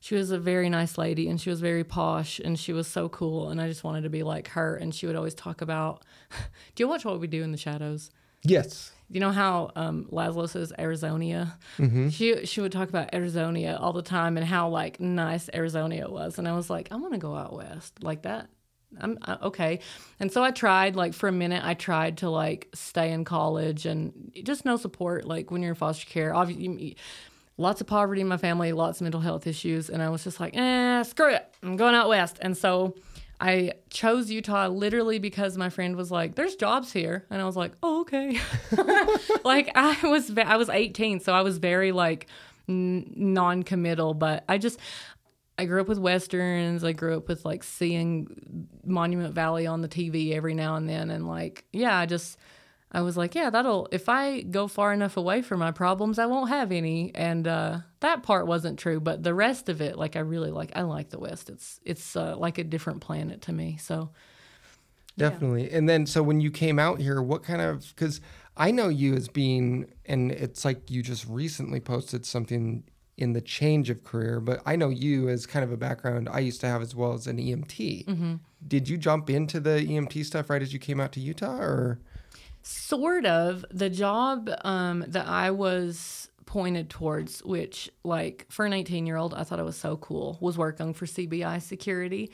she 0.00 0.14
was 0.14 0.30
a 0.30 0.38
very 0.38 0.68
nice 0.68 0.96
lady 0.96 1.28
and 1.28 1.40
she 1.40 1.50
was 1.50 1.60
very 1.60 1.82
posh 1.82 2.38
and 2.38 2.58
she 2.58 2.72
was 2.72 2.86
so 2.86 3.08
cool 3.08 3.50
and 3.50 3.60
I 3.60 3.68
just 3.68 3.82
wanted 3.82 4.02
to 4.02 4.10
be 4.10 4.22
like 4.22 4.48
her 4.48 4.76
and 4.76 4.94
she 4.94 5.06
would 5.06 5.16
always 5.16 5.34
talk 5.34 5.60
about 5.60 6.04
do 6.76 6.84
you 6.84 6.88
watch 6.88 7.04
what 7.04 7.18
we 7.18 7.26
do 7.26 7.42
in 7.42 7.50
the 7.50 7.58
shadows 7.58 8.10
Yes. 8.42 8.92
you 9.10 9.20
know 9.20 9.30
how 9.30 9.70
um, 9.74 10.06
Laszlo 10.12 10.48
says 10.48 10.72
Arizona? 10.78 11.58
Mm-hmm. 11.78 12.08
She 12.10 12.44
she 12.46 12.60
would 12.60 12.72
talk 12.72 12.88
about 12.88 13.14
Arizona 13.14 13.76
all 13.80 13.92
the 13.92 14.02
time 14.02 14.36
and 14.36 14.46
how 14.46 14.68
like 14.68 15.00
nice 15.00 15.48
Arizona 15.54 16.08
was, 16.10 16.38
and 16.38 16.46
I 16.46 16.52
was 16.52 16.68
like, 16.70 16.88
I 16.90 16.96
want 16.96 17.14
to 17.14 17.18
go 17.18 17.34
out 17.34 17.54
west 17.54 18.02
like 18.02 18.22
that. 18.22 18.48
I'm 19.00 19.18
uh, 19.22 19.36
okay, 19.42 19.80
and 20.20 20.30
so 20.32 20.42
I 20.42 20.50
tried. 20.50 20.96
Like 20.96 21.14
for 21.14 21.28
a 21.28 21.32
minute, 21.32 21.62
I 21.64 21.74
tried 21.74 22.18
to 22.18 22.30
like 22.30 22.68
stay 22.74 23.10
in 23.12 23.24
college 23.24 23.86
and 23.86 24.30
just 24.44 24.64
no 24.64 24.76
support. 24.76 25.24
Like 25.26 25.50
when 25.50 25.62
you're 25.62 25.72
in 25.72 25.76
foster 25.76 26.06
care, 26.06 26.34
obviously. 26.34 26.96
Lots 27.60 27.80
of 27.80 27.88
poverty 27.88 28.20
in 28.20 28.28
my 28.28 28.36
family, 28.36 28.70
lots 28.70 29.00
of 29.00 29.02
mental 29.02 29.20
health 29.20 29.44
issues, 29.48 29.90
and 29.90 30.00
I 30.00 30.10
was 30.10 30.22
just 30.22 30.38
like, 30.38 30.56
eh, 30.56 31.02
screw 31.02 31.34
it, 31.34 31.44
I'm 31.60 31.76
going 31.76 31.96
out 31.96 32.08
west. 32.08 32.38
And 32.40 32.56
so 32.56 32.94
I 33.40 33.72
chose 33.90 34.30
Utah 34.30 34.68
literally 34.68 35.18
because 35.18 35.56
my 35.56 35.70
friend 35.70 35.94
was 35.96 36.10
like, 36.10 36.34
"There's 36.34 36.56
jobs 36.56 36.92
here," 36.92 37.24
and 37.30 37.40
I 37.40 37.44
was 37.44 37.56
like, 37.56 37.72
"Oh, 37.82 38.00
okay." 38.00 38.38
like 39.44 39.70
I 39.76 39.96
was, 40.08 40.36
I 40.36 40.56
was 40.56 40.68
18, 40.68 41.20
so 41.20 41.32
I 41.32 41.42
was 41.42 41.58
very 41.58 41.92
like 41.92 42.26
n- 42.68 43.12
non-committal. 43.14 44.14
But 44.14 44.44
I 44.48 44.58
just, 44.58 44.80
I 45.56 45.66
grew 45.66 45.80
up 45.80 45.86
with 45.88 45.98
westerns. 45.98 46.82
I 46.82 46.92
grew 46.92 47.16
up 47.16 47.28
with 47.28 47.44
like 47.44 47.62
seeing 47.62 48.66
Monument 48.84 49.34
Valley 49.34 49.66
on 49.66 49.82
the 49.82 49.88
TV 49.88 50.32
every 50.32 50.54
now 50.54 50.74
and 50.74 50.88
then, 50.88 51.10
and 51.10 51.26
like, 51.28 51.64
yeah, 51.72 51.96
I 51.96 52.06
just. 52.06 52.38
I 52.90 53.02
was 53.02 53.16
like, 53.16 53.34
yeah, 53.34 53.50
that'll, 53.50 53.86
if 53.92 54.08
I 54.08 54.40
go 54.40 54.66
far 54.66 54.94
enough 54.94 55.16
away 55.16 55.42
from 55.42 55.60
my 55.60 55.72
problems, 55.72 56.18
I 56.18 56.26
won't 56.26 56.48
have 56.48 56.72
any. 56.72 57.14
And 57.14 57.46
uh, 57.46 57.80
that 58.00 58.22
part 58.22 58.46
wasn't 58.46 58.78
true, 58.78 58.98
but 58.98 59.22
the 59.22 59.34
rest 59.34 59.68
of 59.68 59.82
it, 59.82 59.98
like, 59.98 60.16
I 60.16 60.20
really 60.20 60.50
like, 60.50 60.72
I 60.74 60.82
like 60.82 61.10
the 61.10 61.18
West. 61.18 61.50
It's, 61.50 61.80
it's 61.84 62.16
uh, 62.16 62.36
like 62.36 62.56
a 62.56 62.64
different 62.64 63.02
planet 63.02 63.42
to 63.42 63.52
me. 63.52 63.76
So, 63.78 64.10
Definitely. 65.18 65.70
And 65.72 65.88
then, 65.88 66.06
so 66.06 66.22
when 66.22 66.40
you 66.40 66.50
came 66.50 66.78
out 66.78 67.00
here, 67.00 67.20
what 67.20 67.42
kind 67.42 67.60
of, 67.60 67.92
because 67.94 68.20
I 68.56 68.70
know 68.70 68.88
you 68.88 69.14
as 69.14 69.28
being, 69.28 69.92
and 70.06 70.30
it's 70.30 70.64
like 70.64 70.90
you 70.90 71.02
just 71.02 71.26
recently 71.26 71.80
posted 71.80 72.24
something 72.24 72.84
in 73.16 73.32
the 73.32 73.40
change 73.40 73.90
of 73.90 74.04
career, 74.04 74.38
but 74.38 74.62
I 74.64 74.76
know 74.76 74.90
you 74.90 75.28
as 75.28 75.44
kind 75.44 75.64
of 75.64 75.72
a 75.72 75.76
background 75.76 76.28
I 76.30 76.38
used 76.38 76.60
to 76.60 76.68
have 76.68 76.80
as 76.82 76.94
well 76.94 77.14
as 77.14 77.26
an 77.26 77.38
EMT. 77.38 78.06
Did 78.66 78.88
you 78.88 78.96
jump 78.96 79.28
into 79.28 79.58
the 79.58 79.70
EMT 79.70 80.24
stuff 80.24 80.48
right 80.48 80.62
as 80.62 80.72
you 80.72 80.78
came 80.78 81.00
out 81.00 81.10
to 81.12 81.20
Utah 81.20 81.58
or? 81.58 81.98
Sort 82.68 83.24
of 83.24 83.64
the 83.70 83.88
job 83.88 84.50
um, 84.62 85.02
that 85.08 85.26
I 85.26 85.50
was 85.52 86.28
pointed 86.44 86.90
towards, 86.90 87.42
which, 87.42 87.90
like, 88.04 88.46
for 88.50 88.66
an 88.66 88.74
18 88.74 89.06
year 89.06 89.16
old, 89.16 89.32
I 89.32 89.44
thought 89.44 89.58
it 89.58 89.64
was 89.64 89.76
so 89.76 89.96
cool, 89.96 90.36
was 90.40 90.58
working 90.58 90.92
for 90.92 91.06
CBI 91.06 91.62
security. 91.62 92.30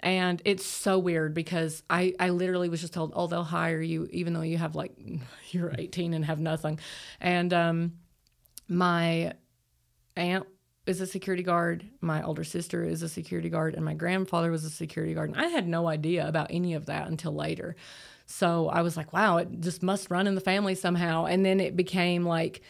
And 0.00 0.40
it's 0.44 0.64
so 0.64 0.98
weird 0.98 1.34
because 1.34 1.82
I, 1.88 2.14
I 2.18 2.30
literally 2.30 2.68
was 2.68 2.80
just 2.80 2.94
told, 2.94 3.12
oh, 3.14 3.26
they'll 3.26 3.44
hire 3.44 3.80
you 3.80 4.08
even 4.10 4.32
though 4.32 4.42
you 4.42 4.58
have 4.58 4.74
like, 4.74 4.92
you're 5.50 5.74
18 5.76 6.14
and 6.14 6.24
have 6.24 6.40
nothing. 6.40 6.78
And 7.20 7.52
um, 7.52 7.92
my 8.68 9.34
aunt 10.16 10.46
is 10.86 11.00
a 11.00 11.06
security 11.06 11.42
guard, 11.42 11.86
my 12.00 12.22
older 12.22 12.44
sister 12.44 12.84
is 12.84 13.02
a 13.02 13.08
security 13.08 13.48
guard, 13.48 13.74
and 13.74 13.84
my 13.84 13.94
grandfather 13.94 14.50
was 14.50 14.64
a 14.64 14.70
security 14.70 15.14
guard. 15.14 15.30
And 15.30 15.40
I 15.40 15.48
had 15.48 15.66
no 15.66 15.88
idea 15.88 16.26
about 16.28 16.48
any 16.50 16.74
of 16.74 16.86
that 16.86 17.08
until 17.08 17.34
later. 17.34 17.76
So 18.26 18.68
I 18.68 18.82
was 18.82 18.96
like, 18.96 19.12
wow, 19.12 19.38
it 19.38 19.60
just 19.60 19.82
must 19.82 20.10
run 20.10 20.26
in 20.26 20.34
the 20.34 20.40
family 20.40 20.74
somehow. 20.74 21.26
And 21.26 21.44
then 21.44 21.60
it 21.60 21.76
became 21.76 22.24
like 22.24 22.62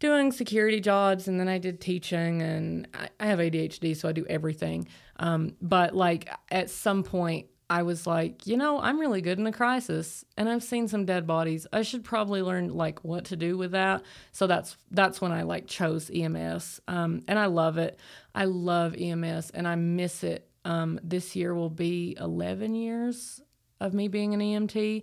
doing 0.00 0.32
security 0.32 0.80
jobs, 0.80 1.28
and 1.28 1.38
then 1.38 1.46
I 1.46 1.58
did 1.58 1.80
teaching, 1.80 2.42
and 2.42 2.88
I, 2.94 3.10
I 3.20 3.26
have 3.26 3.38
ADHD, 3.38 3.96
so 3.96 4.08
I 4.08 4.12
do 4.12 4.26
everything. 4.28 4.88
Um, 5.18 5.54
but 5.60 5.94
like 5.94 6.30
at 6.50 6.70
some 6.70 7.02
point, 7.04 7.46
I 7.68 7.84
was 7.84 8.04
like, 8.04 8.48
you 8.48 8.56
know, 8.56 8.80
I'm 8.80 8.98
really 8.98 9.20
good 9.20 9.38
in 9.38 9.46
a 9.46 9.52
crisis, 9.52 10.24
and 10.36 10.48
I've 10.48 10.64
seen 10.64 10.88
some 10.88 11.04
dead 11.04 11.26
bodies. 11.26 11.66
I 11.72 11.82
should 11.82 12.02
probably 12.02 12.42
learn 12.42 12.74
like 12.74 13.04
what 13.04 13.26
to 13.26 13.36
do 13.36 13.56
with 13.56 13.72
that. 13.72 14.02
So 14.32 14.48
that's 14.48 14.76
that's 14.90 15.20
when 15.20 15.30
I 15.30 15.42
like 15.42 15.68
chose 15.68 16.10
EMS, 16.12 16.80
um, 16.88 17.22
and 17.28 17.38
I 17.38 17.46
love 17.46 17.78
it. 17.78 18.00
I 18.34 18.46
love 18.46 18.96
EMS, 18.98 19.50
and 19.50 19.68
I 19.68 19.76
miss 19.76 20.24
it. 20.24 20.48
Um, 20.64 20.98
this 21.02 21.36
year 21.36 21.54
will 21.54 21.70
be 21.70 22.16
11 22.20 22.74
years 22.74 23.40
of 23.80 23.94
me 23.94 24.08
being 24.08 24.34
an 24.34 24.40
EMT, 24.40 25.02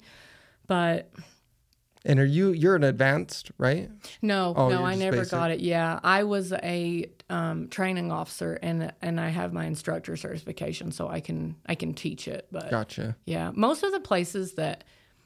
but 0.67 1.11
And 2.05 2.19
are 2.19 2.25
you, 2.25 2.51
you're 2.51 2.75
an 2.75 2.83
advanced, 2.83 3.51
right? 3.57 3.89
no, 4.21 4.53
Oh, 4.55 4.69
no, 4.69 4.83
I 4.83 4.95
never 4.95 5.17
basic. 5.17 5.31
got 5.31 5.51
it. 5.51 5.59
Yeah, 5.59 5.99
I 6.03 6.23
was 6.23 6.53
a 6.53 7.09
um, 7.29 7.67
training 7.67 8.11
officer, 8.11 8.57
and 8.61 8.93
and 9.01 9.19
I 9.19 9.29
have 9.29 9.51
my 9.51 9.65
instructor 9.65 10.15
certification, 10.15 10.91
so 10.91 11.09
I 11.09 11.19
can 11.19 11.55
I 11.65 11.75
can 11.75 11.93
teach 11.93 12.27
it. 12.27 12.47
But 12.51 12.69
Gotcha. 12.69 13.17
yeah, 13.25 13.51
most 13.53 13.83
of 13.83 13.91
the 13.91 13.99
places 13.99 14.53
that 14.53 14.83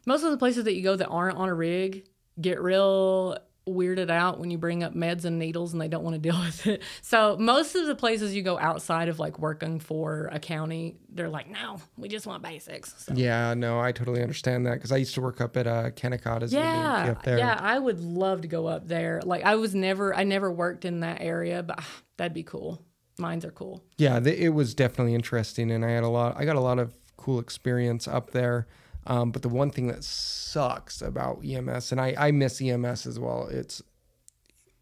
most 0.08 0.24
of 0.24 0.32
the 0.32 0.38
places 0.38 0.64
that 0.64 0.74
you 0.74 0.82
go 0.82 0.96
that 0.96 1.08
aren't 1.08 1.38
on 1.38 1.50
a 1.50 1.54
rig 1.54 2.08
get 2.40 2.60
real 2.62 3.38
weirded 3.68 4.10
out 4.10 4.40
when 4.40 4.50
you 4.50 4.58
bring 4.58 4.84
up 4.84 4.96
meds 4.96 5.24
and 5.24 5.38
needles 5.38 5.72
and 5.72 5.82
they 5.82 5.88
don't 5.88 6.04
want 6.04 6.16
to 6.16 6.20
deal 6.20 6.40
with 6.40 6.66
it. 6.68 6.82
So 7.02 7.38
most 7.40 7.76
of 7.76 7.86
the 7.86 7.96
places 7.96 8.36
you 8.36 8.42
go 8.42 8.58
outside 8.58 9.08
of 9.08 9.20
like 9.20 9.38
working 9.40 9.80
for 9.80 10.30
a 10.32 10.40
county, 10.40 10.98
they're 11.10 11.30
like, 11.30 11.50
no, 11.50 11.78
we 11.98 12.08
just 12.10 12.26
want 12.26 12.42
basics. 12.44 12.94
So, 12.98 13.14
Yeah, 13.16 13.54
no, 13.54 13.80
I 13.80 13.92
totally 13.92 14.22
understand 14.22 14.66
that 14.66 14.74
because 14.76 14.92
I 14.92 14.98
used 14.98 15.14
to 15.16 15.22
work 15.22 15.42
up 15.42 15.56
at 15.58 15.68
uh, 15.68 15.92
Kennecott 15.92 16.42
as 16.42 16.52
yeah, 16.54 17.12
up 17.12 17.24
there. 17.24 17.38
yeah, 17.38 17.58
I 17.60 17.78
would 17.78 18.00
love 18.00 18.42
to 18.42 18.48
go 18.48 18.66
up 18.68 18.88
there. 18.88 19.22
Like 19.24 19.44
I 19.44 19.56
was 19.56 19.76
never, 19.76 20.16
I 20.16 20.24
never 20.24 20.52
worked 20.52 20.84
in 20.86 21.02
that 21.02 21.22
area, 21.22 21.62
but 21.62 21.78
ah, 21.80 21.88
that'd 22.18 22.34
be 22.34 22.44
cool. 22.44 22.84
Mines 23.20 23.46
are 23.46 23.52
cool. 23.52 23.84
Yeah, 23.98 24.20
th- 24.20 24.40
it 24.40 24.50
was 24.50 24.74
definitely 24.74 25.14
interesting, 25.14 25.70
and 25.70 25.86
I 25.86 25.92
had 25.92 26.04
a 26.04 26.08
lot. 26.08 26.36
I 26.38 26.46
got 26.46 26.56
a 26.56 26.62
lot 26.62 26.80
of 26.80 26.96
cool 27.18 27.40
experience 27.40 28.08
up 28.08 28.32
there. 28.32 28.68
Um, 29.08 29.32
but 29.32 29.42
the 29.42 29.50
one 29.50 29.72
thing 29.72 29.88
that 29.88 30.04
sucks 30.04 31.02
about 31.02 31.44
EMS, 31.44 31.92
and 31.92 32.00
I, 32.00 32.14
I 32.18 32.32
miss 32.32 32.62
EMS 32.62 33.08
as 33.08 33.20
well. 33.20 33.48
It's 33.48 33.82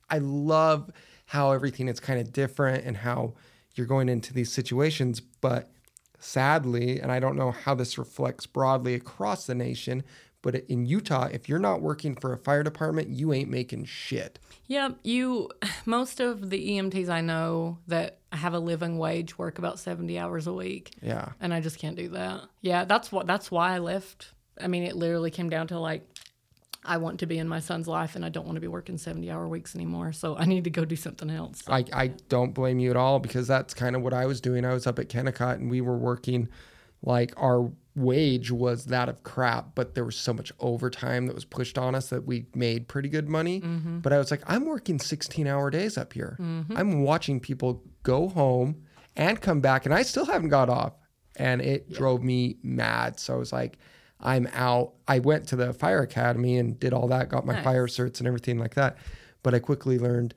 I 0.10 0.18
love 0.18 0.92
how 1.28 1.52
everything 1.52 1.88
is 1.88 2.00
kind 2.00 2.20
of 2.20 2.34
different 2.34 2.86
and 2.86 2.98
how 2.98 3.34
you're 3.76 3.88
going 3.88 4.10
into 4.10 4.34
these 4.34 4.52
situations, 4.52 5.22
but 5.22 5.70
sadly, 6.20 7.00
and 7.00 7.12
I 7.12 7.20
don't 7.20 7.38
know 7.38 7.52
how 7.52 7.76
this 7.76 7.98
reflects 7.98 8.46
broadly 8.46 8.96
across 8.96 9.46
the 9.46 9.56
nation, 9.56 10.04
but 10.42 10.56
in 10.56 10.86
Utah, 10.86 11.28
if 11.32 11.50
you're 11.50 11.60
not 11.60 11.82
working 11.82 12.16
for 12.16 12.32
a 12.34 12.38
fire 12.38 12.64
department, 12.64 13.10
you 13.10 13.34
ain't 13.34 13.50
making 13.50 13.86
shit. 13.86 14.40
Yeah, 14.68 14.90
you. 15.04 15.50
Most 15.86 16.20
of 16.20 16.50
the 16.50 16.70
EMTs 16.70 17.10
I 17.10 17.22
know 17.22 17.80
that 17.88 18.20
have 18.32 18.54
a 18.54 18.60
living 18.60 18.98
wage 18.98 19.38
work 19.38 19.58
about 19.58 19.80
seventy 19.80 20.18
hours 20.20 20.48
a 20.48 20.54
week, 20.54 20.92
Yeah. 21.02 21.30
and 21.42 21.54
I 21.54 21.60
just 21.62 21.78
can't 21.80 21.96
do 21.96 22.10
that. 22.10 22.42
Yeah, 22.62 22.86
that's 22.86 23.12
what. 23.12 23.28
That's 23.28 23.50
why 23.52 23.76
I 23.76 23.80
left. 23.80 24.32
I 24.62 24.68
mean, 24.68 24.84
it 24.84 24.96
literally 24.96 25.32
came 25.32 25.50
down 25.50 25.68
to 25.68 25.80
like, 25.80 26.08
I 26.86 26.98
want 26.98 27.20
to 27.22 27.26
be 27.26 27.38
in 27.38 27.48
my 27.48 27.60
son's 27.60 27.88
life, 27.88 28.16
and 28.16 28.24
I 28.24 28.30
don't 28.30 28.46
want 28.46 28.56
to 28.56 28.62
be 28.62 28.68
working 28.68 28.98
seventy-hour 28.98 29.48
weeks 29.48 29.76
anymore. 29.76 30.14
So 30.14 30.38
I 30.38 30.46
need 30.46 30.64
to 30.66 30.70
go 30.70 30.86
do 30.86 30.96
something 30.96 31.30
else. 31.30 31.64
I, 31.68 31.84
I 31.92 32.08
don't 32.30 32.54
blame 32.54 32.80
you 32.80 32.92
at 32.92 32.98
all 32.98 33.20
because 33.20 33.48
that's 33.48 33.74
kind 33.74 33.96
of 33.96 34.02
what 34.04 34.14
I 34.14 34.26
was 34.26 34.40
doing. 34.40 34.64
I 34.64 34.74
was 34.74 34.86
up 34.88 35.00
at 35.00 35.10
Kennecott 35.10 35.56
and 35.56 35.70
we 35.70 35.82
were 35.82 35.98
working 35.98 36.48
like 37.02 37.34
our 37.38 37.72
wage 38.00 38.52
was 38.52 38.86
that 38.86 39.10
of 39.10 39.24
crap, 39.24 39.76
but 39.76 39.94
there 39.96 40.04
was 40.06 40.16
so 40.16 40.34
much 40.34 40.52
overtime 40.60 41.28
that 41.28 41.36
was 41.36 41.46
pushed 41.46 41.78
on 41.78 41.96
us 41.96 42.10
that 42.10 42.26
we 42.26 42.46
made 42.56 42.88
pretty 42.88 43.10
good 43.10 43.28
money. 43.30 43.62
Mm-hmm. 43.62 44.00
But 44.00 44.14
I 44.14 44.18
was 44.18 44.32
like, 44.32 44.42
I'm 44.48 44.66
working 44.66 45.00
16 45.00 45.46
hour 45.48 45.70
days 45.70 45.98
up 45.98 46.14
here. 46.14 46.38
Mm-hmm. 46.40 46.78
I'm 46.78 47.04
watching 47.04 47.40
people 47.40 47.84
go 48.04 48.30
home 48.30 48.84
and 49.16 49.40
come 49.42 49.60
back, 49.62 49.86
and 49.86 49.94
I 49.94 50.04
still 50.04 50.26
haven't 50.26 50.50
got 50.50 50.70
off. 50.70 50.94
And 51.36 51.62
it 51.62 51.92
drove 51.92 52.24
me 52.24 52.58
mad. 52.64 53.20
So 53.20 53.34
I 53.34 53.38
was 53.38 53.54
like, 53.54 53.78
I'm 54.20 54.48
out. 54.54 54.94
I 55.08 55.20
went 55.20 55.48
to 55.50 55.56
the 55.56 55.74
fire 55.74 56.02
academy 56.02 56.58
and 56.58 56.78
did 56.80 56.92
all 56.92 57.08
that, 57.10 57.30
got 57.30 57.46
my 57.46 57.54
Nice. 57.54 57.64
fire 57.64 57.88
certs 57.88 58.20
and 58.20 58.28
everything 58.28 58.58
like 58.60 58.76
that. 58.76 58.98
But 59.44 59.54
I 59.54 59.60
quickly 59.60 59.98
learned 59.98 60.34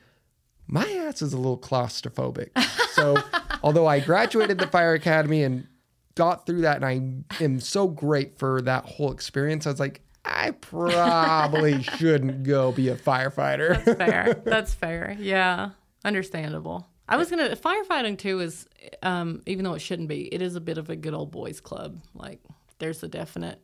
my 0.69 0.89
ass 0.89 1.23
is 1.23 1.33
a 1.33 1.37
little 1.37 1.59
claustrophobic. 1.59 2.51
So 2.93 3.17
although 3.65 3.87
I 3.89 3.99
graduated 3.99 4.59
the 4.59 4.69
fire 4.69 4.95
academy 4.95 5.43
and 5.43 5.67
got 6.15 6.47
through 6.47 6.63
that, 6.63 6.83
and 6.83 7.25
I 7.31 7.43
am 7.43 7.61
so 7.61 7.89
great 7.89 8.39
for 8.39 8.63
that 8.63 8.85
whole 8.85 9.13
experience. 9.13 9.67
I 9.67 9.71
was 9.71 9.81
like, 9.81 10.03
I 10.25 10.53
probably 10.53 11.83
shouldn't 11.99 12.45
go 12.45 12.73
be 12.73 12.89
a 12.89 12.97
firefighter. 12.97 13.85
That's 13.85 13.99
fair. 13.99 14.35
That's 14.45 14.75
fair. 14.75 15.17
Yeah, 15.19 15.71
understandable. 16.05 16.87
I 17.09 17.17
was 17.17 17.29
gonna 17.29 17.57
firefighting 17.57 18.19
too 18.19 18.41
is, 18.41 18.67
um, 19.03 19.43
even 19.47 19.65
though 19.65 19.75
it 19.75 19.81
shouldn't 19.81 20.09
be, 20.09 20.33
it 20.33 20.41
is 20.41 20.55
a 20.55 20.61
bit 20.61 20.79
of 20.79 20.89
a 20.89 20.97
good 20.97 21.15
old 21.15 21.31
boys 21.31 21.61
club. 21.61 22.01
Like 22.15 22.41
there's 22.79 23.03
a 23.03 23.09
definite, 23.09 23.61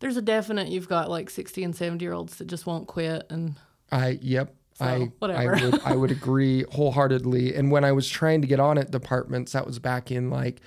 there's 0.00 0.16
a 0.16 0.22
definite. 0.22 0.68
You've 0.68 0.88
got 0.88 1.08
like 1.08 1.30
sixty 1.30 1.64
and 1.64 1.74
seventy 1.74 2.04
year 2.04 2.12
olds 2.12 2.36
that 2.36 2.46
just 2.46 2.66
won't 2.66 2.86
quit, 2.86 3.26
and 3.30 3.54
I 3.90 4.18
yep. 4.20 4.54
So, 4.74 4.84
I 4.84 4.98
whatever. 5.18 5.56
I 5.56 5.64
would 5.64 5.80
I 5.84 5.96
would 5.96 6.10
agree 6.18 6.64
wholeheartedly. 6.72 7.54
And 7.54 7.70
when 7.70 7.84
I 7.84 7.92
was 7.92 8.08
trying 8.08 8.42
to 8.42 8.46
get 8.46 8.60
on 8.60 8.76
at 8.78 8.90
departments, 8.90 9.52
that 9.52 9.66
was 9.66 9.78
back 9.78 10.10
in 10.10 10.30
like 10.30 10.60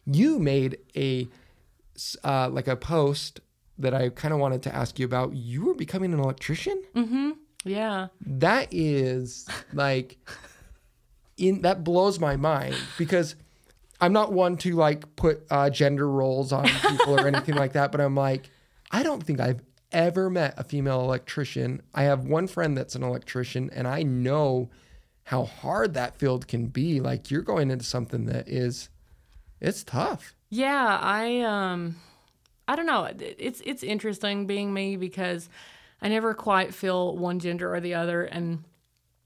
you 0.05 0.39
made 0.39 0.79
a 0.95 1.27
uh, 2.23 2.49
like 2.49 2.69
a 2.69 2.77
post 2.77 3.41
that 3.79 3.93
I 3.93 4.09
kind 4.11 4.33
of 4.33 4.39
wanted 4.41 4.63
to 4.63 4.75
ask 4.75 4.99
you 5.01 5.05
about. 5.05 5.35
You 5.35 5.65
were 5.67 5.75
becoming 5.75 6.15
an 6.15 6.21
electrician? 6.21 6.81
Yeah. 7.67 8.09
that 8.21 8.69
is 8.71 9.49
like 9.73 10.19
in 11.37 11.63
that 11.63 11.85
blows 11.85 12.19
my 12.19 12.37
mind 12.37 12.77
because 12.99 13.37
I'm 14.01 14.13
not 14.13 14.33
one 14.33 14.57
to 14.59 14.75
like 14.75 15.17
put 15.17 15.47
uh, 15.51 15.71
gender 15.71 16.09
roles 16.09 16.53
on 16.53 16.67
people 16.67 17.19
or 17.19 17.27
anything 17.27 17.55
like 17.55 17.73
that, 17.73 17.93
but 17.93 18.01
I'm 18.01 18.15
like, 18.15 18.51
I 18.91 19.03
don't 19.03 19.23
think 19.23 19.41
I've 19.41 19.63
ever 19.93 20.29
met 20.29 20.55
a 20.59 20.65
female 20.65 21.01
electrician. 21.01 21.83
I 21.95 22.05
have 22.05 22.25
one 22.25 22.47
friend 22.47 22.77
that's 22.77 22.95
an 22.95 23.03
electrician, 23.03 23.71
and 23.73 23.89
I 23.89 24.03
know 24.03 24.69
how 25.25 25.45
hard 25.45 25.95
that 25.95 26.17
field 26.17 26.47
can 26.47 26.67
be. 26.67 27.01
Like 27.01 27.31
you're 27.31 27.43
going 27.43 27.71
into 27.71 27.85
something 27.85 28.27
that 28.27 28.49
is, 28.49 28.91
it's 29.61 29.83
tough. 29.83 30.35
Yeah, 30.51 30.99
I 31.01 31.41
um 31.41 31.97
I 32.69 32.77
don't 32.77 32.87
know. 32.87 33.09
It's 33.19 33.63
it's 33.65 33.83
interesting 33.83 34.47
being 34.47 34.75
me 34.75 34.97
because 34.97 35.49
I 36.01 36.09
never 36.09 36.35
quite 36.35 36.75
feel 36.75 37.17
one 37.17 37.39
gender 37.39 37.75
or 37.75 37.81
the 37.81 37.95
other 37.95 38.25
and 38.25 38.65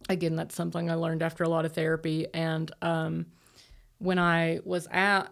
again 0.09 0.37
that's 0.37 0.55
something 0.55 0.91
I 0.91 0.95
learned 0.95 1.23
after 1.23 1.45
a 1.45 1.49
lot 1.49 1.65
of 1.65 1.73
therapy 1.73 2.27
and 2.33 2.71
um 2.83 3.27
when 3.99 4.19
I 4.19 4.61
was 4.65 4.89
at 4.91 5.31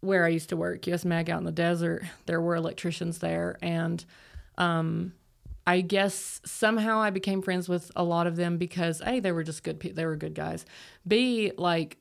where 0.00 0.24
I 0.24 0.28
used 0.28 0.48
to 0.48 0.56
work, 0.56 0.86
US 0.88 1.04
Mag 1.04 1.28
out 1.30 1.38
in 1.38 1.44
the 1.44 1.52
desert, 1.52 2.02
there 2.26 2.40
were 2.40 2.56
electricians 2.56 3.18
there 3.18 3.58
and 3.62 4.04
um 4.58 5.12
I 5.66 5.82
guess 5.82 6.40
somehow 6.44 7.00
I 7.00 7.10
became 7.10 7.42
friends 7.42 7.68
with 7.68 7.92
a 7.94 8.02
lot 8.02 8.26
of 8.26 8.34
them 8.36 8.56
because 8.56 9.02
A, 9.06 9.20
they 9.20 9.30
were 9.30 9.44
just 9.44 9.62
good 9.62 9.78
pe- 9.78 9.92
they 9.92 10.06
were 10.06 10.16
good 10.16 10.34
guys. 10.34 10.64
B, 11.06 11.52
like 11.56 11.98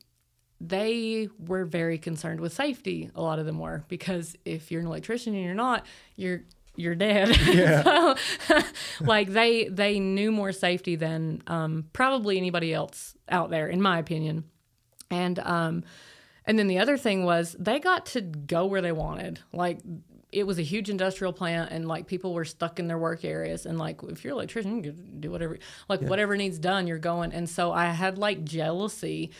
they 0.61 1.29
were 1.37 1.65
very 1.65 1.97
concerned 1.97 2.39
with 2.39 2.53
safety. 2.53 3.11
A 3.15 3.21
lot 3.21 3.37
of 3.37 3.45
them 3.45 3.59
were 3.59 3.83
because 3.87 4.35
if 4.45 4.71
you're 4.71 4.81
an 4.81 4.87
electrician 4.87 5.35
and 5.35 5.43
you're 5.43 5.53
not, 5.53 5.85
you're 6.15 6.43
you're 6.79 6.95
dead. 6.95 7.37
Yeah. 7.49 7.83
so, 7.83 8.61
like 9.01 9.29
they 9.29 9.67
they 9.67 9.99
knew 9.99 10.31
more 10.31 10.51
safety 10.51 10.95
than 10.95 11.41
um, 11.47 11.85
probably 11.93 12.37
anybody 12.37 12.73
else 12.73 13.15
out 13.27 13.49
there, 13.49 13.67
in 13.67 13.81
my 13.81 13.99
opinion. 13.99 14.45
And 15.11 15.39
um, 15.39 15.83
and 16.45 16.57
then 16.57 16.67
the 16.67 16.79
other 16.79 16.97
thing 16.97 17.25
was 17.25 17.55
they 17.59 17.79
got 17.79 18.05
to 18.07 18.21
go 18.21 18.65
where 18.65 18.81
they 18.81 18.91
wanted. 18.91 19.39
Like 19.51 19.79
it 20.31 20.45
was 20.45 20.59
a 20.59 20.63
huge 20.63 20.89
industrial 20.89 21.33
plant, 21.33 21.71
and 21.71 21.87
like 21.87 22.07
people 22.07 22.33
were 22.33 22.45
stuck 22.45 22.79
in 22.79 22.87
their 22.87 22.97
work 22.97 23.25
areas. 23.25 23.65
And 23.65 23.77
like 23.77 24.01
if 24.03 24.23
you're 24.23 24.33
an 24.33 24.37
electrician, 24.37 24.83
you 24.83 24.91
can 24.93 25.19
do 25.19 25.31
whatever. 25.31 25.59
Like 25.89 26.01
whatever 26.01 26.37
needs 26.37 26.59
done, 26.59 26.87
you're 26.87 26.99
going. 26.99 27.33
And 27.33 27.49
so 27.49 27.71
I 27.71 27.87
had 27.87 28.17
like 28.17 28.45
jealousy 28.45 29.31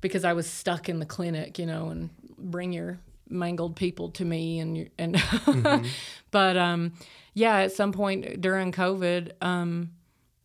because 0.00 0.24
I 0.24 0.32
was 0.32 0.48
stuck 0.48 0.88
in 0.88 0.98
the 0.98 1.06
clinic, 1.06 1.58
you 1.58 1.66
know, 1.66 1.88
and 1.88 2.10
bring 2.38 2.72
your 2.72 2.98
mangled 3.30 3.76
people 3.76 4.10
to 4.10 4.24
me 4.24 4.58
and 4.60 4.90
and 4.98 5.22
but 6.30 6.56
um 6.56 6.92
yeah, 7.32 7.58
at 7.58 7.72
some 7.72 7.92
point 7.92 8.40
during 8.40 8.72
COVID, 8.72 9.32
um 9.40 9.90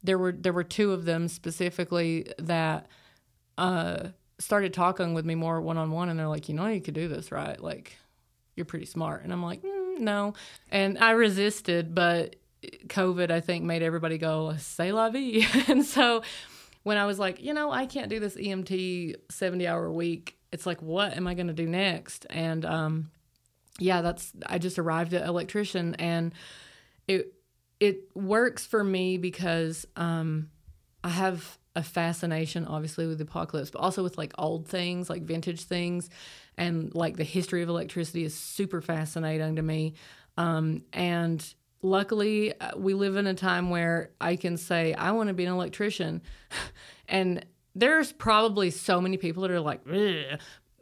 there 0.03 0.17
were 0.17 0.31
there 0.31 0.53
were 0.53 0.63
two 0.63 0.91
of 0.91 1.05
them 1.05 1.27
specifically 1.27 2.27
that 2.37 2.87
uh 3.57 4.09
started 4.37 4.73
talking 4.73 5.13
with 5.13 5.25
me 5.25 5.35
more 5.35 5.61
one 5.61 5.77
on 5.77 5.91
one 5.91 6.09
and 6.09 6.19
they're 6.19 6.27
like, 6.27 6.49
"You 6.49 6.55
know, 6.55 6.67
you 6.67 6.81
could 6.81 6.93
do 6.93 7.07
this, 7.07 7.31
right? 7.31 7.59
Like 7.59 7.97
you're 8.55 8.65
pretty 8.65 8.85
smart." 8.85 9.23
And 9.23 9.33
I'm 9.33 9.43
like, 9.43 9.61
mm, 9.61 9.99
"No." 9.99 10.33
And 10.69 10.97
I 10.99 11.11
resisted, 11.11 11.95
but 11.95 12.35
COVID 12.87 13.31
I 13.31 13.41
think 13.41 13.63
made 13.63 13.81
everybody 13.81 14.17
go, 14.17 14.55
say 14.57 14.91
la 14.91 15.09
vie." 15.09 15.45
and 15.67 15.85
so 15.85 16.21
when 16.85 16.97
I 16.97 17.07
was 17.07 17.17
like, 17.17 17.41
you 17.41 17.55
know, 17.55 17.71
I 17.71 17.87
can't 17.87 18.09
do 18.09 18.19
this 18.19 18.35
EMT 18.35 19.15
70 19.31 19.67
hour 19.67 19.91
week, 19.91 20.34
it's 20.51 20.65
like, 20.65 20.81
what 20.81 21.15
am 21.15 21.27
I 21.27 21.33
going 21.33 21.47
to 21.47 21.53
do 21.53 21.67
next? 21.67 22.25
And 22.29 22.65
um, 22.65 23.11
yeah, 23.79 24.01
that's, 24.01 24.31
I 24.45 24.57
just 24.57 24.79
arrived 24.79 25.13
at 25.13 25.27
electrician 25.27 25.95
and 25.95 26.33
it, 27.07 27.33
it 27.79 28.15
works 28.15 28.65
for 28.65 28.83
me 28.83 29.17
because 29.17 29.85
um, 29.95 30.49
I 31.03 31.09
have 31.09 31.57
a 31.75 31.83
fascination, 31.83 32.65
obviously, 32.65 33.05
with 33.05 33.17
the 33.17 33.25
apocalypse, 33.25 33.69
but 33.69 33.79
also 33.79 34.01
with 34.01 34.17
like 34.17 34.33
old 34.37 34.67
things, 34.67 35.09
like 35.09 35.23
vintage 35.23 35.63
things. 35.63 36.09
And 36.57 36.95
like 36.95 37.17
the 37.17 37.25
history 37.25 37.61
of 37.61 37.69
electricity 37.69 38.23
is 38.23 38.33
super 38.33 38.81
fascinating 38.81 39.57
to 39.57 39.61
me. 39.61 39.95
Um, 40.37 40.83
and 40.93 41.45
luckily 41.81 42.59
uh, 42.59 42.71
we 42.77 42.93
live 42.93 43.15
in 43.15 43.27
a 43.27 43.33
time 43.33 43.69
where 43.69 44.11
I 44.19 44.35
can 44.35 44.57
say 44.57 44.93
I 44.93 45.11
want 45.11 45.27
to 45.27 45.33
be 45.33 45.45
an 45.45 45.53
electrician, 45.53 46.21
and 47.07 47.45
there's 47.75 48.11
probably 48.13 48.71
so 48.71 49.01
many 49.01 49.17
people 49.17 49.43
that 49.43 49.51
are 49.51 49.59
like 49.59 49.81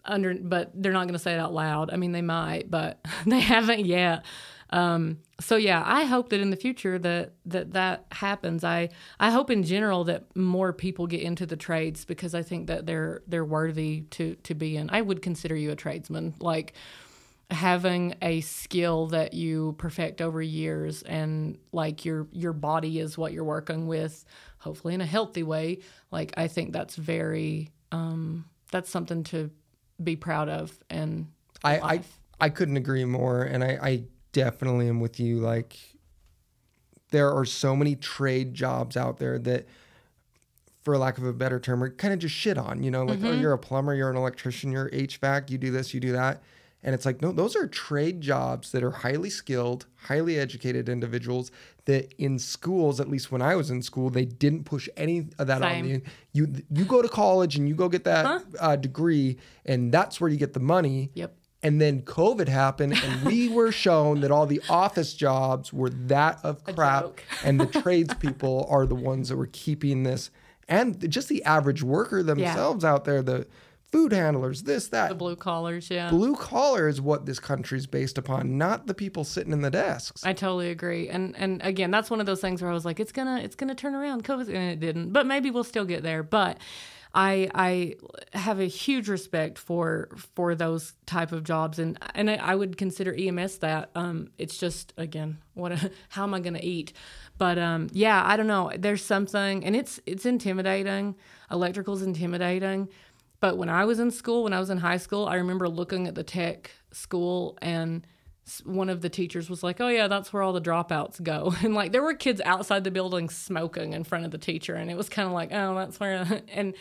under, 0.06 0.36
but 0.36 0.72
they're 0.76 0.94
not 0.94 1.04
going 1.04 1.14
to 1.14 1.20
say 1.20 1.34
it 1.34 1.40
out 1.40 1.54
loud. 1.54 1.92
I 1.92 1.98
mean, 1.98 2.12
they 2.12 2.22
might, 2.22 2.70
but 2.70 3.04
they 3.26 3.40
haven't 3.40 3.86
yet. 3.86 4.24
Um, 4.70 5.20
so 5.40 5.56
yeah, 5.56 5.84
I 5.86 6.06
hope 6.06 6.30
that 6.30 6.40
in 6.40 6.50
the 6.50 6.56
future 6.56 6.98
that 6.98 7.34
that 7.46 7.74
that 7.74 8.06
happens. 8.12 8.64
I 8.64 8.90
I 9.20 9.30
hope 9.30 9.52
in 9.52 9.62
general 9.62 10.04
that 10.06 10.36
more 10.36 10.74
people 10.74 11.06
get 11.06 11.22
into 11.22 11.46
the 11.46 11.56
trades 11.56 12.06
because 12.06 12.34
I 12.34 12.42
think 12.42 12.68
that 12.68 12.88
they're 12.88 13.22
they're 13.28 13.46
worthy 13.46 14.02
to 14.12 14.36
to 14.36 14.56
be 14.56 14.76
in. 14.78 14.90
I 14.90 15.02
would 15.02 15.22
consider 15.22 15.56
you 15.56 15.70
a 15.70 15.76
tradesman, 15.76 16.34
like 16.40 16.74
having 17.52 18.16
a 18.22 18.42
skill 18.42 19.08
that 19.08 19.34
you 19.34 19.76
perfect 19.78 20.22
over 20.22 20.42
years 20.42 21.04
and 21.04 21.58
like 21.72 22.04
your 22.04 22.28
your 22.32 22.54
body 22.54 23.00
is 23.00 23.16
what 23.16 23.32
you're 23.32 23.44
working 23.44 23.86
with 23.86 24.26
hopefully 24.64 24.94
in 24.94 25.02
a 25.02 25.06
healthy 25.06 25.44
way 25.44 25.80
like 26.12 26.34
i 26.38 26.48
think 26.48 26.72
that's 26.74 26.96
very 26.96 27.70
um 27.92 28.46
that's 28.72 28.90
something 28.90 29.24
to 29.24 29.52
be 30.04 30.16
proud 30.16 30.50
of 30.50 30.78
and 30.90 31.28
I, 31.64 31.80
I. 31.80 32.02
I 32.40 32.50
couldn't 32.50 32.76
agree 32.78 33.06
more, 33.06 33.44
and 33.44 33.64
I, 33.64 33.78
I 33.82 34.04
definitely 34.34 34.90
am 34.90 35.00
with 35.00 35.18
you. 35.20 35.38
Like, 35.38 35.78
there 37.12 37.32
are 37.32 37.46
so 37.46 37.76
many 37.76 37.96
trade 37.96 38.54
jobs 38.54 38.98
out 38.98 39.18
there 39.18 39.40
that, 39.40 39.66
for 40.82 40.98
lack 40.98 41.18
of 41.18 41.24
a 41.24 41.32
better 41.32 41.60
term, 41.60 41.82
are 41.82 41.90
kind 41.90 42.14
of 42.14 42.20
just 42.20 42.36
shit 42.36 42.58
on. 42.58 42.84
You 42.84 42.92
know, 42.92 43.06
like, 43.06 43.24
oh, 43.24 43.32
you're 43.32 43.54
a 43.54 43.58
plumber, 43.58 43.94
you're 43.94 44.10
an 44.10 44.18
electrician, 44.18 44.74
you're 44.74 44.90
HVAC, 44.90 45.52
you 45.52 45.58
do 45.58 45.72
this, 45.72 45.94
you 45.94 46.02
do 46.02 46.12
that, 46.12 46.44
and 46.84 46.94
it's 46.94 47.06
like, 47.06 47.22
no, 47.22 47.32
those 47.32 47.56
are 47.56 47.68
trade 47.68 48.20
jobs 48.20 48.72
that 48.74 48.84
are 48.84 48.92
highly 48.92 49.30
skilled, 49.30 49.86
highly 49.96 50.38
educated 50.38 50.90
individuals 50.90 51.50
that 51.86 52.14
in 52.18 52.38
schools, 52.40 53.00
at 53.00 53.10
least 53.10 53.32
when 53.32 53.42
I 53.42 53.56
was 53.56 53.70
in 53.70 53.82
school, 53.82 54.10
they 54.10 54.26
didn't 54.26 54.66
push 54.66 54.90
any 54.98 55.28
of 55.40 55.48
that 55.48 55.62
on 55.62 55.86
you. 55.86 56.02
You 56.34 56.54
you 56.70 56.86
go 56.86 57.02
to 57.02 57.10
college 57.10 57.56
and 57.56 57.68
you 57.68 57.76
go 57.76 57.90
get 57.90 58.04
that 58.04 58.44
uh, 58.60 58.76
degree, 58.76 59.38
and 59.66 59.94
that's 59.94 60.20
where 60.20 60.30
you 60.30 60.38
get 60.38 60.54
the 60.54 60.60
money. 60.60 61.12
yep. 61.14 61.36
And 61.66 61.80
then 61.80 62.02
COVID 62.02 62.50
happened, 62.50 62.94
and 63.02 63.26
we 63.26 63.48
were 63.58 63.72
shown 63.72 64.20
that 64.20 64.32
all 64.32 64.46
the 64.46 64.62
office 64.70 65.14
jobs 65.14 65.72
were 65.72 65.90
that 65.90 66.40
of 66.44 66.62
crap, 66.66 67.20
and 67.44 67.58
the 67.58 67.66
tradespeople 67.82 68.68
are 68.70 68.86
the 68.86 68.96
ones 68.96 69.30
that 69.30 69.38
were 69.38 69.48
keeping 69.48 70.04
this, 70.04 70.30
and 70.68 71.10
just 71.10 71.30
the 71.30 71.42
average 71.46 71.82
worker 71.82 72.22
themselves 72.22 72.84
out 72.84 73.06
there, 73.06 73.22
the 73.22 73.48
food 73.94 74.12
handlers, 74.12 74.64
this, 74.64 74.88
that. 74.88 75.10
The 75.10 75.16
blue 75.16 75.36
collars, 75.36 75.88
yeah. 75.92 76.10
Blue 76.10 76.36
collar 76.36 76.88
is 76.88 77.00
what 77.00 77.28
this 77.28 77.40
country's 77.40 77.86
based 77.86 78.18
upon, 78.18 78.58
not 78.58 78.88
the 78.88 78.94
people 78.96 79.24
sitting 79.24 79.54
in 79.54 79.62
the 79.62 79.70
desks. 79.70 80.26
I 80.26 80.34
totally 80.34 80.72
agree. 80.72 81.10
And 81.10 81.36
and 81.38 81.62
again, 81.62 81.92
that's 81.92 82.10
one 82.10 82.20
of 82.20 82.26
those 82.26 82.42
things 82.42 82.60
where 82.60 82.72
I 82.72 82.74
was 82.74 82.86
like, 82.86 83.00
it's 83.00 83.12
gonna 83.12 83.38
it's 83.38 83.56
gonna 83.56 83.76
turn 83.76 83.94
around. 83.94 84.24
COVID 84.24 84.48
and 84.48 84.72
it 84.72 84.80
didn't. 84.80 85.14
But 85.14 85.28
maybe 85.28 85.52
we'll 85.52 85.64
still 85.64 85.86
get 85.86 86.02
there. 86.02 86.24
But 86.24 86.58
I 87.14 87.52
I 87.54 87.96
have 88.36 88.60
a 88.60 88.66
huge 88.66 89.10
respect 89.10 89.60
for 89.60 90.10
for 90.36 90.56
those 90.56 90.94
type 91.06 91.32
of 91.32 91.44
jobs 91.44 91.78
and 91.78 92.00
and 92.16 92.32
I, 92.32 92.36
I 92.38 92.56
would 92.56 92.78
consider 92.78 93.14
EMS 93.14 93.60
that. 93.60 93.92
Um 93.94 94.30
it's 94.40 94.58
just 94.58 94.92
again, 94.98 95.38
what 95.54 95.72
how 96.10 96.24
am 96.24 96.34
I 96.34 96.40
gonna 96.40 96.62
eat? 96.64 96.94
But 97.38 97.60
um 97.60 97.90
yeah, 97.94 98.24
I 98.26 98.38
don't 98.38 98.48
know. 98.48 98.72
There's 98.76 99.06
something 99.06 99.64
and 99.64 99.76
it's 99.76 100.00
it's 100.08 100.26
intimidating. 100.26 101.16
Electrical's 101.52 102.02
intimidating. 102.02 102.90
But 103.44 103.58
when 103.58 103.68
I 103.68 103.84
was 103.84 104.00
in 104.00 104.10
school, 104.10 104.46
when 104.46 104.54
I 104.54 104.60
was 104.62 104.70
in 104.70 104.78
high 104.78 104.96
school, 104.96 105.26
I 105.26 105.36
remember 105.36 105.68
looking 105.68 106.08
at 106.08 106.16
the 106.16 106.24
tech 106.24 106.72
school 106.94 107.58
and 107.62 108.08
one 108.64 108.88
of 108.88 109.02
the 109.02 109.10
teachers 109.10 109.50
was 109.50 109.62
like, 109.62 109.82
"Oh 109.82 109.90
yeah, 109.90 110.08
that's 110.08 110.32
where 110.32 110.42
all 110.42 110.54
the 110.54 110.62
dropouts 110.62 111.22
go." 111.22 111.54
And 111.62 111.74
like 111.74 111.92
there 111.92 112.02
were 112.02 112.14
kids 112.14 112.40
outside 112.46 112.86
the 112.86 112.92
building 112.92 113.30
smoking 113.30 113.92
in 113.92 114.06
front 114.06 114.24
of 114.24 114.32
the 114.32 114.38
teacher 114.38 114.76
and 114.76 114.90
it 114.90 114.96
was 114.96 115.10
kind 115.10 115.28
of 115.28 115.34
like, 115.34 115.50
"Oh, 115.52 115.76
that's 115.76 116.00
where." 116.00 116.42
And 116.54 116.74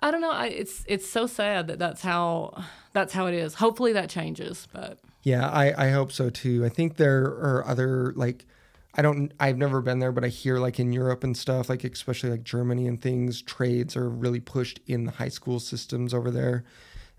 I 0.00 0.10
don't 0.10 0.22
know, 0.22 0.30
I, 0.30 0.46
it's 0.46 0.84
it's 0.86 1.06
so 1.06 1.26
sad 1.26 1.66
that 1.66 1.78
that's 1.78 2.00
how 2.00 2.64
that's 2.94 3.12
how 3.12 3.26
it 3.26 3.34
is. 3.34 3.52
Hopefully 3.52 3.92
that 3.92 4.08
changes, 4.08 4.68
but 4.72 5.00
Yeah, 5.22 5.50
I, 5.50 5.88
I 5.88 5.90
hope 5.90 6.12
so 6.12 6.30
too. 6.30 6.64
I 6.64 6.70
think 6.70 6.96
there 6.96 7.24
are 7.24 7.62
other 7.66 8.14
like 8.16 8.46
I 8.94 9.02
don't 9.02 9.32
I've 9.38 9.56
never 9.58 9.80
been 9.80 9.98
there, 10.00 10.12
but 10.12 10.24
I 10.24 10.28
hear 10.28 10.58
like 10.58 10.80
in 10.80 10.92
Europe 10.92 11.22
and 11.24 11.36
stuff, 11.36 11.68
like 11.68 11.84
especially 11.84 12.30
like 12.30 12.42
Germany 12.42 12.86
and 12.86 13.00
things, 13.00 13.42
trades 13.42 13.96
are 13.96 14.08
really 14.08 14.40
pushed 14.40 14.80
in 14.86 15.04
the 15.04 15.12
high 15.12 15.28
school 15.28 15.60
systems 15.60 16.12
over 16.12 16.30
there. 16.30 16.64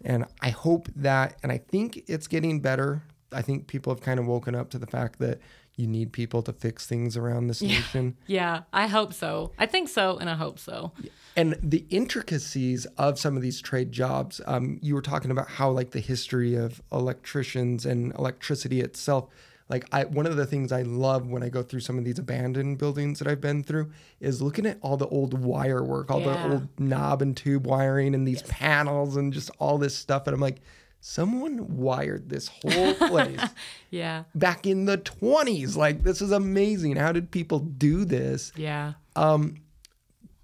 And 0.04 0.26
I 0.42 0.50
hope 0.50 0.90
that 0.96 1.38
and 1.44 1.52
I 1.52 1.58
think 1.60 2.04
it's 2.08 2.28
getting 2.28 2.60
better. 2.60 3.04
I 3.32 3.42
think 3.42 3.68
people 3.68 3.94
have 3.94 4.02
kind 4.02 4.20
of 4.20 4.28
woken 4.28 4.56
up 4.56 4.70
to 4.72 4.78
the 4.80 4.88
fact 4.88 5.20
that 5.20 5.40
you 5.78 5.88
need 5.88 6.12
people 6.12 6.42
to 6.44 6.52
fix 6.52 6.86
things 6.86 7.16
around 7.16 7.48
this 7.48 7.62
nation. 7.62 8.18
yeah, 8.28 8.64
I 8.74 8.88
hope 8.88 9.14
so. 9.14 9.54
I 9.58 9.66
think 9.66 9.88
so 9.88 10.18
and 10.18 10.30
I 10.30 10.36
hope 10.36 10.60
so. 10.60 10.92
and 11.38 11.58
the 11.64 11.86
intricacies 11.90 12.86
of 12.98 13.18
some 13.18 13.38
of 13.38 13.42
these 13.42 13.62
trade 13.62 13.94
jobs 13.94 14.42
um, 14.46 14.78
you 14.82 14.94
were 14.94 15.02
talking 15.02 15.32
about 15.32 15.48
how 15.48 15.70
like 15.70 15.92
the 15.92 16.02
history 16.02 16.56
of 16.56 16.82
electricians 16.92 17.86
and 17.86 18.14
electricity 18.16 18.82
itself 18.82 19.30
like 19.72 19.86
I, 19.92 20.04
one 20.04 20.28
of 20.28 20.36
the 20.36 20.46
things 20.46 20.72
I 20.72 20.84
love 20.84 21.26
when 21.28 21.42
I 21.42 21.50
go 21.50 21.64
through 21.64 21.80
some 21.80 21.98
of 21.98 22.04
these 22.06 22.20
abandoned 22.20 22.78
buildings 22.78 23.18
that 23.20 23.28
I've 23.28 23.42
been 23.42 23.64
through 23.64 23.90
is 24.20 24.42
looking 24.42 24.66
at 24.68 24.78
all 24.82 24.98
the 24.98 25.08
old 25.08 25.34
wire 25.44 25.84
work, 25.84 26.12
all 26.12 26.20
Yeah. 26.22 26.34
the 26.34 26.52
old 26.54 26.80
knob 26.80 27.22
and 27.24 27.36
tube 27.36 27.66
wiring 27.66 28.14
and 28.14 28.28
these 28.28 28.44
panels 28.44 29.16
and 29.16 29.32
just 29.34 29.50
all 29.58 29.78
this 29.80 29.96
stuff. 29.96 30.28
And 30.28 30.34
I'm 30.36 30.40
like, 30.42 30.62
someone 31.00 31.78
wired 31.78 32.30
this 32.30 32.48
whole 32.48 32.94
place 32.94 33.42
Yeah. 33.90 34.26
back 34.36 34.68
in 34.68 34.86
the 34.86 34.98
20s. 35.00 35.76
Like, 35.76 36.04
this 36.04 36.22
is 36.22 36.32
amazing. 36.32 36.96
How 36.98 37.12
did 37.12 37.32
people 37.32 37.60
do 37.60 38.06
this? 38.06 38.52
Yeah. 38.56 38.94
Um 39.16 39.56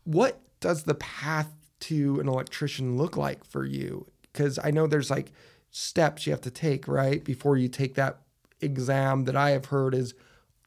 what 0.06 0.40
does 0.62 0.84
the 0.84 0.96
path 0.96 1.50
to 1.82 2.20
an 2.20 2.28
electrician 2.28 2.98
look 2.98 3.18
like 3.18 3.44
for 3.44 3.66
you? 3.66 4.08
Because 4.22 4.58
I 4.64 4.72
know 4.72 4.88
there's 4.88 5.10
like 5.12 5.32
steps 5.70 6.26
you 6.26 6.32
have 6.32 6.42
to 6.42 6.52
take, 6.52 6.88
right? 6.88 7.24
Before 7.24 7.58
you 7.58 7.68
take 7.68 7.96
that 7.96 8.22
exam 8.62 9.26
that 9.26 9.36
I 9.36 9.52
have 9.52 9.66
heard 9.66 9.94
is 9.94 10.14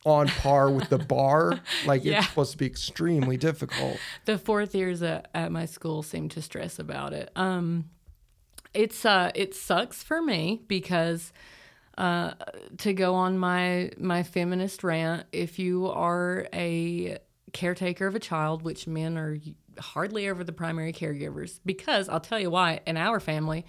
on 0.04 0.28
par 0.28 0.70
with 0.70 0.88
the 0.88 0.98
bar. 0.98 1.60
Like 1.86 2.04
Yeah. 2.04 2.18
it's 2.18 2.28
supposed 2.28 2.52
to 2.52 2.58
be 2.58 2.66
extremely 2.66 3.36
difficult. 3.36 3.98
the 4.24 4.38
fourth 4.38 4.74
years 4.74 5.02
at, 5.02 5.28
at 5.34 5.52
my 5.52 5.66
school 5.66 6.02
seem 6.02 6.28
to 6.30 6.42
stress 6.42 6.78
about 6.78 7.12
it. 7.12 7.30
Um, 7.36 7.90
it's 8.72 9.04
uh, 9.04 9.30
it 9.34 9.54
sucks 9.54 10.02
for 10.02 10.22
me 10.22 10.62
because 10.68 11.32
uh, 11.98 12.32
to 12.78 12.92
go 12.94 13.14
on 13.14 13.36
my 13.36 13.90
my 13.98 14.22
feminist 14.22 14.84
rant, 14.84 15.26
if 15.32 15.58
you 15.58 15.88
are 15.88 16.46
a 16.54 17.18
caretaker 17.52 18.06
of 18.06 18.14
a 18.14 18.20
child, 18.20 18.62
which 18.62 18.86
men 18.86 19.18
are 19.18 19.36
hardly 19.78 20.28
ever 20.28 20.44
the 20.44 20.52
primary 20.52 20.92
caregivers, 20.92 21.58
because 21.66 22.08
I'll 22.08 22.20
tell 22.20 22.38
you 22.38 22.48
why. 22.50 22.80
In 22.86 22.96
our 22.96 23.18
family, 23.20 23.66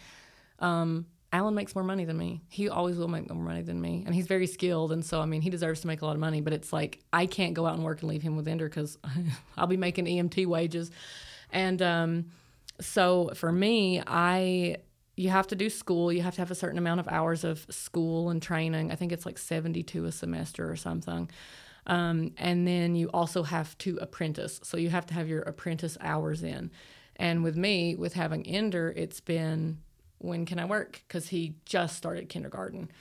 um, 0.59 1.07
Alan 1.33 1.55
makes 1.55 1.75
more 1.75 1.83
money 1.83 2.03
than 2.03 2.17
me. 2.17 2.41
He 2.49 2.67
always 2.67 2.97
will 2.97 3.07
make 3.07 3.29
more 3.33 3.43
money 3.43 3.61
than 3.61 3.79
me, 3.79 4.03
and 4.05 4.13
he's 4.13 4.27
very 4.27 4.47
skilled. 4.47 4.91
And 4.91 5.03
so, 5.03 5.21
I 5.21 5.25
mean, 5.25 5.41
he 5.41 5.49
deserves 5.49 5.81
to 5.81 5.87
make 5.87 6.01
a 6.01 6.05
lot 6.05 6.13
of 6.13 6.19
money. 6.19 6.41
But 6.41 6.53
it's 6.53 6.73
like 6.73 6.99
I 7.13 7.25
can't 7.25 7.53
go 7.53 7.65
out 7.65 7.75
and 7.75 7.83
work 7.83 8.01
and 8.01 8.09
leave 8.09 8.21
him 8.21 8.35
with 8.35 8.47
Ender 8.47 8.67
because 8.67 8.97
I'll 9.57 9.67
be 9.67 9.77
making 9.77 10.05
EMT 10.05 10.45
wages. 10.45 10.91
And 11.51 11.81
um, 11.81 12.25
so, 12.81 13.31
for 13.35 13.51
me, 13.51 14.01
I 14.05 14.77
you 15.15 15.29
have 15.29 15.47
to 15.47 15.55
do 15.55 15.69
school. 15.69 16.11
You 16.11 16.21
have 16.21 16.35
to 16.35 16.41
have 16.41 16.51
a 16.51 16.55
certain 16.55 16.77
amount 16.77 16.99
of 16.99 17.07
hours 17.07 17.43
of 17.43 17.65
school 17.69 18.29
and 18.29 18.41
training. 18.41 18.91
I 18.91 18.95
think 18.95 19.13
it's 19.13 19.25
like 19.25 19.37
seventy-two 19.37 20.05
a 20.05 20.11
semester 20.11 20.69
or 20.69 20.75
something. 20.75 21.29
Um, 21.87 22.33
and 22.37 22.67
then 22.67 22.95
you 22.95 23.09
also 23.13 23.43
have 23.43 23.77
to 23.79 23.97
apprentice. 24.01 24.59
So 24.63 24.77
you 24.77 24.89
have 24.89 25.05
to 25.07 25.13
have 25.13 25.27
your 25.27 25.41
apprentice 25.41 25.97
hours 26.01 26.43
in. 26.43 26.71
And 27.15 27.43
with 27.43 27.55
me, 27.55 27.95
with 27.95 28.13
having 28.13 28.45
Ender, 28.45 28.93
it's 28.95 29.19
been 29.19 29.79
when 30.21 30.45
can 30.45 30.59
I 30.59 30.65
work? 30.65 31.01
Because 31.07 31.27
he 31.27 31.55
just 31.65 31.97
started 31.97 32.29
kindergarten. 32.29 32.91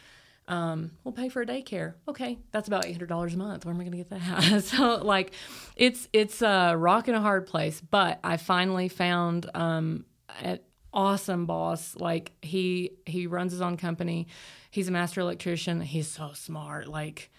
Um, 0.49 0.91
we'll 1.05 1.12
pay 1.12 1.29
for 1.29 1.43
a 1.43 1.47
daycare. 1.47 1.95
Okay, 2.09 2.39
that's 2.51 2.66
about 2.66 2.85
eight 2.85 2.93
hundred 2.93 3.09
dollars 3.09 3.35
a 3.35 3.39
month. 3.39 3.64
Where 3.64 3.73
am 3.73 3.81
I 3.81 3.85
going 3.85 3.93
to 3.93 3.99
get 3.99 4.11
that? 4.11 4.64
so 4.64 4.97
like, 4.97 5.33
it's 5.77 6.09
it's 6.12 6.43
a 6.43 6.75
rock 6.77 7.09
and 7.09 7.16
a 7.16 7.21
hard 7.21 7.47
place. 7.47 7.81
But 7.81 8.18
I 8.25 8.37
finally 8.37 8.89
found 8.89 9.49
um, 9.55 10.07
an 10.41 10.59
awesome 10.93 11.47
boss. 11.47 11.95
Like 11.97 12.33
he 12.43 12.93
he 13.07 13.27
runs 13.29 13.53
his 13.53 13.61
own 13.61 13.77
company. 13.77 14.27
He's 14.71 14.89
a 14.89 14.93
master 14.93 15.21
electrician. 15.21 15.81
He's 15.81 16.09
so 16.09 16.33
smart. 16.35 16.89
Like 16.89 17.31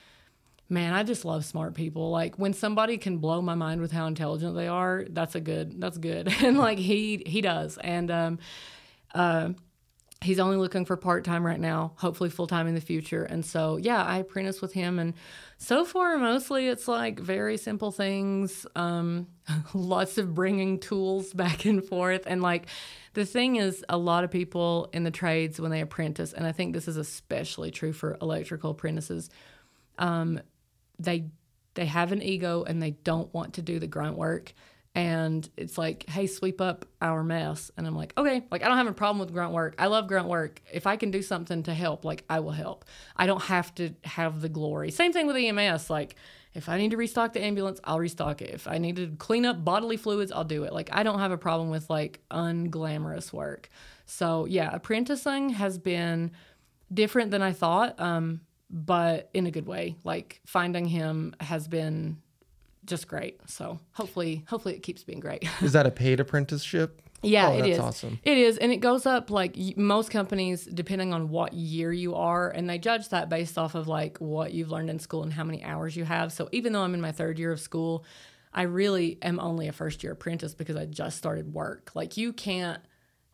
man 0.72 0.94
i 0.94 1.04
just 1.04 1.26
love 1.26 1.44
smart 1.44 1.74
people 1.74 2.12
like 2.12 2.40
when 2.40 2.54
somebody 2.54 2.98
can 2.98 3.18
blow 3.18 3.42
my 3.42 3.56
mind 3.56 3.82
with 3.82 3.92
how 3.92 4.08
intelligent 4.08 4.56
they 4.56 4.70
are 4.70 5.06
that's 5.10 5.36
a 5.36 5.42
good 5.42 5.82
that's 5.82 5.98
good 5.98 6.34
and 6.42 6.58
like 6.58 6.78
he 6.78 7.22
he 7.26 7.42
does 7.42 7.78
and 7.80 8.10
um 8.10 8.40
uh 9.14 9.50
he's 10.22 10.40
only 10.40 10.58
looking 10.58 10.86
for 10.86 10.96
part-time 10.96 11.46
right 11.46 11.60
now 11.60 11.94
hopefully 11.98 12.30
full-time 12.30 12.68
in 12.68 12.76
the 12.76 12.82
future. 12.82 13.24
And 13.24 13.46
so 13.46 13.78
yeah 13.78 14.04
i 14.04 14.18
apprentice 14.18 14.62
with 14.62 14.74
him. 14.74 15.00
And 15.00 15.14
so 15.58 15.86
far 15.86 16.18
mostly 16.18 16.68
it's 16.68 16.88
like 16.88 17.20
very 17.20 17.58
simple 17.58 17.92
things 17.92 18.66
um 18.76 19.28
lots 19.74 20.18
of 20.18 20.34
bringing 20.34 20.80
tools 20.80 21.34
back 21.36 21.66
and 21.66 21.84
forth. 21.84 22.24
And 22.26 22.42
like 22.42 22.68
the 23.14 23.26
thing 23.26 23.58
is 23.58 23.84
a 23.90 23.98
lot 23.98 24.24
of 24.24 24.32
people 24.32 24.90
in 24.94 25.04
the 25.04 25.12
trades 25.12 25.60
when 25.60 25.72
they 25.72 25.82
apprentice 25.82 26.32
and 26.32 26.48
i 26.48 26.52
think 26.54 26.74
this 26.74 26.88
is 26.88 26.96
especially 26.96 27.70
true 27.70 27.92
for 27.92 28.18
electrical 28.22 28.72
apprentices 28.72 29.30
they 31.00 31.26
they 31.74 31.86
have 31.86 32.12
an 32.12 32.22
ego 32.22 32.64
and 32.64 32.82
they 32.82 32.92
don't 32.92 33.34
want 33.34 33.54
to 33.56 33.62
do 33.62 33.80
the 33.80 33.88
grunt 33.88 34.18
work 34.18 34.54
and 34.94 35.50
it's 35.56 35.78
like 35.78 36.08
hey 36.10 36.28
sweep 36.28 36.60
up 36.60 36.86
our 37.02 37.24
mess. 37.24 37.72
And 37.78 37.88
i'm 37.88 37.96
like 37.96 38.14
okay 38.18 38.44
like 38.52 38.64
i 38.64 38.68
don't 38.68 38.78
have 38.78 38.88
a 38.88 38.94
problem 38.94 39.20
with 39.20 39.34
grunt 39.34 39.54
work. 39.54 39.76
I 39.78 39.88
love 39.88 40.08
grunt 40.08 40.28
work. 40.28 40.62
If 40.72 40.88
i 40.88 40.96
can 40.98 41.12
do 41.12 41.22
something 41.22 41.64
to 41.64 41.74
help 41.74 42.06
like 42.06 42.24
i 42.30 42.40
will 42.40 42.52
help. 42.52 42.86
I 43.16 43.26
don't 43.26 43.44
have 43.44 43.74
to 43.76 43.92
have 44.04 44.42
the 44.42 44.50
glory. 44.50 44.92
Same 44.92 45.14
thing 45.14 45.28
with 45.28 45.36
ems 45.36 45.90
like 45.90 46.16
if 46.54 46.68
i 46.68 46.78
need 46.78 46.92
to 46.92 46.98
restock 46.98 47.34
the 47.34 47.44
ambulance 47.44 47.80
i'll 47.84 48.00
restock 48.00 48.42
it. 48.42 48.50
If 48.50 48.68
i 48.68 48.78
need 48.78 48.98
to 48.98 49.08
clean 49.18 49.46
up 49.46 49.64
bodily 49.64 49.98
fluids 49.98 50.32
i'll 50.32 50.44
do 50.44 50.64
it. 50.64 50.74
Like 50.74 50.90
i 50.92 51.04
don't 51.04 51.20
have 51.20 51.32
a 51.32 51.38
problem 51.38 51.70
with 51.70 51.90
like 51.90 52.22
unglamorous 52.30 53.32
work. 53.32 53.70
So 54.06 54.46
yeah 54.46 54.70
apprenticing 54.74 55.52
has 55.52 55.78
been 55.78 56.32
different 56.94 57.32
than 57.32 57.42
I 57.42 57.54
thought, 57.54 58.00
um, 58.00 58.42
but 58.70 59.30
in 59.34 59.46
a 59.48 59.52
good 59.52 59.66
way. 59.66 59.96
Like 60.04 60.42
finding 60.46 60.86
him 60.86 61.36
has 61.40 61.68
been 61.68 62.18
just 62.86 63.08
great. 63.08 63.40
So 63.48 63.80
hopefully, 63.94 64.44
hopefully 64.48 64.76
it 64.76 64.84
keeps 64.84 65.04
being 65.04 65.20
great. 65.20 65.48
Is 65.62 65.74
that 65.74 65.86
a 65.86 65.92
paid 65.92 66.20
apprenticeship? 66.20 67.02
yeah, 67.22 67.50
Oh, 67.50 67.54
it 67.54 67.62
that's 67.62 67.74
is. 67.74 67.80
awesome. 67.80 68.20
It 68.24 68.38
is, 68.38 68.58
and 68.58 68.72
it 68.72 68.78
goes 68.78 69.06
up 69.06 69.30
like 69.30 69.56
most 69.78 70.10
companies, 70.10 70.66
depending 70.66 71.14
on 71.14 71.30
what 71.30 71.54
year 71.54 71.94
you 71.94 72.16
are, 72.16 72.50
and 72.50 72.68
they 72.70 72.80
judge 72.80 73.10
that 73.10 73.30
based 73.30 73.58
off 73.60 73.76
of 73.76 73.88
like 73.88 74.18
what 74.18 74.54
you've 74.54 74.72
learned 74.72 74.90
in 74.90 74.98
school 74.98 75.22
and 75.24 75.32
how 75.32 75.44
many 75.44 75.64
hours 75.64 75.96
you 75.96 76.04
have. 76.06 76.32
So 76.34 76.50
even 76.52 76.74
though 76.74 76.82
I'm 76.82 76.94
in 76.96 77.02
my 77.02 77.12
third 77.12 77.38
year 77.38 77.52
of 77.52 77.60
school, 77.60 78.04
I 78.54 78.64
really 78.64 79.20
am 79.22 79.40
only 79.40 79.68
a 79.68 79.72
first 79.72 80.04
year 80.04 80.14
apprentice 80.14 80.56
because 80.56 80.76
I 80.76 80.86
just 80.86 81.18
started 81.18 81.54
work. 81.54 81.92
Like 81.94 82.18
you 82.18 82.34
can't 82.34 82.82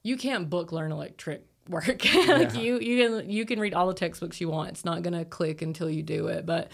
you 0.03 0.17
can't 0.17 0.49
book 0.49 0.71
learn 0.73 0.91
electric 0.91 1.45
work. 1.69 2.03
like 2.27 2.55
you 2.55 2.79
you 2.79 3.07
can 3.19 3.29
you 3.29 3.45
can 3.45 3.59
read 3.59 3.73
all 3.73 3.87
the 3.87 3.93
textbooks 3.93 4.39
you 4.41 4.49
want. 4.49 4.69
It's 4.69 4.83
not 4.85 5.01
gonna 5.01 5.23
click 5.25 5.61
until 5.61 5.89
you 5.89 6.03
do 6.03 6.27
it. 6.27 6.45
But 6.45 6.71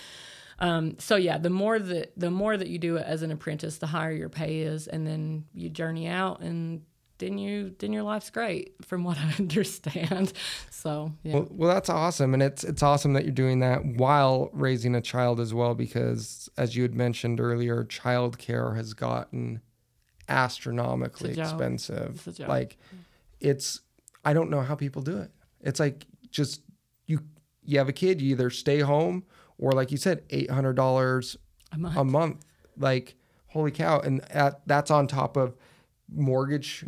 um, 0.59 0.97
so 0.99 1.15
yeah, 1.15 1.37
the 1.37 1.49
more 1.49 1.79
that 1.79 2.13
the 2.17 2.31
more 2.31 2.55
that 2.57 2.67
you 2.67 2.77
do 2.77 2.97
it 2.97 3.05
as 3.05 3.21
an 3.21 3.31
apprentice, 3.31 3.77
the 3.77 3.87
higher 3.87 4.11
your 4.11 4.29
pay 4.29 4.59
is, 4.59 4.87
and 4.87 5.05
then 5.05 5.45
you 5.53 5.69
journey 5.69 6.07
out, 6.07 6.41
and 6.41 6.81
then 7.17 7.37
you 7.37 7.75
then 7.79 7.93
your 7.93 8.03
life's 8.03 8.29
great, 8.29 8.73
from 8.81 9.03
what 9.03 9.17
I 9.19 9.33
understand. 9.39 10.33
So 10.69 11.13
yeah, 11.23 11.35
Well, 11.35 11.47
well, 11.49 11.73
that's 11.73 11.89
awesome, 11.89 12.33
and 12.33 12.43
it's 12.43 12.63
it's 12.63 12.83
awesome 12.83 13.13
that 13.13 13.23
you're 13.23 13.31
doing 13.31 13.59
that 13.59 13.85
while 13.85 14.49
raising 14.53 14.95
a 14.95 15.01
child 15.01 15.39
as 15.39 15.53
well, 15.53 15.75
because 15.75 16.49
as 16.57 16.75
you 16.75 16.83
had 16.83 16.95
mentioned 16.95 17.39
earlier, 17.39 17.83
childcare 17.83 18.75
has 18.75 18.93
gotten 18.93 19.61
astronomically 20.29 21.31
It's 21.31 21.39
expensive. 21.39 22.25
It's. 22.27 22.39
Like, 22.39 22.77
it's 23.39 23.81
I 24.23 24.33
don't 24.33 24.49
know 24.49 24.61
how 24.61 24.75
people 24.75 25.01
do 25.01 25.17
it. 25.17 25.31
It's 25.61 25.79
like 25.79 26.05
just 26.29 26.61
you 27.05 27.19
you 27.63 27.77
have 27.77 27.89
a 27.89 27.93
kid, 27.93 28.21
you 28.21 28.31
either 28.31 28.49
stay 28.49 28.79
home 28.79 29.23
or 29.57 29.71
like 29.71 29.91
you 29.91 29.97
said, 29.97 30.23
eight 30.29 30.49
hundred 30.51 30.73
dollars 30.75 31.37
A 31.71 31.77
month. 31.77 31.97
a 31.97 32.03
month. 32.03 32.45
Like 32.77 33.15
holy 33.47 33.71
cow! 33.71 33.99
And 33.99 34.21
that, 34.33 34.61
that's 34.65 34.89
on 34.91 35.07
top 35.07 35.37
of 35.37 35.55
mortgage, 36.09 36.83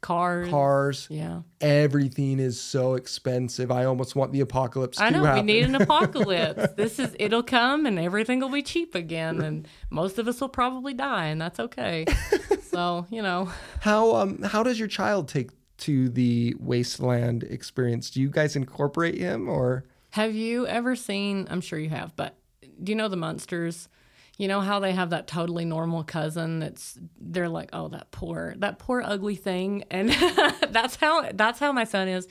Cars. 0.00 0.48
cars. 0.48 1.06
Yeah. 1.10 1.42
Everything 1.60 2.40
is 2.40 2.60
so 2.60 2.94
expensive. 2.94 3.70
I 3.70 3.84
almost 3.84 4.16
want 4.16 4.32
the 4.32 4.40
apocalypse 4.40 5.00
I 5.00 5.10
know 5.10 5.32
we 5.34 5.42
need 5.42 5.64
an 5.64 5.74
apocalypse. 5.80 6.72
this 6.76 6.98
is 6.98 7.14
it'll 7.20 7.44
come 7.44 7.86
and 7.86 7.98
everything 8.00 8.40
will 8.40 8.48
be 8.48 8.62
cheap 8.62 8.94
again 8.96 9.40
and 9.42 9.68
most 9.90 10.18
of 10.18 10.26
us 10.26 10.40
will 10.40 10.48
probably 10.48 10.92
die 10.92 11.26
and 11.26 11.40
that's 11.40 11.60
okay. 11.60 12.04
so, 12.62 13.06
you 13.10 13.22
know, 13.22 13.48
How 13.80 14.16
um 14.16 14.42
how 14.42 14.62
does 14.64 14.78
your 14.78 14.88
child 14.88 15.28
take 15.28 15.50
to 15.78 16.08
the 16.08 16.56
wasteland 16.58 17.44
experience? 17.44 18.10
Do 18.10 18.20
you 18.20 18.28
guys 18.28 18.56
incorporate 18.56 19.18
him 19.18 19.48
or 19.48 19.84
have 20.12 20.34
you 20.34 20.66
ever 20.66 20.94
seen 20.94 21.46
I'm 21.50 21.60
sure 21.60 21.78
you 21.78 21.88
have, 21.88 22.14
but 22.16 22.36
do 22.82 22.92
you 22.92 22.96
know 22.96 23.08
the 23.08 23.16
monsters? 23.16 23.88
You 24.36 24.46
know 24.46 24.60
how 24.60 24.78
they 24.78 24.92
have 24.92 25.10
that 25.10 25.26
totally 25.26 25.64
normal 25.64 26.04
cousin 26.04 26.58
that's 26.58 26.98
they're 27.18 27.48
like, 27.48 27.70
"Oh, 27.72 27.88
that 27.88 28.10
poor 28.10 28.54
that 28.58 28.78
poor 28.78 29.02
ugly 29.02 29.36
thing." 29.36 29.84
And 29.90 30.10
that's 30.70 30.96
how 30.96 31.30
that's 31.32 31.58
how 31.58 31.72
my 31.72 31.84
son 31.84 32.08
is. 32.08 32.28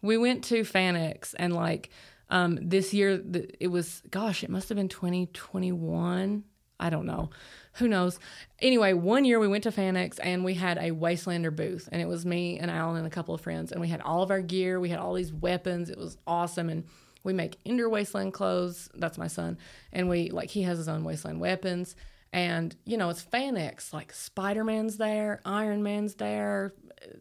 We 0.00 0.16
went 0.16 0.44
to 0.44 0.62
FanX 0.62 1.34
and 1.38 1.54
like 1.54 1.90
um 2.30 2.58
this 2.62 2.94
year 2.94 3.22
it 3.60 3.68
was 3.68 4.02
gosh, 4.10 4.42
it 4.42 4.50
must 4.50 4.68
have 4.70 4.76
been 4.76 4.88
2021. 4.88 6.44
I 6.80 6.90
don't 6.90 7.06
know. 7.06 7.30
Who 7.74 7.88
knows? 7.88 8.18
Anyway, 8.60 8.92
one 8.92 9.24
year 9.24 9.38
we 9.38 9.48
went 9.48 9.64
to 9.64 9.70
FanX 9.70 10.18
and 10.22 10.44
we 10.44 10.54
had 10.54 10.78
a 10.78 10.90
Wastelander 10.90 11.54
booth, 11.54 11.88
and 11.92 12.02
it 12.02 12.08
was 12.08 12.26
me 12.26 12.58
and 12.58 12.70
Alan 12.70 12.96
and 12.96 13.06
a 13.06 13.10
couple 13.10 13.34
of 13.34 13.40
friends, 13.40 13.70
and 13.70 13.80
we 13.80 13.88
had 13.88 14.00
all 14.00 14.22
of 14.22 14.30
our 14.30 14.42
gear. 14.42 14.80
We 14.80 14.88
had 14.88 14.98
all 14.98 15.14
these 15.14 15.32
weapons. 15.32 15.88
It 15.88 15.98
was 15.98 16.18
awesome, 16.26 16.68
and 16.68 16.84
we 17.24 17.32
make 17.32 17.58
Ender 17.64 17.88
Wasteland 17.88 18.32
clothes. 18.32 18.88
That's 18.94 19.18
my 19.18 19.28
son, 19.28 19.58
and 19.92 20.08
we 20.08 20.30
like 20.30 20.50
he 20.50 20.62
has 20.62 20.78
his 20.78 20.88
own 20.88 21.04
Wasteland 21.04 21.40
weapons, 21.40 21.96
and 22.32 22.74
you 22.84 22.96
know 22.96 23.10
it's 23.10 23.24
FanX. 23.24 23.92
Like 23.92 24.12
Spider 24.12 24.64
Man's 24.64 24.96
there, 24.96 25.40
Iron 25.44 25.82
Man's 25.82 26.14
there, 26.14 26.74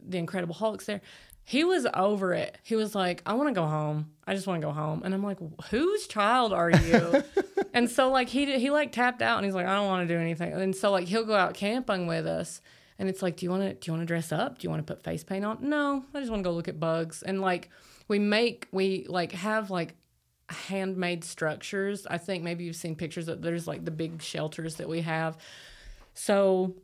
the 0.08 0.18
Incredible 0.18 0.56
Hulk's 0.56 0.86
there. 0.86 1.02
He 1.44 1.64
was 1.64 1.88
over 1.94 2.34
it. 2.34 2.58
He 2.64 2.76
was 2.76 2.94
like, 2.96 3.22
I 3.26 3.34
want 3.34 3.50
to 3.50 3.54
go 3.54 3.66
home. 3.66 4.12
I 4.26 4.36
just 4.36 4.48
want 4.48 4.62
to 4.62 4.68
go 4.68 4.72
home. 4.72 5.02
And 5.04 5.14
I'm 5.14 5.24
like, 5.24 5.40
whose 5.70 6.08
child 6.08 6.54
are 6.54 6.70
you? 6.70 7.24
and 7.74 7.90
so 7.90 8.10
like 8.10 8.30
he 8.30 8.58
he 8.60 8.70
like 8.70 8.92
tapped 8.92 9.22
out 9.22 9.38
and 9.38 9.46
he's 9.46 9.56
like, 9.56 9.66
I 9.66 9.76
don't 9.76 9.88
want 9.88 10.08
to 10.08 10.14
do 10.14 10.20
anything. 10.20 10.54
And 10.54 10.76
so 10.76 10.92
like 10.92 11.08
he'll 11.08 11.26
go 11.26 11.36
out 11.36 11.54
camping 11.54 12.08
with 12.08 12.26
us. 12.26 12.62
And 13.00 13.10
it's 13.10 13.24
like, 13.24 13.38
do 13.38 13.46
you 13.46 13.50
want 13.50 13.64
to 13.64 13.74
do 13.74 13.80
you 13.88 13.94
want 13.94 14.02
to 14.04 14.06
dress 14.06 14.32
up? 14.32 14.60
Do 14.60 14.66
you 14.66 14.70
want 14.70 14.86
to 14.86 14.94
put 14.94 15.04
face 15.04 15.24
paint 15.24 15.44
on? 15.44 15.58
No, 15.62 16.06
I 16.14 16.20
just 16.20 16.30
want 16.30 16.44
to 16.44 16.50
go 16.50 16.54
look 16.54 16.68
at 16.68 16.80
bugs. 16.80 17.24
And 17.24 17.42
like 17.42 17.70
we 18.12 18.20
make 18.20 18.68
we 18.74 19.06
like 19.08 19.32
have 19.32 19.72
like 19.72 19.96
handmade 20.50 21.24
structures. 21.24 22.06
I 22.06 22.18
think 22.18 22.44
maybe 22.44 22.66
you've 22.66 22.76
seen 22.76 22.98
pictures 22.98 23.30
of 23.30 23.42
there's 23.42 23.70
like 23.70 23.86
the 23.86 23.92
big 23.92 24.22
shelters 24.22 24.76
that 24.76 24.90
we 24.90 25.00
have. 25.00 25.38
So 26.14 26.76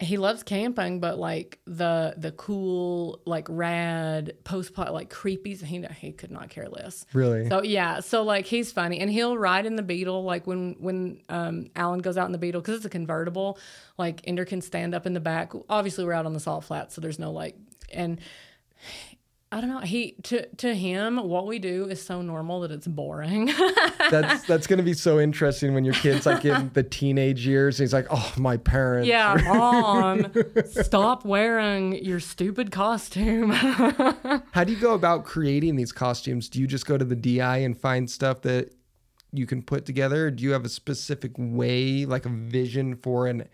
he 0.00 0.16
loves 0.16 0.42
camping, 0.42 0.98
but 0.98 1.20
like 1.20 1.60
the 1.66 2.14
the 2.16 2.32
cool, 2.32 3.20
like 3.26 3.46
rad 3.48 4.34
post 4.42 4.74
pot 4.74 4.92
like 4.92 5.08
creepies, 5.08 5.62
he 5.62 5.86
he 6.00 6.10
could 6.10 6.32
not 6.32 6.50
care 6.50 6.68
less. 6.68 7.06
really? 7.12 7.48
So 7.48 7.62
yeah, 7.62 8.00
so 8.00 8.24
like 8.24 8.46
he's 8.46 8.72
funny, 8.72 8.98
and 8.98 9.08
he'll 9.08 9.38
ride 9.38 9.66
in 9.66 9.76
the 9.76 9.84
Beetle. 9.84 10.24
Like 10.24 10.48
when 10.48 10.74
when 10.80 11.22
um, 11.28 11.70
Alan 11.76 12.00
goes 12.00 12.18
out 12.18 12.26
in 12.26 12.32
the 12.32 12.38
Beetle 12.38 12.60
because 12.60 12.78
it's 12.78 12.84
a 12.84 12.90
convertible. 12.90 13.56
Like 13.98 14.20
Ender 14.24 14.44
can 14.44 14.60
stand 14.60 14.96
up 14.96 15.06
in 15.06 15.12
the 15.12 15.20
back. 15.20 15.52
Obviously, 15.68 16.04
we're 16.04 16.12
out 16.12 16.26
on 16.26 16.32
the 16.32 16.40
salt 16.40 16.64
flat, 16.64 16.90
so 16.90 17.00
there's 17.00 17.20
no 17.20 17.30
like 17.30 17.54
and. 17.92 18.20
I 19.54 19.60
don't 19.60 19.70
know. 19.70 19.78
He 19.78 20.16
to 20.24 20.46
to 20.56 20.74
him, 20.74 21.16
what 21.16 21.46
we 21.46 21.60
do 21.60 21.86
is 21.86 22.02
so 22.02 22.22
normal 22.22 22.62
that 22.62 22.72
it's 22.72 22.88
boring. 22.88 23.52
that's 24.10 24.44
that's 24.48 24.66
gonna 24.66 24.82
be 24.82 24.94
so 24.94 25.20
interesting 25.20 25.74
when 25.74 25.84
your 25.84 25.94
kid's 25.94 26.26
like 26.26 26.44
in 26.44 26.72
the 26.74 26.82
teenage 26.82 27.46
years 27.46 27.78
and 27.78 27.84
he's 27.84 27.92
like, 27.92 28.08
Oh, 28.10 28.32
my 28.36 28.56
parents. 28.56 29.06
yeah, 29.08 29.36
mom, 29.44 30.32
stop 30.64 31.24
wearing 31.24 32.04
your 32.04 32.18
stupid 32.18 32.72
costume. 32.72 33.50
How 34.50 34.64
do 34.64 34.72
you 34.72 34.80
go 34.80 34.94
about 34.94 35.24
creating 35.24 35.76
these 35.76 35.92
costumes? 35.92 36.48
Do 36.48 36.60
you 36.60 36.66
just 36.66 36.84
go 36.84 36.98
to 36.98 37.04
the 37.04 37.14
DI 37.14 37.58
and 37.58 37.80
find 37.80 38.10
stuff 38.10 38.42
that 38.42 38.74
you 39.30 39.46
can 39.46 39.62
put 39.62 39.86
together? 39.86 40.32
Do 40.32 40.42
you 40.42 40.50
have 40.50 40.64
a 40.64 40.68
specific 40.68 41.30
way, 41.38 42.06
like 42.06 42.26
a 42.26 42.28
vision 42.28 42.96
for 42.96 43.28
an 43.28 43.48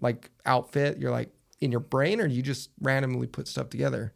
like 0.00 0.30
outfit? 0.46 0.98
You're 0.98 1.10
like 1.10 1.34
in 1.60 1.72
your 1.72 1.80
brain, 1.80 2.20
or 2.20 2.26
you 2.26 2.40
just 2.40 2.70
randomly 2.80 3.26
put 3.26 3.48
stuff 3.48 3.68
together? 3.68 4.12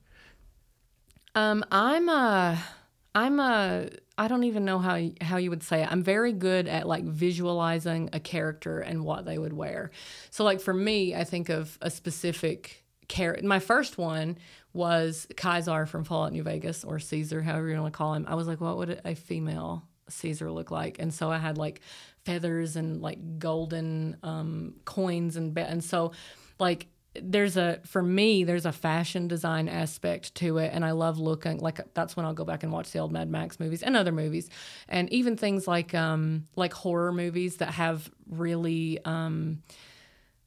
Um, 1.35 1.65
I'm 1.71 2.09
a, 2.09 2.63
I'm 3.15 3.41
a, 3.41 3.89
I 4.17 4.29
don't 4.29 4.45
even 4.45 4.65
know 4.65 4.79
how 4.79 5.01
how 5.21 5.37
you 5.39 5.51
would 5.51 5.63
say 5.63 5.83
it. 5.83 5.91
I'm 5.91 6.03
very 6.03 6.33
good 6.33 6.69
at 6.69 6.87
like 6.87 7.05
visualizing 7.05 8.11
a 8.13 8.21
character 8.21 8.79
and 8.81 9.05
what 9.05 9.25
they 9.25 9.39
would 9.39 9.53
wear. 9.53 9.91
So 10.31 10.45
like 10.45 10.61
for 10.61 10.73
me, 10.75 11.15
I 11.15 11.25
think 11.25 11.49
of 11.49 11.77
a 11.83 11.91
specific 11.91 12.85
character. 13.09 13.45
My 13.47 13.59
first 13.59 13.99
one 13.99 14.39
was 14.73 15.27
Kaiser 15.37 15.87
from 15.87 16.05
Fallout 16.05 16.33
New 16.33 16.43
Vegas 16.45 16.85
or 16.85 16.99
Caesar, 16.99 17.43
however 17.43 17.69
you 17.69 17.81
want 17.81 17.93
to 17.93 17.97
call 17.97 18.15
him. 18.15 18.25
I 18.29 18.35
was 18.37 18.47
like, 18.47 18.61
what 18.61 18.77
would 18.77 19.01
a 19.05 19.15
female 19.15 19.85
Caesar 20.09 20.51
look 20.51 20.71
like? 20.71 20.99
And 21.01 21.13
so 21.13 21.31
I 21.31 21.39
had 21.39 21.59
like 21.59 21.81
feathers 22.25 22.77
and 22.77 23.01
like 23.03 23.39
golden 23.39 24.17
um, 24.23 24.75
coins 24.85 25.37
and 25.37 25.53
be- 25.55 25.61
and 25.63 25.83
so 25.83 26.13
like 26.59 26.87
there's 27.23 27.57
a 27.57 27.81
for 27.85 28.03
me 28.03 28.45
there's 28.45 28.67
a 28.67 28.73
fashion 28.73 29.29
design 29.29 29.69
aspect 29.69 30.35
to 30.35 30.59
it 30.59 30.71
and 30.75 30.85
i 30.85 30.91
love 30.91 31.19
looking 31.19 31.59
like 31.59 31.81
that's 31.95 32.17
when 32.17 32.27
i'll 32.27 32.35
go 32.35 32.45
back 32.45 32.63
and 32.63 32.73
watch 32.73 32.91
the 32.91 32.99
old 32.99 33.13
mad 33.13 33.29
max 33.29 33.61
movies 33.61 33.83
and 33.83 33.97
other 33.97 34.13
movies. 34.13 34.49
And 34.89 35.13
even 35.13 35.37
things 35.37 35.67
like 35.67 35.95
um 35.95 36.47
like 36.57 36.73
horror 36.73 37.13
movies 37.13 37.57
that 37.57 37.75
have 37.75 38.11
really 38.29 38.99
um 39.05 39.63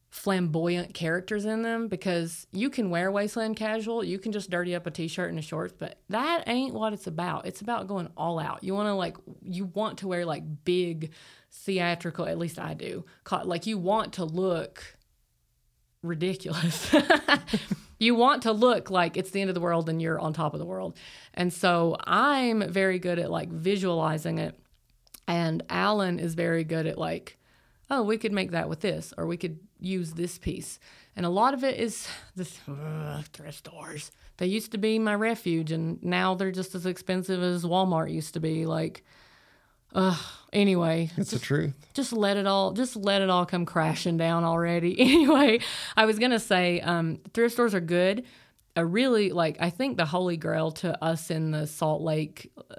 flamboyant 0.10 0.94
characters 0.94 1.46
in 1.46 1.62
them 1.62 1.88
because 1.88 2.48
you 2.52 2.70
can 2.70 2.90
wear 2.90 3.12
wasteland 3.12 3.56
casual 3.56 4.04
you 4.04 4.18
can 4.18 4.32
just 4.32 4.50
dirty 4.50 4.74
up 4.74 4.88
a 4.88 4.92
t-shirt 4.92 5.30
and 5.30 5.38
a 5.38 5.42
shorts 5.42 5.76
but 5.78 6.00
that 6.10 6.44
ain't 6.48 6.74
what 6.74 6.94
it's 6.94 7.08
about. 7.08 7.46
It's 7.46 7.62
about 7.62 7.88
going 7.88 8.10
all 8.18 8.40
out. 8.40 8.64
You 8.64 8.74
want 8.74 8.88
to 8.88 8.94
like 8.94 9.18
you 9.44 9.66
want 9.66 10.00
to 10.00 10.08
wear 10.08 10.26
like 10.26 10.44
big 10.64 11.12
theatrical 11.50 12.26
at 12.26 12.38
least 12.38 12.60
i 12.60 12.74
do 12.74 13.06
like 13.46 13.66
you 13.66 13.78
want 13.78 14.14
to 14.14 14.26
look 14.26 14.97
ridiculous. 16.04 16.94
you 18.00 18.16
want 18.16 18.44
to 18.44 18.52
look 18.52 18.90
like 18.90 19.18
it's 19.18 19.32
the 19.32 19.42
end 19.42 19.50
of 19.50 19.56
the 19.56 19.62
world 19.62 19.90
and 19.90 20.02
you're 20.02 20.20
on 20.20 20.34
top 20.34 20.54
of 20.54 20.60
the 20.60 20.66
world. 20.66 20.98
And 21.34 21.52
so 21.52 21.98
I'm 22.06 22.72
very 22.72 23.00
good 23.00 23.20
at 23.20 23.32
like 23.32 23.50
visualizing 23.50 24.38
it. 24.38 24.58
And 25.28 25.64
Alan 25.70 26.20
is 26.20 26.36
very 26.36 26.64
good 26.64 26.88
at 26.88 26.98
like, 26.98 27.38
oh, 27.90 28.04
we 28.04 28.18
could 28.18 28.32
make 28.32 28.52
that 28.52 28.70
with 28.70 28.82
this, 28.82 29.14
or 29.18 29.28
we 29.28 29.38
could 29.38 29.60
use 29.80 30.14
this 30.14 30.38
piece. 30.38 30.80
And 31.16 31.26
a 31.26 31.30
lot 31.30 31.54
of 31.54 31.64
it 31.64 31.80
is 31.80 32.08
this 32.36 32.60
thrift 33.34 33.58
stores. 33.58 34.12
They 34.38 34.46
used 34.46 34.72
to 34.74 34.78
be 34.78 35.00
my 35.00 35.16
refuge, 35.16 35.72
and 35.72 36.02
now 36.04 36.36
they're 36.36 36.52
just 36.52 36.76
as 36.76 36.86
expensive 36.86 37.42
as 37.42 37.64
Walmart 37.64 38.12
used 38.12 38.34
to 38.36 38.40
be. 38.40 38.66
Like, 38.66 39.04
ugh. 39.94 40.18
Anyway, 40.54 41.10
It's 41.18 41.32
the 41.32 41.40
truth. 41.40 41.74
just 41.94 42.14
let 42.14 42.38
it 42.38 42.48
all 42.48 42.72
just 42.72 42.96
let 42.96 43.22
it 43.22 43.30
all 43.30 43.46
come 43.46 43.66
crashing 43.66 44.18
down 44.18 44.44
already. 44.44 44.96
Anyway 45.00 45.60
i 45.96 46.06
was 46.06 46.20
gonna 46.20 46.40
say 46.40 46.80
um 46.82 47.20
thrift 47.34 47.54
stores 47.54 47.74
are 47.76 47.82
good. 47.82 48.24
A 48.76 48.86
really 48.86 49.32
like 49.32 49.58
i 49.60 49.70
think 49.70 49.98
the 49.98 50.06
holy 50.06 50.38
grail 50.38 50.72
to 50.84 51.04
us 51.04 51.30
in 51.32 51.52
the 51.52 51.66
salt 51.68 52.02
lake 52.02 52.52
uh, 52.72 52.76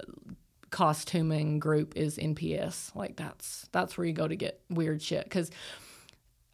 costuming 0.71 1.59
group 1.59 1.97
is 1.97 2.19
nps 2.19 2.95
like 2.95 3.17
that's 3.17 3.67
that's 3.73 3.97
where 3.97 4.07
you 4.07 4.13
go 4.13 4.29
to 4.29 4.37
get 4.37 4.61
weird 4.71 5.01
shit. 5.03 5.25
Because 5.25 5.51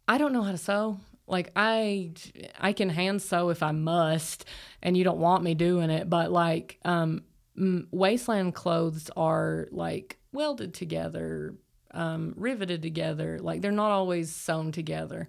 i 0.07 0.17
don't 0.17 0.33
know 0.33 0.41
how 0.43 0.51
to 0.51 0.57
sew. 0.57 0.97
Like 1.27 1.51
i 1.55 2.11
i 2.59 2.73
can 2.73 2.89
hand 2.89 3.21
sew 3.21 3.49
if 3.49 3.63
i 3.63 3.71
must 3.71 4.45
and 4.83 4.95
you 4.97 5.03
don't 5.03 5.19
want 5.19 5.43
me 5.43 5.53
doing 5.55 5.89
it 5.89 6.09
but 6.09 6.31
like 6.31 6.77
um 6.85 7.23
wasteland 7.91 8.53
clothes 8.53 9.09
are 9.15 9.67
like 9.71 10.17
welded 10.35 10.73
together 10.73 11.55
um, 11.95 12.33
riveted 12.37 12.81
together. 12.81 13.39
Like 13.39 13.61
they're 13.61 13.71
not 13.71 13.91
always 13.91 14.33
sewn 14.33 14.71
together. 14.71 15.27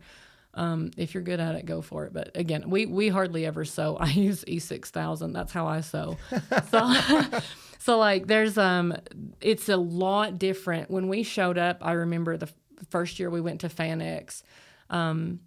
Um, 0.55 0.91
if 0.97 1.15
you're 1.15 1.23
good 1.23 1.41
at 1.41 1.55
it, 1.55 1.67
go 1.67 1.83
for 1.83 2.07
it. 2.07 2.13
But 2.13 2.33
again, 2.35 2.69
we 2.69 2.87
we 2.87 3.09
hardly 3.09 3.47
ever 3.47 3.65
sew. 3.65 3.97
I 4.01 4.11
use 4.11 4.45
E6000. 4.45 5.33
That's 5.33 5.53
how 5.53 5.67
I 5.67 5.81
sew. 5.81 6.17
So, 6.71 6.95
so 7.79 7.99
like 7.99 8.27
there's 8.27 8.59
um, 8.59 8.97
it's 9.41 9.69
a 9.69 9.77
lot 9.77 10.39
different. 10.39 10.91
When 10.91 11.09
we 11.09 11.23
showed 11.23 11.59
up, 11.59 11.79
I 11.81 11.93
remember 11.93 12.37
the 12.37 12.47
f- 12.47 12.55
first 12.91 13.19
year 13.19 13.31
we 13.31 13.41
went 13.41 13.61
to 13.61 13.69
FanX, 13.69 14.43
um, 14.91 15.41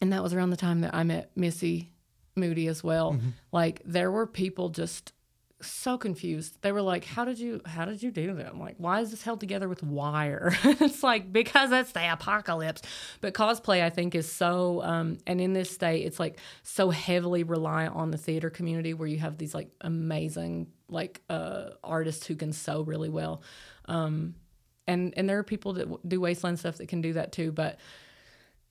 and 0.00 0.12
that 0.12 0.22
was 0.22 0.32
around 0.32 0.50
the 0.50 0.56
time 0.56 0.80
that 0.80 0.94
I 0.94 1.02
met 1.02 1.30
Missy 1.36 1.92
Moody 2.36 2.68
as 2.68 2.82
well. 2.82 3.18
Like 3.52 3.82
there 3.84 4.10
were 4.10 4.26
people 4.26 4.70
just 4.70 5.12
so 5.60 5.98
confused. 5.98 6.58
They 6.62 6.72
were 6.72 6.82
like, 6.82 7.04
"How 7.04 7.24
did 7.24 7.38
you 7.38 7.60
how 7.64 7.84
did 7.84 8.02
you 8.02 8.10
do 8.10 8.34
that?" 8.34 8.46
I'm 8.46 8.60
like, 8.60 8.76
"Why 8.78 9.00
is 9.00 9.10
this 9.10 9.22
held 9.22 9.40
together 9.40 9.68
with 9.68 9.82
wire?" 9.82 10.56
it's 10.64 11.02
like 11.02 11.32
because 11.32 11.72
it's 11.72 11.92
the 11.92 12.12
apocalypse. 12.12 12.82
But 13.20 13.34
cosplay, 13.34 13.82
I 13.82 13.90
think, 13.90 14.14
is 14.14 14.30
so 14.30 14.82
um, 14.82 15.18
and 15.26 15.40
in 15.40 15.52
this 15.52 15.70
state, 15.70 16.06
it's 16.06 16.20
like 16.20 16.38
so 16.62 16.90
heavily 16.90 17.42
reliant 17.42 17.94
on 17.94 18.10
the 18.10 18.18
theater 18.18 18.50
community 18.50 18.94
where 18.94 19.08
you 19.08 19.18
have 19.18 19.38
these 19.38 19.54
like 19.54 19.70
amazing 19.80 20.68
like 20.88 21.22
uh, 21.28 21.70
artists 21.82 22.26
who 22.26 22.36
can 22.36 22.52
sew 22.52 22.82
really 22.82 23.08
well. 23.08 23.42
Um, 23.86 24.34
and 24.86 25.12
and 25.16 25.28
there 25.28 25.38
are 25.38 25.44
people 25.44 25.74
that 25.74 26.08
do 26.08 26.20
wasteland 26.20 26.58
stuff 26.58 26.76
that 26.78 26.88
can 26.88 27.00
do 27.00 27.14
that 27.14 27.32
too, 27.32 27.52
but 27.52 27.78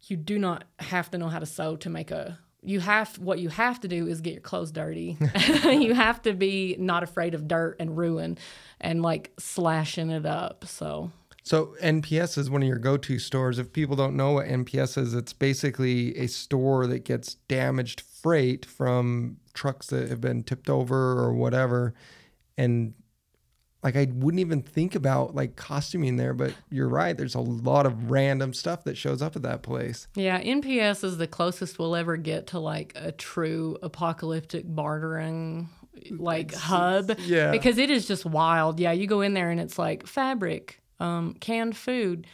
you 0.04 0.16
do 0.16 0.40
not 0.40 0.64
have 0.80 1.12
to 1.12 1.18
know 1.18 1.28
how 1.28 1.40
to 1.40 1.46
sew 1.46 1.76
to 1.78 1.90
make 1.90 2.12
a 2.12 2.40
you 2.68 2.82
have 2.82 3.18
what 3.18 3.40
you 3.40 3.50
have 3.50 3.80
to 3.80 3.88
do 3.88 4.08
is 4.08 4.20
get 4.22 4.34
your 4.34 4.42
clothes 4.42 4.72
dirty. 4.72 5.18
you 5.64 5.94
have 5.94 6.22
to 6.24 6.34
be 6.34 6.76
not 6.78 7.02
afraid 7.02 7.34
of 7.34 7.48
dirt 7.48 7.78
and 7.80 7.98
ruin 7.98 8.38
and 8.82 9.02
like 9.02 9.32
slashing 9.40 10.10
it 10.10 10.26
up. 10.26 10.66
So 10.66 11.12
So 11.44 11.76
NPS 11.82 12.38
is 12.38 12.50
one 12.50 12.62
of 12.62 12.68
your 12.68 12.78
go-to 12.78 13.20
stores. 13.20 13.58
If 13.58 13.72
people 13.72 13.96
don't 13.96 14.18
know 14.18 14.34
what 14.34 14.48
NPS 14.48 14.98
is, 14.98 15.14
it's 15.14 15.32
basically 15.32 16.18
a 16.18 16.28
store 16.28 16.88
that 16.88 17.06
gets 17.06 17.36
damaged 17.48 18.02
freight 18.02 18.66
from 18.66 19.38
trucks 19.54 19.88
that 19.88 20.10
have 20.10 20.20
been 20.20 20.44
tipped 20.44 20.70
over 20.70 21.20
or 21.20 21.34
whatever. 21.34 21.94
And 22.58 22.96
like 23.84 23.96
I 23.96 24.08
wouldn't 24.12 24.40
even 24.40 24.62
think 24.62 24.96
about 24.96 25.36
like 25.36 25.56
costuming 25.56 26.18
there, 26.18 26.34
but 26.34 26.54
you're 26.70 26.90
right. 26.90 27.16
There's 27.16 27.36
a 27.36 27.40
lot 27.40 27.86
of 27.86 28.10
random 28.10 28.54
stuff 28.54 28.84
that 28.86 28.98
shows 28.98 29.22
up 29.22 29.36
at 29.36 29.44
that 29.44 29.62
place. 29.62 30.08
yeah, 30.16 30.42
NPS 30.42 31.04
is 31.04 31.18
the 31.18 31.28
closest 31.28 31.78
we'll 31.80 31.96
ever 31.96 32.18
get 32.18 32.48
to 32.48 32.60
like 32.60 32.94
a 32.96 33.12
true 33.12 33.78
apocalyptic 33.84 34.64
bartering 34.66 35.70
like 36.12 36.54
hub. 36.54 37.18
yeah. 37.20 37.52
Because 37.52 37.78
it 37.78 37.90
is 37.90 38.08
just 38.08 38.26
wild. 38.26 38.80
Yeah, 38.80 38.92
you 38.92 39.08
go 39.08 39.22
in 39.22 39.34
there 39.34 39.52
and 39.52 39.60
it's 39.60 39.78
like 39.80 40.08
fabric, 40.08 40.82
um, 41.00 41.36
canned 41.36 41.78
food, 41.78 42.28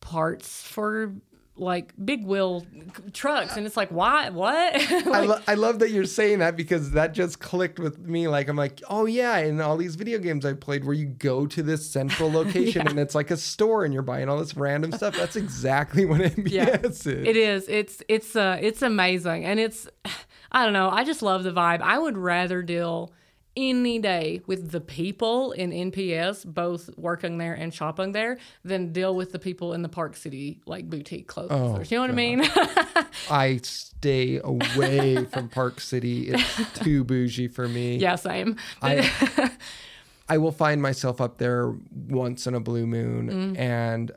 parts 0.00 0.62
for 0.62 1.14
like 1.56 1.92
big 2.02 2.24
wheel 2.24 2.64
trucks 3.12 3.54
and 3.56 3.66
it's 3.66 3.76
like 3.76 3.90
why 3.90 4.30
what 4.30 4.74
I, 5.06 5.20
lo- 5.20 5.40
I 5.46 5.54
love 5.54 5.80
that 5.80 5.90
you're 5.90 6.06
saying 6.06 6.38
that 6.38 6.56
because 6.56 6.92
that 6.92 7.12
just 7.12 7.38
clicked 7.40 7.78
with 7.78 7.98
me. 7.98 8.28
Like, 8.28 8.48
I'm 8.48 8.56
like, 8.56 8.80
oh, 8.88 9.04
yeah. 9.04 9.36
In 9.38 9.60
all 9.60 9.76
these 9.76 9.94
video 9.94 10.18
games 10.18 10.46
I 10.46 10.54
played 10.54 10.84
where 10.84 10.94
you 10.94 11.04
go 11.06 11.46
to 11.48 11.62
this 11.62 11.84
central 11.88 12.30
location 12.40 12.88
and 12.88 12.98
it's 12.98 13.14
like 13.14 13.30
a 13.30 13.36
store 13.36 13.84
and 13.84 13.92
you're 13.92 14.02
buying 14.02 14.28
all 14.30 14.38
this 14.38 14.56
random 14.56 14.92
stuff. 14.92 15.14
That's 15.16 15.36
exactly 15.36 16.06
what 16.06 16.20
NPS 16.22 16.50
Yeah. 16.50 16.76
is. 16.82 17.06
It 17.06 17.36
is. 17.36 17.68
It's 17.68 18.02
it's 18.08 18.34
uh 18.36 18.56
it's 18.60 18.80
amazing. 18.80 19.44
And 19.44 19.60
it's 19.60 19.86
I 20.52 20.64
don't 20.64 20.72
know, 20.72 20.88
I 20.90 21.04
just 21.04 21.20
love 21.20 21.42
the 21.44 21.52
vibe. 21.52 21.80
I 21.82 21.98
would 21.98 22.16
rather 22.16 22.62
deal 22.62 23.12
any 23.56 23.98
day 23.98 24.42
with 24.46 24.70
the 24.70 24.80
people 24.80 25.52
in 25.52 25.70
NPS, 25.70 26.46
both 26.46 26.90
working 26.96 27.38
there 27.38 27.54
and 27.54 27.74
shopping 27.74 28.12
there, 28.12 28.38
than 28.64 28.92
deal 28.92 29.14
with 29.14 29.32
the 29.32 29.38
people 29.38 29.72
in 29.72 29.82
the 29.82 29.88
Park 29.88 30.16
City 30.16 30.60
like 30.66 30.88
boutique 30.88 31.26
clothes. 31.26 31.48
stores. 31.48 31.90
You 31.90 31.98
know 31.98 32.02
what 32.02 32.10
I 32.10 32.14
mean? 32.14 32.44
I 33.30 33.60
stay 33.62 34.40
away 34.42 35.24
from 35.26 35.48
Park 35.48 35.80
City. 35.80 36.28
It's 36.28 36.78
too 36.78 37.04
bougie 37.04 37.48
for 37.48 37.68
me. 37.68 37.96
yeah, 37.98 38.16
same. 38.16 38.56
I, 38.82 39.10
I 40.28 40.38
will 40.38 40.52
find 40.52 40.80
myself 40.80 41.20
up 41.20 41.38
there 41.38 41.74
once 41.92 42.46
in 42.46 42.54
a 42.54 42.60
blue 42.60 42.86
moon. 42.86 43.54
Mm. 43.54 43.58
And 43.58 44.12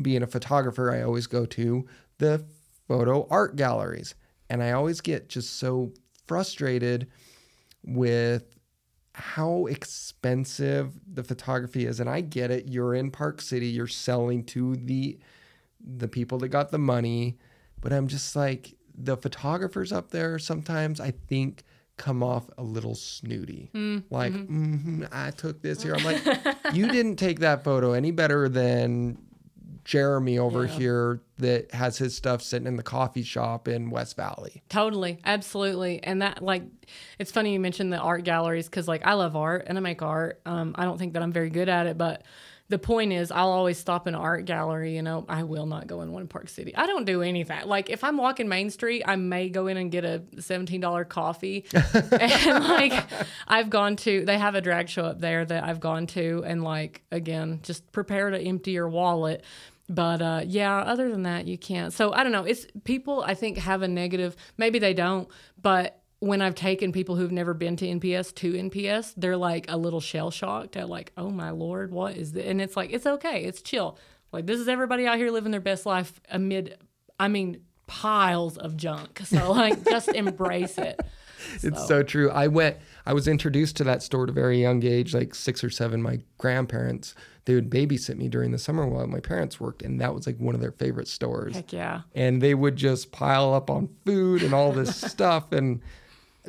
being 0.00 0.22
a 0.22 0.26
photographer, 0.26 0.90
I 0.90 1.02
always 1.02 1.26
go 1.26 1.46
to 1.46 1.86
the 2.18 2.44
photo 2.88 3.26
art 3.30 3.56
galleries. 3.56 4.14
And 4.50 4.62
I 4.62 4.72
always 4.72 5.00
get 5.00 5.28
just 5.28 5.58
so 5.58 5.92
frustrated 6.26 7.08
with 7.84 8.55
how 9.18 9.64
expensive 9.66 10.92
the 11.10 11.24
photography 11.24 11.86
is. 11.86 12.00
And 12.00 12.08
I 12.10 12.20
get 12.20 12.50
it. 12.50 12.68
You're 12.68 12.94
in 12.94 13.10
Park 13.10 13.40
City, 13.40 13.66
you're 13.66 13.86
selling 13.86 14.44
to 14.44 14.76
the 14.76 15.18
the 15.80 16.08
people 16.08 16.38
that 16.38 16.48
got 16.48 16.70
the 16.70 16.78
money. 16.78 17.38
But 17.80 17.92
I'm 17.92 18.08
just 18.08 18.36
like 18.36 18.74
the 18.94 19.16
photographers 19.16 19.90
up 19.92 20.10
there 20.10 20.38
sometimes 20.38 21.00
I 21.00 21.12
think 21.28 21.62
come 21.96 22.22
off 22.22 22.50
a 22.58 22.62
little 22.62 22.94
snooty. 22.94 23.70
Like, 24.10 24.34
"Mhm, 24.34 25.08
I 25.10 25.30
took 25.30 25.62
this 25.62 25.82
here. 25.82 25.94
I'm 25.94 26.04
like, 26.04 26.22
you 26.74 26.86
didn't 26.88 27.16
take 27.16 27.40
that 27.40 27.64
photo 27.64 27.92
any 27.92 28.10
better 28.10 28.50
than 28.50 29.16
Jeremy 29.86 30.36
over 30.36 30.66
here 30.66 31.20
that 31.38 31.72
has 31.72 31.96
his 31.96 32.16
stuff 32.16 32.42
sitting 32.42 32.66
in 32.66 32.76
the 32.76 32.82
coffee 32.82 33.22
shop 33.22 33.68
in 33.68 33.88
West 33.88 34.16
Valley. 34.16 34.64
Totally, 34.68 35.20
absolutely, 35.24 36.02
and 36.02 36.22
that 36.22 36.42
like, 36.42 36.64
it's 37.20 37.30
funny 37.30 37.52
you 37.52 37.60
mentioned 37.60 37.92
the 37.92 37.98
art 37.98 38.24
galleries 38.24 38.66
because 38.66 38.88
like 38.88 39.06
I 39.06 39.12
love 39.12 39.36
art 39.36 39.66
and 39.68 39.78
I 39.78 39.80
make 39.80 40.02
art. 40.02 40.40
Um, 40.44 40.74
I 40.76 40.84
don't 40.84 40.98
think 40.98 41.12
that 41.12 41.22
I'm 41.22 41.30
very 41.30 41.50
good 41.50 41.68
at 41.68 41.86
it, 41.86 41.96
but 41.96 42.24
the 42.68 42.78
point 42.78 43.12
is 43.12 43.30
I'll 43.30 43.50
always 43.52 43.78
stop 43.78 44.08
in 44.08 44.14
an 44.14 44.20
art 44.20 44.44
gallery. 44.44 44.96
You 44.96 45.02
know, 45.02 45.24
I 45.28 45.44
will 45.44 45.66
not 45.66 45.86
go 45.86 46.00
in 46.00 46.10
one 46.10 46.22
in 46.22 46.28
Park 46.28 46.48
City. 46.48 46.74
I 46.74 46.86
don't 46.86 47.04
do 47.04 47.22
any 47.22 47.42
of 47.42 47.48
that. 47.48 47.68
Like 47.68 47.90
if 47.90 48.02
I'm 48.02 48.16
walking 48.16 48.48
Main 48.48 48.70
Street, 48.70 49.04
I 49.06 49.14
may 49.14 49.48
go 49.48 49.68
in 49.68 49.76
and 49.76 49.90
get 49.90 50.04
a 50.04 50.24
seventeen 50.40 50.80
dollar 50.80 51.04
coffee. 51.04 51.64
and 51.94 52.64
like 52.64 53.04
I've 53.46 53.70
gone 53.70 53.94
to, 53.96 54.24
they 54.24 54.36
have 54.38 54.56
a 54.56 54.60
drag 54.60 54.88
show 54.88 55.04
up 55.04 55.20
there 55.20 55.44
that 55.44 55.62
I've 55.62 55.78
gone 55.78 56.08
to, 56.08 56.42
and 56.44 56.64
like 56.64 57.02
again, 57.12 57.60
just 57.62 57.92
prepare 57.92 58.30
to 58.30 58.40
empty 58.40 58.72
your 58.72 58.88
wallet. 58.88 59.44
But 59.88 60.20
uh, 60.20 60.42
yeah, 60.44 60.78
other 60.78 61.10
than 61.10 61.22
that, 61.22 61.46
you 61.46 61.56
can't. 61.56 61.92
So 61.92 62.12
I 62.12 62.22
don't 62.22 62.32
know. 62.32 62.44
It's 62.44 62.66
people 62.84 63.22
I 63.22 63.34
think 63.34 63.58
have 63.58 63.82
a 63.82 63.88
negative. 63.88 64.36
Maybe 64.56 64.78
they 64.78 64.94
don't, 64.94 65.28
but 65.60 66.02
when 66.18 66.40
I've 66.40 66.54
taken 66.54 66.92
people 66.92 67.16
who've 67.16 67.32
never 67.32 67.54
been 67.54 67.76
to 67.76 67.86
NPS 67.86 68.34
to 68.36 68.52
NPS, 68.52 69.14
they're 69.16 69.36
like 69.36 69.66
a 69.68 69.76
little 69.76 70.00
shell 70.00 70.30
shocked 70.30 70.76
at 70.76 70.88
like, 70.88 71.12
oh 71.16 71.30
my 71.30 71.50
lord, 71.50 71.92
what 71.92 72.16
is 72.16 72.32
this? 72.32 72.46
And 72.46 72.60
it's 72.60 72.76
like 72.76 72.90
it's 72.92 73.06
okay, 73.06 73.44
it's 73.44 73.62
chill. 73.62 73.98
Like 74.32 74.46
this 74.46 74.58
is 74.58 74.68
everybody 74.68 75.06
out 75.06 75.18
here 75.18 75.30
living 75.30 75.52
their 75.52 75.60
best 75.60 75.86
life 75.86 76.20
amid, 76.30 76.78
I 77.20 77.28
mean, 77.28 77.62
piles 77.86 78.56
of 78.56 78.76
junk. 78.76 79.20
So 79.24 79.52
like, 79.52 79.84
just 79.84 80.08
embrace 80.14 80.78
it. 80.78 81.00
It's 81.62 81.86
so 81.86 82.02
true. 82.02 82.30
I 82.30 82.48
went, 82.48 82.78
I 83.06 83.12
was 83.12 83.28
introduced 83.28 83.76
to 83.76 83.84
that 83.84 84.02
store 84.02 84.24
at 84.24 84.30
a 84.30 84.32
very 84.32 84.60
young 84.60 84.84
age, 84.84 85.14
like 85.14 85.34
six 85.34 85.62
or 85.62 85.70
seven. 85.70 86.02
My 86.02 86.18
grandparents, 86.38 87.14
they 87.44 87.54
would 87.54 87.70
babysit 87.70 88.16
me 88.16 88.28
during 88.28 88.50
the 88.50 88.58
summer 88.58 88.86
while 88.86 89.06
my 89.06 89.20
parents 89.20 89.60
worked, 89.60 89.82
and 89.82 90.00
that 90.00 90.12
was 90.12 90.26
like 90.26 90.38
one 90.38 90.56
of 90.56 90.60
their 90.60 90.72
favorite 90.72 91.06
stores. 91.06 91.54
Heck 91.54 91.72
yeah. 91.72 92.02
and 92.14 92.42
they 92.42 92.54
would 92.54 92.74
just 92.74 93.12
pile 93.12 93.54
up 93.54 93.70
on 93.70 93.88
food 94.04 94.42
and 94.42 94.52
all 94.52 94.72
this 94.72 94.96
stuff 95.12 95.52
and 95.52 95.80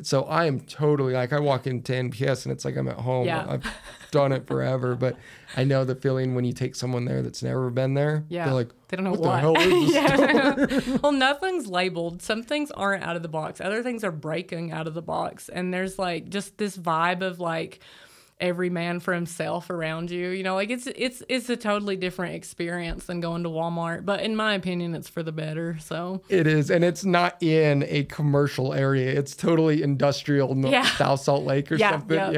so 0.02 0.22
I 0.24 0.46
am 0.46 0.60
totally 0.60 1.12
like 1.12 1.32
I 1.32 1.40
walk 1.40 1.66
into 1.66 1.92
NPS 1.92 2.44
and 2.44 2.52
it's 2.52 2.64
like 2.64 2.76
I'm 2.76 2.88
at 2.88 2.96
home. 2.96 3.26
Yeah. 3.26 3.46
I've 3.48 3.66
done 4.10 4.32
it 4.32 4.46
forever, 4.46 4.94
but 4.94 5.16
I 5.56 5.64
know 5.64 5.84
the 5.84 5.94
feeling 5.94 6.34
when 6.34 6.44
you 6.44 6.52
take 6.52 6.74
someone 6.74 7.04
there 7.04 7.22
that's 7.22 7.42
never 7.42 7.70
been 7.70 7.94
there. 7.94 8.24
Yeah. 8.28 8.46
They're 8.46 8.54
like, 8.54 8.70
They 8.88 8.96
don't 8.96 9.04
know 9.04 9.12
what, 9.12 9.20
what. 9.20 9.34
the 9.34 9.40
hell 9.40 9.56
is 9.58 9.92
this? 9.92 10.80
yeah. 10.88 10.98
well, 11.02 11.12
nothing's 11.12 11.66
labeled. 11.66 12.22
Some 12.22 12.42
things 12.42 12.70
aren't 12.70 13.04
out 13.04 13.16
of 13.16 13.22
the 13.22 13.28
box. 13.28 13.60
Other 13.60 13.82
things 13.82 14.04
are 14.04 14.12
breaking 14.12 14.72
out 14.72 14.86
of 14.86 14.94
the 14.94 15.02
box. 15.02 15.48
And 15.48 15.72
there's 15.72 15.98
like 15.98 16.28
just 16.28 16.58
this 16.58 16.76
vibe 16.76 17.22
of 17.22 17.40
like 17.40 17.80
every 18.40 18.70
man 18.70 19.00
for 19.00 19.12
himself 19.14 19.68
around 19.70 20.10
you. 20.10 20.28
You 20.28 20.42
know, 20.42 20.54
like 20.54 20.70
it's 20.70 20.86
it's 20.86 21.22
it's 21.28 21.48
a 21.50 21.56
totally 21.56 21.96
different 21.96 22.34
experience 22.34 23.04
than 23.06 23.20
going 23.20 23.42
to 23.42 23.48
Walmart. 23.48 24.04
But 24.04 24.20
in 24.20 24.36
my 24.36 24.54
opinion, 24.54 24.94
it's 24.94 25.08
for 25.08 25.22
the 25.22 25.32
better. 25.32 25.76
So 25.80 26.22
It 26.28 26.46
is, 26.46 26.70
and 26.70 26.84
it's 26.84 27.04
not 27.04 27.42
in 27.42 27.84
a 27.88 28.04
commercial 28.04 28.72
area. 28.72 29.10
It's 29.18 29.34
totally 29.34 29.82
industrial, 29.82 30.56
Yeah. 30.56 30.82
South 30.96 31.20
Salt 31.20 31.44
Lake 31.44 31.70
or 31.72 31.76
yeah, 31.76 31.90
something. 31.92 32.16
yeah, 32.16 32.30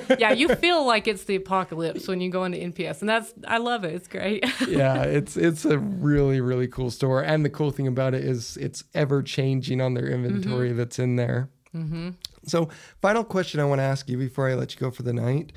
yeah, 0.00 0.16
yeah. 0.18 0.32
You 0.32 0.54
feel 0.56 0.86
like 0.86 1.08
it's 1.08 1.24
the 1.24 1.36
apocalypse 1.36 2.06
when 2.08 2.20
you 2.20 2.30
go 2.30 2.44
into 2.44 2.58
NPS, 2.58 3.00
and 3.00 3.08
that's 3.08 3.32
I 3.46 3.58
love 3.58 3.84
it. 3.84 3.94
It's 3.94 4.08
great. 4.08 4.44
yeah, 4.68 5.02
it's 5.02 5.36
it's 5.36 5.64
a 5.64 5.78
really 5.78 6.40
really 6.40 6.68
cool 6.68 6.90
store, 6.90 7.22
and 7.22 7.44
the 7.44 7.50
cool 7.50 7.70
thing 7.70 7.86
about 7.86 8.14
it 8.14 8.24
is 8.24 8.56
it's 8.58 8.84
ever 8.94 9.22
changing 9.22 9.80
on 9.80 9.94
their 9.94 10.06
inventory 10.08 10.68
Mm-hmm. 10.68 10.76
that's 10.78 10.98
in 10.98 11.16
there. 11.16 11.48
Mm-hmm. 11.74 12.10
So, 12.46 12.68
final 13.00 13.24
question 13.24 13.60
I 13.60 13.64
want 13.64 13.80
to 13.80 13.84
ask 13.84 14.08
you 14.08 14.16
before 14.16 14.48
I 14.48 14.54
let 14.54 14.74
you 14.74 14.80
go 14.80 14.90
for 14.90 15.02
the 15.02 15.12
night: 15.12 15.52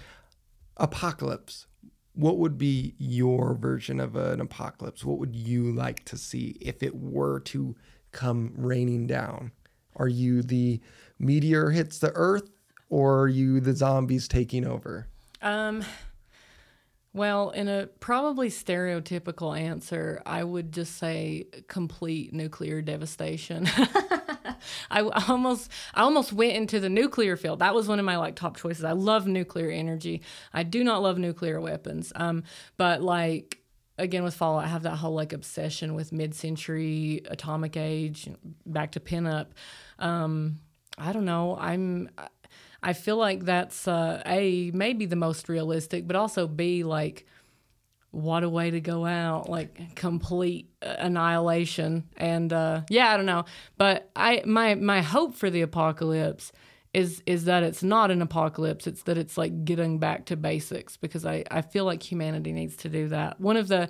Apocalypse. 0.78 1.66
What 2.14 2.38
would 2.38 2.58
be 2.58 2.96
your 2.98 3.54
version 3.54 4.00
of 4.00 4.16
an 4.16 4.42
apocalypse? 4.42 5.06
What 5.06 5.20
would 5.20 5.36
you 5.36 5.72
like 5.72 6.04
to 6.06 6.18
see 6.18 6.58
if 6.60 6.84
it 6.84 6.96
were 6.96 7.40
to 7.42 7.76
come 8.12 8.52
raining 8.58 9.08
down? 9.08 9.52
Are 9.96 10.08
you 10.08 10.42
the 10.42 10.82
meteor 11.18 11.70
hits 11.70 12.00
the 12.00 12.12
earth, 12.16 12.50
or 12.90 13.22
are 13.22 13.28
you 13.28 13.60
the 13.60 13.74
zombies 13.74 14.28
taking 14.28 14.66
over? 14.66 15.08
Um, 15.42 15.86
well, 17.14 17.50
in 17.52 17.68
a 17.68 17.88
probably 18.00 18.50
stereotypical 18.50 19.58
answer, 19.58 20.22
I 20.26 20.44
would 20.44 20.72
just 20.72 20.98
say 20.98 21.48
complete 21.68 22.34
nuclear 22.34 22.82
devastation. 22.82 23.68
I 24.92 25.02
almost, 25.02 25.72
I 25.94 26.02
almost 26.02 26.34
went 26.34 26.54
into 26.54 26.80
the 26.80 26.90
nuclear 26.90 27.36
field. 27.38 27.60
That 27.60 27.76
was 27.76 27.88
one 27.88 28.00
of 28.00 28.06
my 28.06 28.18
like 28.18 28.36
top 28.36 28.58
choices. 28.58 28.84
I 28.84 28.94
love 28.94 29.28
nuclear 29.28 29.70
energy. 29.70 30.22
I 30.54 30.64
do 30.64 30.84
not 30.84 31.02
love 31.02 31.18
nuclear 31.18 31.60
weapons. 31.60 32.12
Um, 32.16 32.44
but 32.78 33.02
like 33.02 33.60
again 33.98 34.24
with 34.24 34.34
Fallout, 34.34 34.64
I 34.64 34.68
have 34.68 34.84
that 34.84 34.96
whole 34.96 35.14
like 35.14 35.34
obsession 35.34 35.94
with 35.94 36.12
mid-century 36.12 37.22
atomic 37.30 37.78
age, 37.78 38.30
back 38.66 38.94
to 38.94 39.00
pinup. 39.00 39.48
Um, 40.00 40.60
I 40.98 41.12
don't 41.12 41.26
know. 41.26 41.58
I'm 41.60 42.10
I 42.82 42.94
feel 42.94 43.18
like 43.18 43.44
that's 43.44 43.88
uh, 43.88 44.22
a 44.26 44.72
maybe 44.74 45.06
the 45.06 45.16
most 45.16 45.50
realistic, 45.50 46.08
but 46.08 46.16
also 46.16 46.48
b 46.48 46.84
like 46.84 47.26
what 48.12 48.44
a 48.44 48.50
way 48.50 48.72
to 48.72 48.82
go 48.82 49.06
out 49.06 49.50
like 49.50 49.96
complete 49.96 50.70
annihilation. 50.82 52.10
And 52.18 52.52
uh, 52.52 52.82
yeah 52.90 53.14
i 53.14 53.18
don't 53.18 53.26
know. 53.26 53.46
But 53.78 54.10
i 54.16 54.42
my 54.46 54.76
my 54.76 55.02
hope 55.02 55.36
for 55.36 55.50
the 55.50 55.62
apocalypse 55.62 56.52
is 56.94 57.22
is 57.26 57.46
that 57.46 57.64
it's 57.64 57.84
not 57.84 58.12
an 58.12 58.22
apocalypse. 58.22 58.88
It's 58.88 59.04
that 59.04 59.18
it's 59.18 59.38
like 59.38 59.64
getting 59.64 60.00
back 60.00 60.26
to 60.28 60.36
basics 60.36 60.98
because 60.98 61.26
i 61.26 61.44
i 61.52 61.62
feel 61.62 61.86
like 61.86 62.02
humanity 62.02 62.52
needs 62.52 62.76
to 62.78 62.90
do 62.90 63.10
that. 63.10 63.40
One 63.40 63.58
of 63.58 63.68
the 63.68 63.90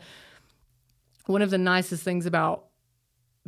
one 1.25 1.41
of 1.41 1.49
the 1.49 1.57
nicest 1.57 2.03
things 2.03 2.25
about 2.25 2.65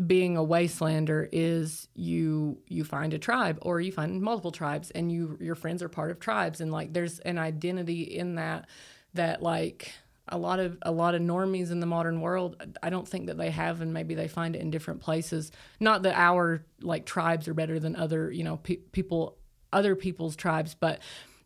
being 0.08 0.38
a 0.38 0.42
wastelander 0.42 1.28
is 1.32 1.88
you 1.94 2.62
you 2.68 2.84
find 2.84 3.14
a 3.14 3.20
tribe 3.20 3.60
or 3.62 3.82
you 3.82 3.92
find 3.92 4.22
multiple 4.22 4.52
tribes 4.52 4.90
and 4.92 5.12
you 5.12 5.38
your 5.42 5.56
friends 5.56 5.84
are 5.84 5.90
part 5.90 6.12
of 6.12 6.20
tribes. 6.20 6.62
And 6.62 6.72
like 6.72 6.94
there's 6.94 7.20
an 7.20 7.38
identity 7.38 8.04
in 8.04 8.36
that 8.36 8.68
that 9.14 9.44
like 9.44 9.94
a 10.28 10.38
lot 10.38 10.60
of 10.60 10.78
a 10.84 10.92
lot 10.92 11.16
of 11.16 11.22
normies 11.22 11.72
in 11.72 11.80
the 11.80 11.86
modern 11.86 12.22
world 12.22 12.56
i 12.84 12.90
don't 12.90 13.08
think 13.08 13.28
that 13.28 13.38
they 13.38 13.50
have 13.50 13.82
and 13.82 13.94
maybe 13.94 14.14
they 14.16 14.28
find 14.28 14.56
it 14.56 14.62
in 14.62 14.70
different 14.70 15.02
places 15.02 15.52
not 15.80 16.04
that 16.04 16.16
our 16.16 16.64
like 16.82 17.06
tribes 17.06 17.48
are 17.48 17.54
better 17.54 17.80
than 17.80 17.96
other 17.96 18.32
you 18.32 18.44
know 18.44 18.58
pe- 18.58 18.76
people 18.76 19.38
other 19.74 19.96
people's 19.96 20.36
tribes 20.36 20.76
but 20.76 21.00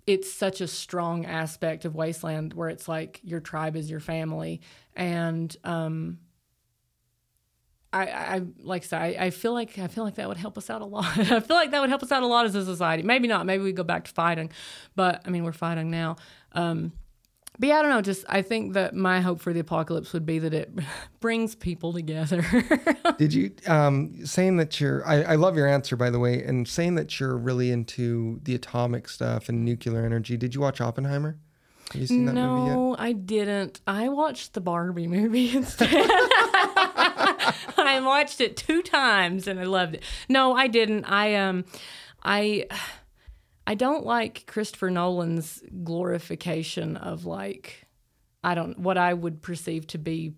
it's 0.05 0.32
such 0.32 0.61
a 0.61 0.67
strong 0.67 1.26
aspect 1.26 1.86
of 1.86 1.95
wasteland 1.95 2.53
where 2.53 2.69
it's 2.69 2.88
like 2.88 3.19
your 3.23 3.39
tribe 3.39 3.76
is 3.76 3.89
your 3.89 3.99
family 3.99 4.61
and 4.95 5.55
um 5.63 6.19
I, 7.93 8.07
I 8.07 8.41
like 8.61 8.84
I 8.84 8.86
said, 8.86 9.01
I, 9.01 9.05
I 9.28 9.30
feel 9.30 9.53
like 9.53 9.80
I 9.80 9.88
feel 9.88 10.03
like 10.03 10.15
that 10.15 10.28
would 10.28 10.36
help 10.36 10.57
us 10.57 10.69
out 10.69 10.82
a 10.82 10.86
lot. 10.86 11.05
I 11.17 11.39
feel 11.39 11.55
like 11.55 11.71
that 11.71 11.80
would 11.80 11.89
help 11.89 12.03
us 12.03 12.11
out 12.11 12.23
a 12.23 12.28
lot 12.28 12.45
as 12.45 12.53
a 12.53 12.65
society. 12.65 13.03
Maybe 13.03 13.30
not. 13.30 13.45
Maybe 13.45 13.63
we 13.63 13.71
go 13.71 13.84
back 13.84 14.03
to 14.03 14.11
fighting, 14.11 14.51
but 14.97 15.21
I 15.26 15.30
mean 15.30 15.45
we're 15.45 15.53
fighting 15.53 15.89
now. 15.89 16.17
Um, 16.51 16.91
but 17.60 17.70
yeah, 17.70 17.80
I 17.80 17.82
don't 17.82 17.91
know. 17.91 18.01
Just 18.01 18.26
I 18.28 18.41
think 18.41 18.74
that 18.74 18.93
my 18.93 19.22
hope 19.22 19.39
for 19.39 19.53
the 19.53 19.60
apocalypse 19.60 20.14
would 20.14 20.26
be 20.26 20.39
that 20.39 20.53
it 20.53 20.72
brings 21.20 21.56
people 21.56 21.93
together. 21.93 22.45
Did 23.18 23.34
you 23.34 23.51
um, 23.68 24.26
saying 24.26 24.58
that 24.58 24.80
you're? 24.80 25.06
I, 25.08 25.24
I 25.24 25.36
love 25.36 25.56
your 25.56 25.68
answer, 25.68 25.95
by 25.95 26.10
the 26.10 26.20
way, 26.20 26.43
and 26.43 26.68
saying 26.68 26.95
that 26.95 27.20
you're 27.20 27.38
really 27.38 27.72
into 27.72 28.39
the 28.43 28.56
atomic 28.56 29.08
stuff 29.08 29.49
and 29.49 29.64
nuclear 29.64 30.06
energy. 30.06 30.38
Did 30.38 30.56
you 30.56 30.62
watch 30.62 30.82
Oppenheimer? 30.82 31.38
Have 31.91 32.01
you 32.01 32.08
seen 32.08 32.26
that 32.26 32.34
no, 32.34 32.56
movie 32.56 32.91
yet? 32.91 32.99
I 32.99 33.12
didn't. 33.14 33.82
I 33.86 34.10
watched 34.10 34.53
the 34.53 34.62
Barbie 34.62 35.08
movie 35.08 35.51
instead. 35.56 36.10
I 37.78 38.01
watched 38.03 38.41
it 38.41 38.58
two 38.58 38.82
times 38.82 39.47
and 39.47 39.60
I 39.60 39.64
loved 39.66 39.95
it. 39.95 40.03
No, 40.28 40.53
I 40.53 40.68
didn't. 40.68 41.06
I 41.06 41.36
um, 41.36 41.66
I. 42.24 42.66
I 43.68 43.76
don't 43.76 44.05
like 44.05 44.45
Christopher 44.45 44.91
Nolan's 44.91 45.63
glorification 45.84 46.97
of 46.97 47.26
like 47.26 47.86
I 48.43 48.53
don't 48.53 48.78
what 48.80 48.97
I 48.97 49.13
would 49.13 49.41
perceive 49.41 49.88
to 49.88 49.97
be 49.97 50.36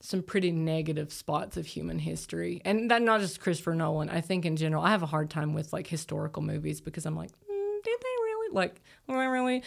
some 0.00 0.22
pretty 0.22 0.52
negative 0.52 1.12
spots 1.12 1.56
of 1.56 1.66
human 1.66 1.98
history. 1.98 2.60
And 2.64 2.90
that 2.90 3.02
not 3.02 3.20
just 3.20 3.40
Christopher 3.40 3.74
Nolan. 3.74 4.10
I 4.10 4.20
think 4.20 4.44
in 4.44 4.56
general, 4.56 4.82
I 4.82 4.90
have 4.90 5.02
a 5.02 5.06
hard 5.06 5.28
time 5.28 5.54
with 5.54 5.72
like 5.72 5.86
historical 5.86 6.42
movies 6.42 6.80
because 6.80 7.04
I'm 7.04 7.16
like, 7.16 7.30
mm, 7.30 7.82
did 7.82 7.98
they 8.00 8.16
really 8.22 8.54
like 8.54 8.80
really 9.08 9.62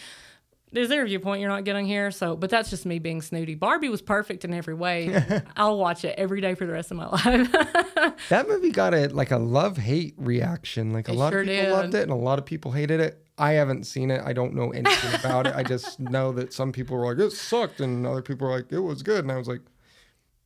is 0.74 0.88
there 0.88 1.02
a 1.02 1.06
viewpoint 1.06 1.40
you're 1.40 1.50
not 1.50 1.64
getting 1.64 1.86
here? 1.86 2.10
So, 2.10 2.36
but 2.36 2.50
that's 2.50 2.70
just 2.70 2.86
me 2.86 2.98
being 2.98 3.20
snooty. 3.22 3.54
Barbie 3.54 3.88
was 3.88 4.02
perfect 4.02 4.44
in 4.44 4.52
every 4.54 4.74
way. 4.74 5.22
I'll 5.56 5.78
watch 5.78 6.04
it 6.04 6.14
every 6.18 6.40
day 6.40 6.54
for 6.54 6.66
the 6.66 6.72
rest 6.72 6.90
of 6.90 6.96
my 6.96 7.06
life. 7.08 7.52
that 8.28 8.46
movie 8.48 8.70
got 8.70 8.94
a 8.94 9.08
like 9.08 9.30
a 9.30 9.38
love 9.38 9.76
hate 9.76 10.14
reaction. 10.16 10.92
Like 10.92 11.08
a 11.08 11.12
It 11.12 11.16
lot 11.18 11.32
sure 11.32 11.40
of 11.42 11.46
people 11.46 11.64
did. 11.64 11.72
loved 11.72 11.94
it, 11.94 12.02
and 12.02 12.10
a 12.12 12.16
lot 12.16 12.38
of 12.38 12.46
people 12.46 12.72
hated 12.72 13.00
it. 13.00 13.18
I 13.38 13.52
haven't 13.52 13.84
seen 13.84 14.10
it. 14.10 14.20
I 14.24 14.32
don't 14.32 14.54
know 14.54 14.70
anything 14.70 15.14
about 15.18 15.46
it. 15.46 15.54
I 15.56 15.62
just 15.74 15.98
know 16.00 16.32
that 16.32 16.52
some 16.52 16.72
people 16.72 16.96
were 16.96 17.06
like, 17.14 17.18
"It 17.24 17.32
sucked," 17.32 17.80
and 17.80 18.06
other 18.06 18.22
people 18.22 18.46
were 18.46 18.54
like, 18.56 18.70
"It 18.70 18.80
was 18.80 19.02
good." 19.02 19.20
And 19.24 19.32
I 19.32 19.36
was 19.38 19.48
like, 19.48 19.60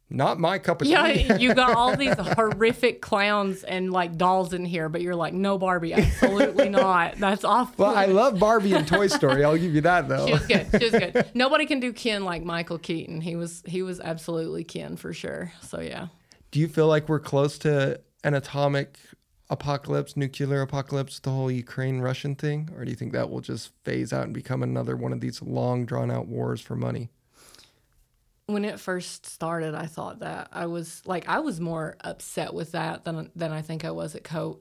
"Not 0.08 0.38
my 0.38 0.58
cup 0.58 0.80
of 0.80 0.86
tea." 0.86 0.92
yeah, 0.92 1.36
you 1.38 1.54
got 1.54 1.76
all 1.76 1.96
these 1.96 2.14
horrific 2.18 3.00
clowns 3.00 3.64
and 3.64 3.92
like 3.92 4.16
dolls 4.16 4.52
in 4.52 4.64
here, 4.64 4.88
but 4.88 5.02
you're 5.02 5.14
like, 5.16 5.34
no, 5.34 5.58
Barbie, 5.58 5.94
absolutely 5.94 6.68
not. 6.70 7.16
That's 7.18 7.44
awful. 7.44 7.86
well, 7.86 7.96
I 7.96 8.06
love 8.06 8.38
Barbie 8.38 8.74
and 8.74 8.86
Toy 8.86 9.06
Story. 9.08 9.44
I'll 9.44 9.56
give 9.56 9.74
you 9.74 9.80
that 9.82 10.08
though. 10.08 10.26
She 10.26 10.32
was 10.32 10.46
good. 10.46 10.66
She 10.78 10.90
was 10.90 10.92
good. 10.92 11.30
Nobody 11.34 11.66
can 11.66 11.80
do 11.80 11.92
Ken 11.92 12.24
like 12.24 12.44
Michael 12.44 12.78
Keaton. 12.78 13.20
He 13.20 13.36
was 13.36 13.62
he 13.66 13.82
was 13.82 14.00
absolutely 14.00 14.64
Ken 14.64 14.96
for 14.96 15.12
sure. 15.12 15.52
So 15.62 15.80
yeah. 15.80 16.08
Do 16.50 16.60
you 16.60 16.68
feel 16.68 16.86
like 16.86 17.08
we're 17.08 17.20
close 17.20 17.58
to 17.58 18.00
an 18.24 18.34
atomic 18.34 18.98
apocalypse, 19.50 20.16
nuclear 20.16 20.62
apocalypse, 20.62 21.20
the 21.20 21.30
whole 21.30 21.50
Ukraine 21.50 22.00
Russian 22.00 22.34
thing? 22.34 22.70
Or 22.76 22.84
do 22.84 22.90
you 22.90 22.96
think 22.96 23.12
that 23.12 23.30
will 23.30 23.40
just 23.40 23.72
phase 23.84 24.12
out 24.12 24.24
and 24.24 24.34
become 24.34 24.62
another 24.62 24.96
one 24.96 25.12
of 25.12 25.20
these 25.20 25.42
long 25.42 25.84
drawn 25.84 26.10
out 26.10 26.26
wars 26.26 26.60
for 26.60 26.76
money? 26.76 27.10
When 28.46 28.64
it 28.64 28.78
first 28.78 29.26
started, 29.26 29.74
I 29.74 29.86
thought 29.86 30.20
that 30.20 30.48
I 30.52 30.66
was 30.66 31.02
like 31.04 31.28
I 31.28 31.40
was 31.40 31.60
more 31.60 31.96
upset 32.00 32.54
with 32.54 32.72
that 32.72 33.04
than 33.04 33.30
than 33.34 33.52
I 33.52 33.62
think 33.62 33.84
I 33.84 33.90
was 33.90 34.14
at 34.14 34.24
co 34.24 34.58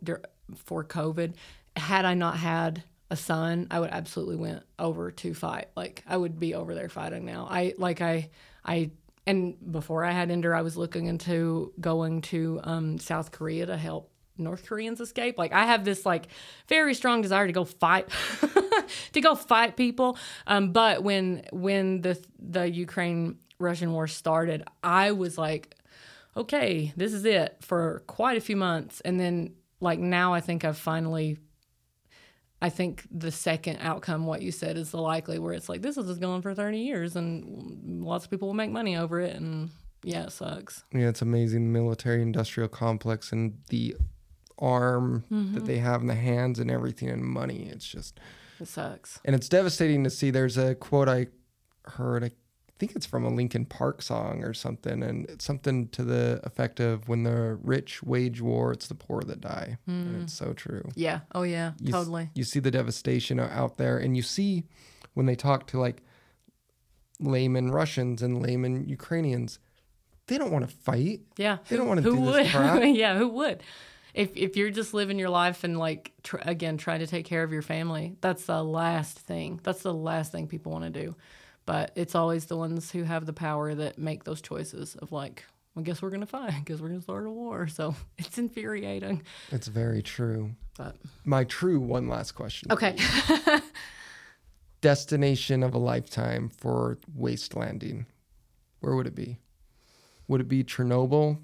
for 0.56 0.84
COVID. 0.84 1.36
Had 1.76 2.06
I 2.06 2.14
not 2.16 2.38
had 2.38 2.84
a 3.12 3.16
son, 3.16 3.68
I 3.70 3.80
would 3.80 3.92
absolutely 3.92 4.38
went 4.38 4.64
over 4.80 5.12
to 5.12 5.34
fight. 5.34 5.68
Like 5.76 6.04
I 6.08 6.18
would 6.18 6.40
be 6.40 6.56
over 6.56 6.74
there 6.74 6.90
fighting 6.90 7.26
now. 7.26 7.48
I 7.50 7.74
like 7.78 8.02
I 8.02 8.30
I 8.66 8.92
and 9.28 9.56
before 9.72 10.04
I 10.04 10.12
had 10.12 10.32
Ender, 10.32 10.56
I 10.56 10.62
was 10.62 10.78
looking 10.78 11.06
into 11.08 11.74
going 11.80 12.22
to 12.24 12.60
um, 12.64 13.00
South 13.00 13.32
Korea 13.32 13.66
to 13.66 13.78
help 13.78 14.12
North 14.38 14.66
Koreans 14.66 15.00
escape. 15.00 15.38
Like 15.38 15.54
I 15.54 15.66
have 15.66 15.86
this 15.86 16.06
like 16.06 16.28
very 16.68 16.94
strong 16.94 17.22
desire 17.22 17.48
to 17.48 17.54
go 17.54 17.66
fight, 17.66 18.10
to 19.14 19.22
go 19.22 19.36
fight 19.36 19.78
people. 19.78 20.18
Um, 20.48 20.72
but 20.72 21.04
when 21.04 21.46
when 21.52 22.02
the 22.02 22.24
the 22.40 22.70
Ukraine 22.70 23.38
Russian 23.60 23.94
war 23.94 24.08
started, 24.08 24.64
I 24.84 25.12
was 25.12 25.38
like, 25.38 25.76
okay, 26.36 26.94
this 26.96 27.14
is 27.14 27.26
it 27.26 27.58
for 27.62 28.04
quite 28.08 28.38
a 28.38 28.42
few 28.42 28.56
months, 28.56 29.02
and 29.02 29.20
then 29.20 29.54
like 29.80 30.00
now 30.00 30.34
I 30.34 30.42
think 30.42 30.66
I've 30.66 30.78
finally. 30.78 31.38
I 32.62 32.70
think 32.70 33.04
the 33.12 33.32
second 33.32 33.78
outcome, 33.82 34.26
what 34.26 34.42
you 34.42 34.52
said, 34.52 34.78
is 34.78 34.90
the 34.90 35.02
likely 35.02 35.38
where 35.40 35.54
it's 35.54 35.70
like 35.70 35.82
this 35.82 35.98
is 35.98 36.08
just 36.08 36.22
going 36.22 36.42
for 36.42 36.56
thirty 36.56 36.80
years, 36.80 37.16
and 37.16 38.04
lots 38.04 38.26
of 38.26 38.32
people 38.32 38.48
will 38.48 38.56
make 38.56 38.72
money 38.72 38.96
over 38.98 39.20
it, 39.20 39.36
and 39.36 39.70
yeah, 40.04 40.24
it 40.24 40.32
sucks. 40.32 40.84
Yeah, 40.94 41.10
it's 41.10 41.22
amazing 41.22 41.72
military 41.72 42.22
industrial 42.22 42.70
complex 42.70 43.32
and 43.32 43.58
the 43.70 43.96
arm 44.58 45.26
that 45.30 45.36
mm-hmm. 45.36 45.66
they 45.66 45.80
have 45.80 46.02
in 46.02 46.08
the 46.08 46.16
hands 46.16 46.60
and 46.60 46.72
everything 46.72 47.10
and 47.10 47.24
money. 47.24 47.70
It's 47.72 47.86
just 47.86 48.20
It 48.60 48.68
sucks. 48.68 49.20
and 49.26 49.36
it's 49.36 49.50
devastating 49.50 50.04
to 50.06 50.10
see. 50.10 50.32
There's 50.32 50.58
a 50.58 50.76
quote 50.76 51.10
I 51.10 51.28
heard. 51.84 52.24
I 52.24 52.32
think 52.78 52.96
it's 52.96 53.06
from 53.06 53.24
a 53.24 53.30
Linkin 53.30 53.66
Park 53.66 54.02
song 54.02 54.44
or 54.44 54.54
something, 54.54 55.02
and 55.02 55.30
it's 55.30 55.46
something 55.46 55.88
to 55.90 56.04
the 56.04 56.40
effect 56.44 56.80
of 56.80 57.08
"When 57.08 57.24
the 57.24 57.58
rich 57.62 58.04
wage 58.04 58.42
war, 58.42 58.74
it's 58.74 58.88
the 58.88 58.96
poor 58.96 59.22
that 59.22 59.42
die," 59.42 59.78
and 59.88 60.24
it's 60.24 60.38
hmm. 60.38 60.46
so 60.46 60.54
true. 60.54 60.90
Yeah. 60.96 61.22
Oh 61.34 61.44
yeah. 61.44 61.74
You 61.80 61.90
s- 61.90 61.94
totally. 61.94 62.30
you 62.34 62.44
see 62.44 62.60
the 62.60 62.72
devastation 62.72 63.40
out 63.40 63.78
there, 63.78 63.98
and 63.98 64.16
you 64.18 64.24
see 64.24 64.66
when 65.14 65.26
they 65.26 65.36
talk 65.36 65.68
to 65.68 65.80
like 65.80 66.02
layman 67.20 67.72
Russians 67.72 68.22
and 68.22 68.42
layman 68.42 68.88
Ukrainians, 68.90 69.60
they 70.28 70.38
don't 70.38 70.52
want 70.52 70.68
to 70.68 70.76
fight. 70.76 71.22
Yeah. 71.38 71.58
They 71.70 71.78
don't 71.78 71.88
wanna 71.88 72.02
who 72.02 72.16
do 72.16 72.26
this 72.26 72.36
would? 72.36 72.48
crap. 72.48 72.82
yeah. 72.86 73.18
Who 73.18 73.30
would? 73.30 73.64
If 74.14 74.36
if 74.36 74.58
you're 74.58 74.70
just 74.70 74.94
living 74.94 75.20
your 75.20 75.30
life 75.30 75.64
and 75.64 75.78
like 75.78 76.12
tr- 76.24 76.38
again 76.42 76.78
trying 76.78 77.00
to 77.00 77.08
take 77.08 77.26
care 77.26 77.44
of 77.44 77.52
your 77.52 77.62
family, 77.62 78.16
that's 78.22 78.46
the 78.46 78.64
last 78.64 79.20
thing. 79.20 79.60
That's 79.64 79.82
the 79.82 79.94
last 79.94 80.32
thing 80.32 80.48
people 80.48 80.72
want 80.72 80.86
to 80.86 80.90
do. 80.90 81.16
But 81.66 81.92
it's 81.96 82.14
always 82.16 82.46
the 82.46 82.58
ones 82.58 82.92
who 82.92 83.04
have 83.04 83.26
the 83.26 83.34
power 83.34 83.74
that 83.74 83.98
make 83.98 84.24
those 84.24 84.42
choices 84.42 84.96
of 84.96 85.12
like, 85.12 85.44
well, 85.74 85.84
guess 85.84 86.02
we're 86.02 86.12
gonna 86.12 86.26
fight. 86.26 86.54
Guess 86.66 86.80
we're 86.80 86.90
gonna 86.90 87.02
start 87.02 87.26
a 87.26 87.32
war. 87.32 87.68
So 87.68 87.96
it's 88.18 88.38
infuriating. 88.38 89.24
It's 89.52 89.68
very 89.68 90.02
true. 90.02 90.52
But 90.78 90.96
My 91.24 91.44
true 91.44 91.80
one 91.80 92.08
last 92.08 92.32
question. 92.34 92.72
okay. 92.72 92.96
Destination 94.82 95.64
of 95.64 95.74
a 95.74 95.78
lifetime 95.80 96.50
for 96.50 97.00
waste 97.16 97.56
landing. 97.56 98.06
Where 98.82 98.96
would 98.96 99.08
it 99.08 99.16
be? 99.16 99.40
Would 100.28 100.42
it 100.42 100.48
be 100.48 100.64
Chernobyl? 100.64 101.40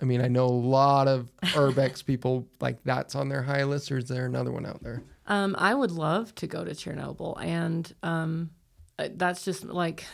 I 0.00 0.04
mean, 0.04 0.20
I 0.22 0.28
know 0.28 0.46
a 0.46 0.48
lot 0.48 1.06
of 1.08 1.30
Urbex 1.42 2.04
people 2.04 2.48
like 2.60 2.82
that's 2.84 3.14
on 3.14 3.28
their 3.28 3.42
high 3.42 3.64
list, 3.64 3.92
or 3.92 3.98
is 3.98 4.06
there 4.06 4.24
another 4.26 4.50
one 4.50 4.64
out 4.66 4.82
there? 4.82 5.02
Um, 5.26 5.54
I 5.58 5.74
would 5.74 5.92
love 5.92 6.34
to 6.36 6.46
go 6.46 6.64
to 6.64 6.70
Chernobyl, 6.72 7.40
and 7.40 7.92
um, 8.02 8.50
that's 8.98 9.44
just 9.44 9.64
like, 9.64 10.04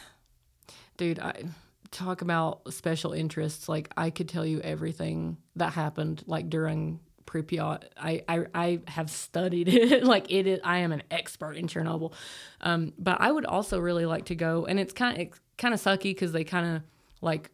dude, 0.97 1.19
I 1.19 1.45
talk 1.91 2.23
about 2.23 2.73
special 2.73 3.13
interests. 3.13 3.69
Like, 3.69 3.91
I 3.97 4.11
could 4.11 4.29
tell 4.29 4.45
you 4.45 4.61
everything 4.61 5.39
that 5.57 5.73
happened, 5.73 6.23
like 6.27 6.51
during 6.51 7.01
Pripyat. 7.27 7.85
I 7.97 8.23
I, 8.29 8.47
I 8.55 8.81
have 8.89 9.11
studied 9.11 9.69
it. 9.73 10.05
like, 10.05 10.31
it 10.33 10.47
is. 10.47 10.61
I 10.65 10.79
am 10.79 10.93
an 10.93 11.03
expert 11.11 11.55
in 11.57 11.67
Chernobyl. 11.67 12.13
Um, 12.61 12.93
but 12.99 13.21
I 13.21 13.31
would 13.31 13.47
also 13.47 13.79
really 13.79 14.07
like 14.07 14.27
to 14.27 14.35
go, 14.35 14.67
and 14.67 14.79
it's 14.79 14.93
kind 14.93 15.17
of 15.17 15.21
it's 15.29 15.41
kind 15.57 15.75
of 15.75 15.81
sucky 15.81 16.05
because 16.05 16.33
they 16.33 16.45
kind 16.45 16.77
of 16.77 16.83
like 17.21 17.51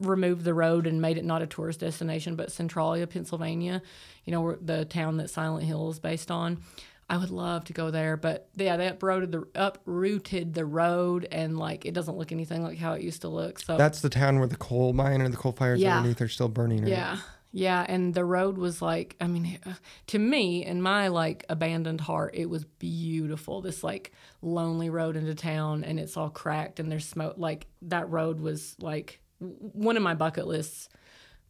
removed 0.00 0.44
the 0.44 0.54
road 0.54 0.86
and 0.86 1.00
made 1.00 1.16
it 1.18 1.24
not 1.24 1.42
a 1.42 1.46
tourist 1.46 1.80
destination, 1.80 2.36
but 2.36 2.52
Centralia, 2.52 3.06
Pennsylvania, 3.06 3.80
you 4.24 4.32
know, 4.32 4.56
the 4.60 4.84
town 4.84 5.16
that 5.16 5.30
Silent 5.30 5.64
Hill 5.64 5.90
is 5.90 5.98
based 5.98 6.30
on. 6.30 6.62
I 7.08 7.18
would 7.18 7.30
love 7.30 7.64
to 7.66 7.72
go 7.72 7.90
there, 7.92 8.16
but 8.16 8.48
yeah, 8.56 8.76
they 8.76 8.88
uprooted 8.88 9.30
the 9.30 9.46
uprooted 9.54 10.54
the 10.54 10.64
road, 10.64 11.28
and 11.30 11.56
like 11.56 11.86
it 11.86 11.94
doesn't 11.94 12.16
look 12.16 12.32
anything 12.32 12.62
like 12.64 12.78
how 12.78 12.94
it 12.94 13.02
used 13.02 13.20
to 13.22 13.28
look. 13.28 13.60
So 13.60 13.76
That's 13.76 14.00
the 14.00 14.08
town 14.08 14.38
where 14.38 14.48
the 14.48 14.56
coal 14.56 14.92
mine 14.92 15.22
or 15.22 15.28
the 15.28 15.36
coal 15.36 15.52
fires 15.52 15.80
Yeah. 15.80 15.98
underneath 15.98 16.20
are 16.20 16.28
still 16.28 16.48
burning. 16.48 16.82
Right? 16.82 16.90
yeah, 16.90 17.18
yeah, 17.52 17.86
and 17.88 18.12
the 18.12 18.24
road 18.24 18.58
was 18.58 18.82
like, 18.82 19.14
I 19.20 19.28
mean, 19.28 19.58
uh, 19.64 19.74
to 20.08 20.18
me, 20.18 20.64
in 20.64 20.82
my 20.82 21.06
like 21.08 21.44
abandoned 21.48 22.00
heart, 22.00 22.34
it 22.34 22.50
was 22.50 22.64
beautiful. 22.64 23.60
This 23.60 23.84
like 23.84 24.12
lonely 24.42 24.90
road 24.90 25.14
into 25.16 25.34
town, 25.36 25.84
and 25.84 26.00
it's 26.00 26.16
all 26.16 26.30
cracked, 26.30 26.80
and 26.80 26.90
there's 26.90 27.08
smoke. 27.08 27.34
Like 27.36 27.68
that 27.82 28.10
road 28.10 28.40
was 28.40 28.74
like 28.80 29.20
one 29.38 29.96
of 29.96 30.02
my 30.02 30.14
bucket 30.14 30.48
lists, 30.48 30.88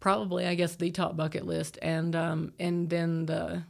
probably 0.01 0.47
I 0.47 0.55
guess 0.55 0.77
the 0.77 0.91
top 0.91 1.17
bucket 1.17 1.47
list, 1.47 1.79
and 1.81 2.15
um, 2.15 2.53
and 2.61 2.91
then 2.91 3.25
the 3.25 3.63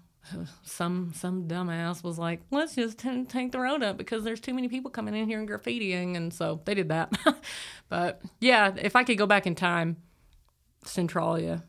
some 0.63 1.13
some 1.15 1.49
dumbass 1.49 2.03
was 2.03 2.19
like, 2.19 2.41
let's 2.51 2.75
just 2.75 2.99
t- 2.99 3.25
take 3.25 3.53
the 3.53 3.61
road 3.61 3.83
up 3.83 3.97
because 3.97 4.25
there's 4.25 4.41
too 4.41 4.55
many 4.55 4.69
people 4.69 4.91
coming 4.91 5.15
in 5.15 5.27
here 5.27 5.39
and 5.39 5.49
graffitiing, 5.49 6.17
and 6.17 6.33
so 6.33 6.61
they 6.65 6.75
did 6.75 6.89
that. 6.89 7.13
but 7.89 8.23
yeah, 8.41 8.75
if 8.77 8.97
I 8.97 9.05
could 9.05 9.19
go 9.19 9.27
back 9.27 9.47
in 9.47 9.55
time, 9.55 9.97
Centralia, 10.85 11.63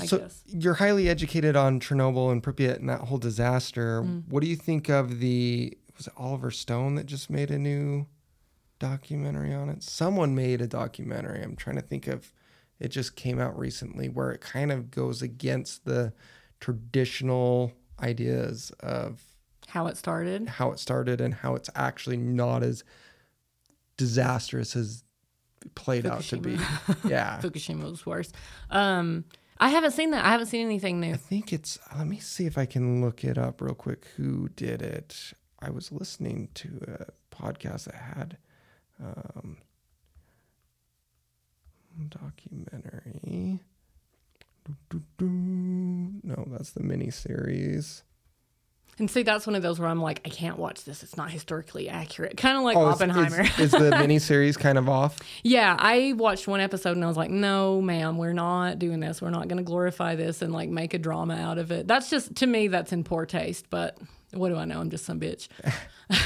I 0.00 0.06
so 0.06 0.18
guess. 0.18 0.42
you're 0.46 0.74
highly 0.74 1.08
educated 1.08 1.56
on 1.56 1.80
Chernobyl 1.80 2.30
and 2.30 2.42
Pripyat 2.42 2.76
and 2.76 2.88
that 2.88 3.02
whole 3.02 3.18
disaster. 3.18 4.02
Mm. 4.02 4.28
What 4.28 4.42
do 4.42 4.48
you 4.48 4.56
think 4.56 4.88
of 4.88 5.20
the 5.20 5.76
was 5.96 6.06
it 6.06 6.12
Oliver 6.16 6.50
Stone 6.50 6.94
that 6.94 7.06
just 7.06 7.28
made 7.28 7.50
a 7.50 7.58
new 7.58 8.06
documentary 8.78 9.52
on 9.52 9.68
it? 9.68 9.82
Someone 9.82 10.34
made 10.34 10.60
a 10.60 10.66
documentary. 10.66 11.42
I'm 11.42 11.56
trying 11.56 11.76
to 11.76 11.82
think 11.82 12.06
of 12.06 12.32
it 12.80 12.88
just 12.88 13.16
came 13.16 13.40
out 13.40 13.58
recently 13.58 14.08
where 14.08 14.30
it 14.30 14.40
kind 14.40 14.70
of 14.70 14.90
goes 14.90 15.20
against 15.20 15.84
the 15.84 16.12
traditional 16.60 17.72
ideas 18.00 18.70
of 18.80 19.22
How 19.68 19.86
it 19.86 19.96
started. 19.96 20.48
how 20.48 20.72
it 20.72 20.78
started 20.78 21.20
and 21.20 21.34
how 21.34 21.54
it's 21.54 21.70
actually 21.74 22.16
not 22.16 22.62
as 22.62 22.84
disastrous 23.96 24.76
as 24.76 25.02
it 25.64 25.74
played 25.74 26.06
out 26.06 26.22
to 26.22 26.36
be. 26.38 26.56
Yeah. 27.04 27.38
Fukushima 27.42 27.90
was 27.90 28.06
worse. 28.06 28.32
Um, 28.70 29.24
I 29.58 29.70
haven't 29.70 29.90
seen 29.90 30.12
that. 30.12 30.24
I 30.24 30.30
haven't 30.30 30.46
seen 30.46 30.64
anything 30.64 31.00
new. 31.00 31.14
I 31.14 31.16
think 31.16 31.52
it's. 31.52 31.78
Let 31.96 32.06
me 32.06 32.18
see 32.20 32.46
if 32.46 32.56
I 32.56 32.64
can 32.64 33.00
look 33.00 33.24
it 33.24 33.36
up 33.36 33.60
real 33.60 33.74
quick. 33.74 34.06
Who 34.16 34.48
did 34.50 34.82
it? 34.82 35.32
I 35.60 35.70
was 35.70 35.90
listening 35.90 36.48
to 36.54 36.68
a 36.86 37.34
podcast 37.34 37.84
that 37.86 37.94
had 37.96 38.36
um, 39.02 39.56
documentary. 42.08 43.60
No, 45.20 46.44
that's 46.50 46.70
the 46.70 46.82
mini 46.82 47.10
series. 47.10 48.02
And 48.98 49.08
see, 49.08 49.22
that's 49.22 49.46
one 49.46 49.54
of 49.54 49.62
those 49.62 49.78
where 49.78 49.88
I'm 49.88 50.02
like, 50.02 50.20
I 50.24 50.28
can't 50.28 50.58
watch 50.58 50.82
this. 50.84 51.04
It's 51.04 51.16
not 51.16 51.30
historically 51.30 51.88
accurate. 51.88 52.36
Kind 52.36 52.56
of 52.58 52.64
like 52.64 52.76
Oh, 52.76 52.86
Oppenheimer. 52.86 53.42
is, 53.42 53.58
is 53.60 53.70
the 53.70 53.90
mini 53.98 54.18
series 54.18 54.56
kind 54.56 54.76
of 54.76 54.88
off? 54.88 55.18
yeah, 55.44 55.76
I 55.78 56.14
watched 56.16 56.48
one 56.48 56.60
episode 56.60 56.96
and 56.96 57.04
I 57.04 57.06
was 57.06 57.16
like, 57.16 57.30
no, 57.30 57.80
ma'am, 57.80 58.18
we're 58.18 58.32
not 58.32 58.80
doing 58.80 58.98
this. 58.98 59.22
We're 59.22 59.30
not 59.30 59.46
going 59.46 59.58
to 59.58 59.62
glorify 59.62 60.16
this 60.16 60.42
and 60.42 60.52
like 60.52 60.68
make 60.68 60.94
a 60.94 60.98
drama 60.98 61.34
out 61.36 61.58
of 61.58 61.70
it. 61.70 61.86
That's 61.86 62.10
just, 62.10 62.34
to 62.36 62.46
me, 62.48 62.66
that's 62.66 62.92
in 62.92 63.04
poor 63.04 63.24
taste. 63.24 63.66
But 63.70 63.98
what 64.32 64.48
do 64.48 64.56
I 64.56 64.64
know? 64.64 64.80
I'm 64.80 64.90
just 64.90 65.04
some 65.04 65.20
bitch. 65.20 65.46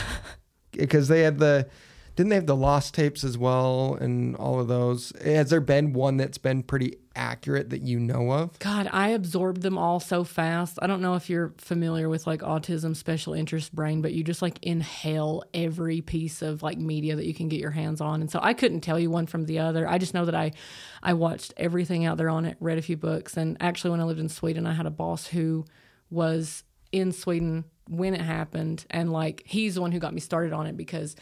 Because 0.72 1.06
they 1.08 1.20
had 1.20 1.38
the. 1.38 1.68
Didn't 2.14 2.30
they 2.30 2.36
have 2.36 2.46
the 2.46 2.56
lost 2.56 2.94
tapes 2.94 3.24
as 3.24 3.38
well 3.38 3.94
and 3.94 4.36
all 4.36 4.60
of 4.60 4.68
those? 4.68 5.12
Has 5.24 5.50
there 5.50 5.60
been 5.60 5.92
one 5.92 6.18
that's 6.18 6.38
been 6.38 6.62
pretty 6.62 6.96
accurate 7.16 7.70
that 7.70 7.82
you 7.82 7.98
know 7.98 8.30
of? 8.32 8.58
God, 8.58 8.88
I 8.92 9.08
absorbed 9.08 9.62
them 9.62 9.78
all 9.78 9.98
so 9.98 10.22
fast. 10.22 10.78
I 10.82 10.86
don't 10.86 11.00
know 11.00 11.14
if 11.14 11.30
you're 11.30 11.54
familiar 11.56 12.08
with 12.08 12.26
like 12.26 12.40
autism 12.40 12.94
special 12.94 13.32
interest 13.32 13.74
brain, 13.74 14.02
but 14.02 14.12
you 14.12 14.24
just 14.24 14.42
like 14.42 14.58
inhale 14.62 15.42
every 15.54 16.02
piece 16.02 16.42
of 16.42 16.62
like 16.62 16.78
media 16.78 17.16
that 17.16 17.26
you 17.26 17.34
can 17.34 17.48
get 17.48 17.60
your 17.60 17.70
hands 17.70 18.00
on. 18.00 18.20
And 18.20 18.30
so 18.30 18.40
I 18.42 18.52
couldn't 18.52 18.82
tell 18.82 18.98
you 18.98 19.10
one 19.10 19.26
from 19.26 19.44
the 19.46 19.60
other. 19.60 19.88
I 19.88 19.98
just 19.98 20.14
know 20.14 20.26
that 20.26 20.34
I 20.34 20.52
I 21.02 21.14
watched 21.14 21.54
everything 21.56 22.04
out 22.04 22.18
there 22.18 22.30
on 22.30 22.44
it, 22.44 22.56
read 22.60 22.78
a 22.78 22.82
few 22.82 22.96
books, 22.96 23.36
and 23.36 23.56
actually 23.60 23.90
when 23.90 24.00
I 24.00 24.04
lived 24.04 24.20
in 24.20 24.28
Sweden, 24.28 24.66
I 24.66 24.74
had 24.74 24.86
a 24.86 24.90
boss 24.90 25.26
who 25.26 25.64
was 26.10 26.64
in 26.92 27.12
Sweden 27.12 27.64
when 27.88 28.14
it 28.14 28.20
happened 28.20 28.86
and 28.90 29.12
like 29.12 29.42
he's 29.44 29.74
the 29.74 29.80
one 29.80 29.90
who 29.90 29.98
got 29.98 30.14
me 30.14 30.20
started 30.20 30.52
on 30.52 30.66
it 30.66 30.76
because 30.76 31.16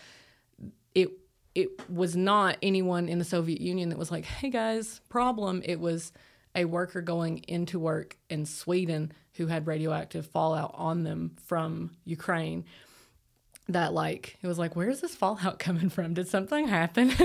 it 1.54 1.90
was 1.90 2.16
not 2.16 2.56
anyone 2.62 3.08
in 3.08 3.18
the 3.18 3.24
Soviet 3.24 3.60
Union 3.60 3.88
that 3.88 3.98
was 3.98 4.10
like, 4.10 4.24
"Hey 4.24 4.50
guys, 4.50 5.00
problem." 5.08 5.62
It 5.64 5.80
was 5.80 6.12
a 6.54 6.64
worker 6.64 7.00
going 7.00 7.38
into 7.48 7.78
work 7.78 8.16
in 8.28 8.44
Sweden 8.44 9.12
who 9.34 9.46
had 9.46 9.66
radioactive 9.66 10.26
fallout 10.26 10.72
on 10.74 11.04
them 11.04 11.36
from 11.44 11.92
Ukraine. 12.04 12.64
That 13.72 13.92
like 13.92 14.36
it 14.42 14.46
was 14.46 14.58
like, 14.58 14.76
"Where's 14.76 15.00
this 15.00 15.14
fallout 15.14 15.58
coming 15.66 15.88
from? 15.90 16.14
Did 16.14 16.28
something 16.28 16.68
happen?" 16.68 17.12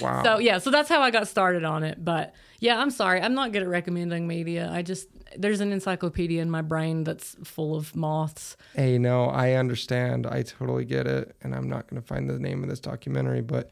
Wow. 0.00 0.22
So 0.22 0.38
yeah, 0.38 0.58
so 0.58 0.70
that's 0.70 0.88
how 0.88 1.00
I 1.02 1.10
got 1.10 1.28
started 1.28 1.64
on 1.64 1.82
it. 1.82 2.02
But 2.04 2.34
yeah, 2.60 2.78
I'm 2.78 2.90
sorry, 2.90 3.20
I'm 3.20 3.34
not 3.34 3.52
good 3.52 3.62
at 3.62 3.68
recommending 3.68 4.26
media. 4.26 4.70
I 4.72 4.82
just 4.82 5.08
there's 5.36 5.60
an 5.60 5.72
encyclopedia 5.72 6.40
in 6.40 6.50
my 6.50 6.62
brain 6.62 7.04
that's 7.04 7.36
full 7.44 7.74
of 7.74 7.94
moths. 7.96 8.56
Hey, 8.74 8.98
no, 8.98 9.24
I 9.26 9.52
understand. 9.52 10.26
I 10.26 10.42
totally 10.42 10.84
get 10.84 11.06
it. 11.06 11.34
And 11.42 11.54
I'm 11.54 11.68
not 11.68 11.88
going 11.88 12.00
to 12.00 12.06
find 12.06 12.28
the 12.28 12.38
name 12.38 12.62
of 12.62 12.68
this 12.68 12.80
documentary, 12.80 13.40
but 13.40 13.70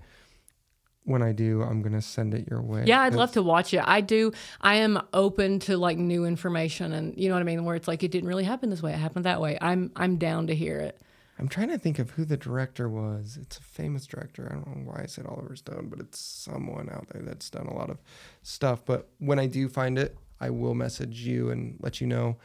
when 1.05 1.23
I 1.23 1.33
do, 1.33 1.63
I'm 1.63 1.83
going 1.83 1.95
to 1.95 2.03
send 2.03 2.35
it 2.35 2.49
your 2.49 2.61
way. 2.61 2.85
Yeah, 2.87 3.01
I'd 3.01 3.15
love 3.15 3.33
to 3.33 3.43
watch 3.43 3.75
it. 3.75 3.83
I 3.85 4.01
do. 4.01 4.33
I 4.61 4.77
am 4.77 5.01
open 5.13 5.59
to 5.61 5.77
like 5.77 5.99
new 5.99 6.25
information, 6.25 6.93
and 6.93 7.17
you 7.19 7.29
know 7.29 7.35
what 7.35 7.41
I 7.41 7.45
mean. 7.45 7.65
Where 7.65 7.75
it's 7.75 7.89
like 7.89 8.03
it 8.03 8.11
didn't 8.11 8.29
really 8.29 8.45
happen 8.45 8.71
this 8.71 8.83
way; 8.83 8.93
it 8.93 8.99
happened 8.99 9.25
that 9.25 9.41
way. 9.41 9.59
I'm 9.61 9.91
I'm 9.97 10.19
down 10.19 10.47
to 10.49 10.55
hear 10.55 10.79
it. 10.79 11.01
I'm 11.41 11.49
trying 11.49 11.69
to 11.69 11.79
think 11.79 11.99
of 11.99 12.11
who 12.11 12.27
the 12.27 12.37
director 12.37 12.87
was. 12.87 13.39
It's 13.41 13.57
a 13.57 13.63
famous 13.63 14.07
director. 14.07 14.47
I 14.51 14.57
don't 14.57 14.85
know 14.85 14.93
why 14.93 15.01
I 15.05 15.07
said 15.07 15.25
Oliver 15.25 15.57
Stone, 15.57 15.89
but 15.89 15.99
it's 15.99 16.19
someone 16.19 16.91
out 16.91 17.09
there 17.09 17.23
that's 17.23 17.49
done 17.49 17.67
a 17.67 17.75
lot 17.75 17.89
of 17.89 17.97
stuff. 18.43 18.85
But 18.85 19.09
when 19.19 19.39
I 19.39 19.47
do 19.47 19.67
find 19.67 19.99
it, 19.99 20.19
I 20.39 20.51
will 20.51 20.75
message 20.75 21.21
you 21.23 21.49
and 21.49 21.79
let 21.81 21.99
you 21.99 22.07
know. 22.07 22.37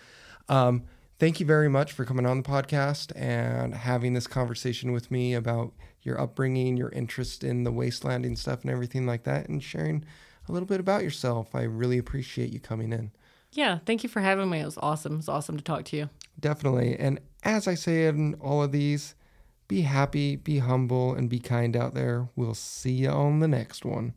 Um, 0.47 0.83
thank 1.19 1.41
you 1.41 1.45
very 1.45 1.67
much 1.67 1.91
for 1.91 2.05
coming 2.05 2.25
on 2.25 2.41
the 2.41 2.49
podcast 2.49 3.11
and 3.17 3.73
having 3.73 4.13
this 4.13 4.27
conversation 4.27 4.93
with 4.93 5.11
me 5.11 5.33
about 5.33 5.73
your 6.01 6.19
upbringing, 6.19 6.77
your 6.77 6.89
interest 6.89 7.43
in 7.43 7.65
the 7.65 7.73
wastelanding 7.73 8.37
stuff 8.37 8.61
and 8.61 8.71
everything 8.71 9.05
like 9.05 9.23
that, 9.23 9.49
and 9.49 9.61
sharing 9.61 10.05
a 10.47 10.53
little 10.53 10.67
bit 10.67 10.79
about 10.79 11.03
yourself. 11.03 11.53
I 11.53 11.63
really 11.63 11.97
appreciate 11.97 12.53
you 12.53 12.61
coming 12.61 12.93
in. 12.93 13.11
Yeah, 13.51 13.79
thank 13.85 14.03
you 14.03 14.09
for 14.09 14.21
having 14.21 14.49
me. 14.49 14.59
It 14.59 14.65
was 14.65 14.77
awesome. 14.77 15.19
It's 15.19 15.29
awesome 15.29 15.57
to 15.57 15.63
talk 15.63 15.85
to 15.85 15.97
you. 15.97 16.09
Definitely. 16.39 16.97
And 16.97 17.19
as 17.45 17.67
I 17.67 17.75
say 17.75 18.07
in 18.07 18.33
all 18.41 18.63
of 18.63 18.71
these, 18.71 19.15
be 19.67 19.81
happy, 19.81 20.35
be 20.35 20.59
humble, 20.59 21.13
and 21.13 21.29
be 21.29 21.39
kind 21.39 21.77
out 21.77 21.93
there. 21.93 22.27
We'll 22.35 22.55
see 22.55 22.91
you 22.91 23.09
on 23.09 23.39
the 23.39 23.47
next 23.47 23.85
one. 23.85 24.13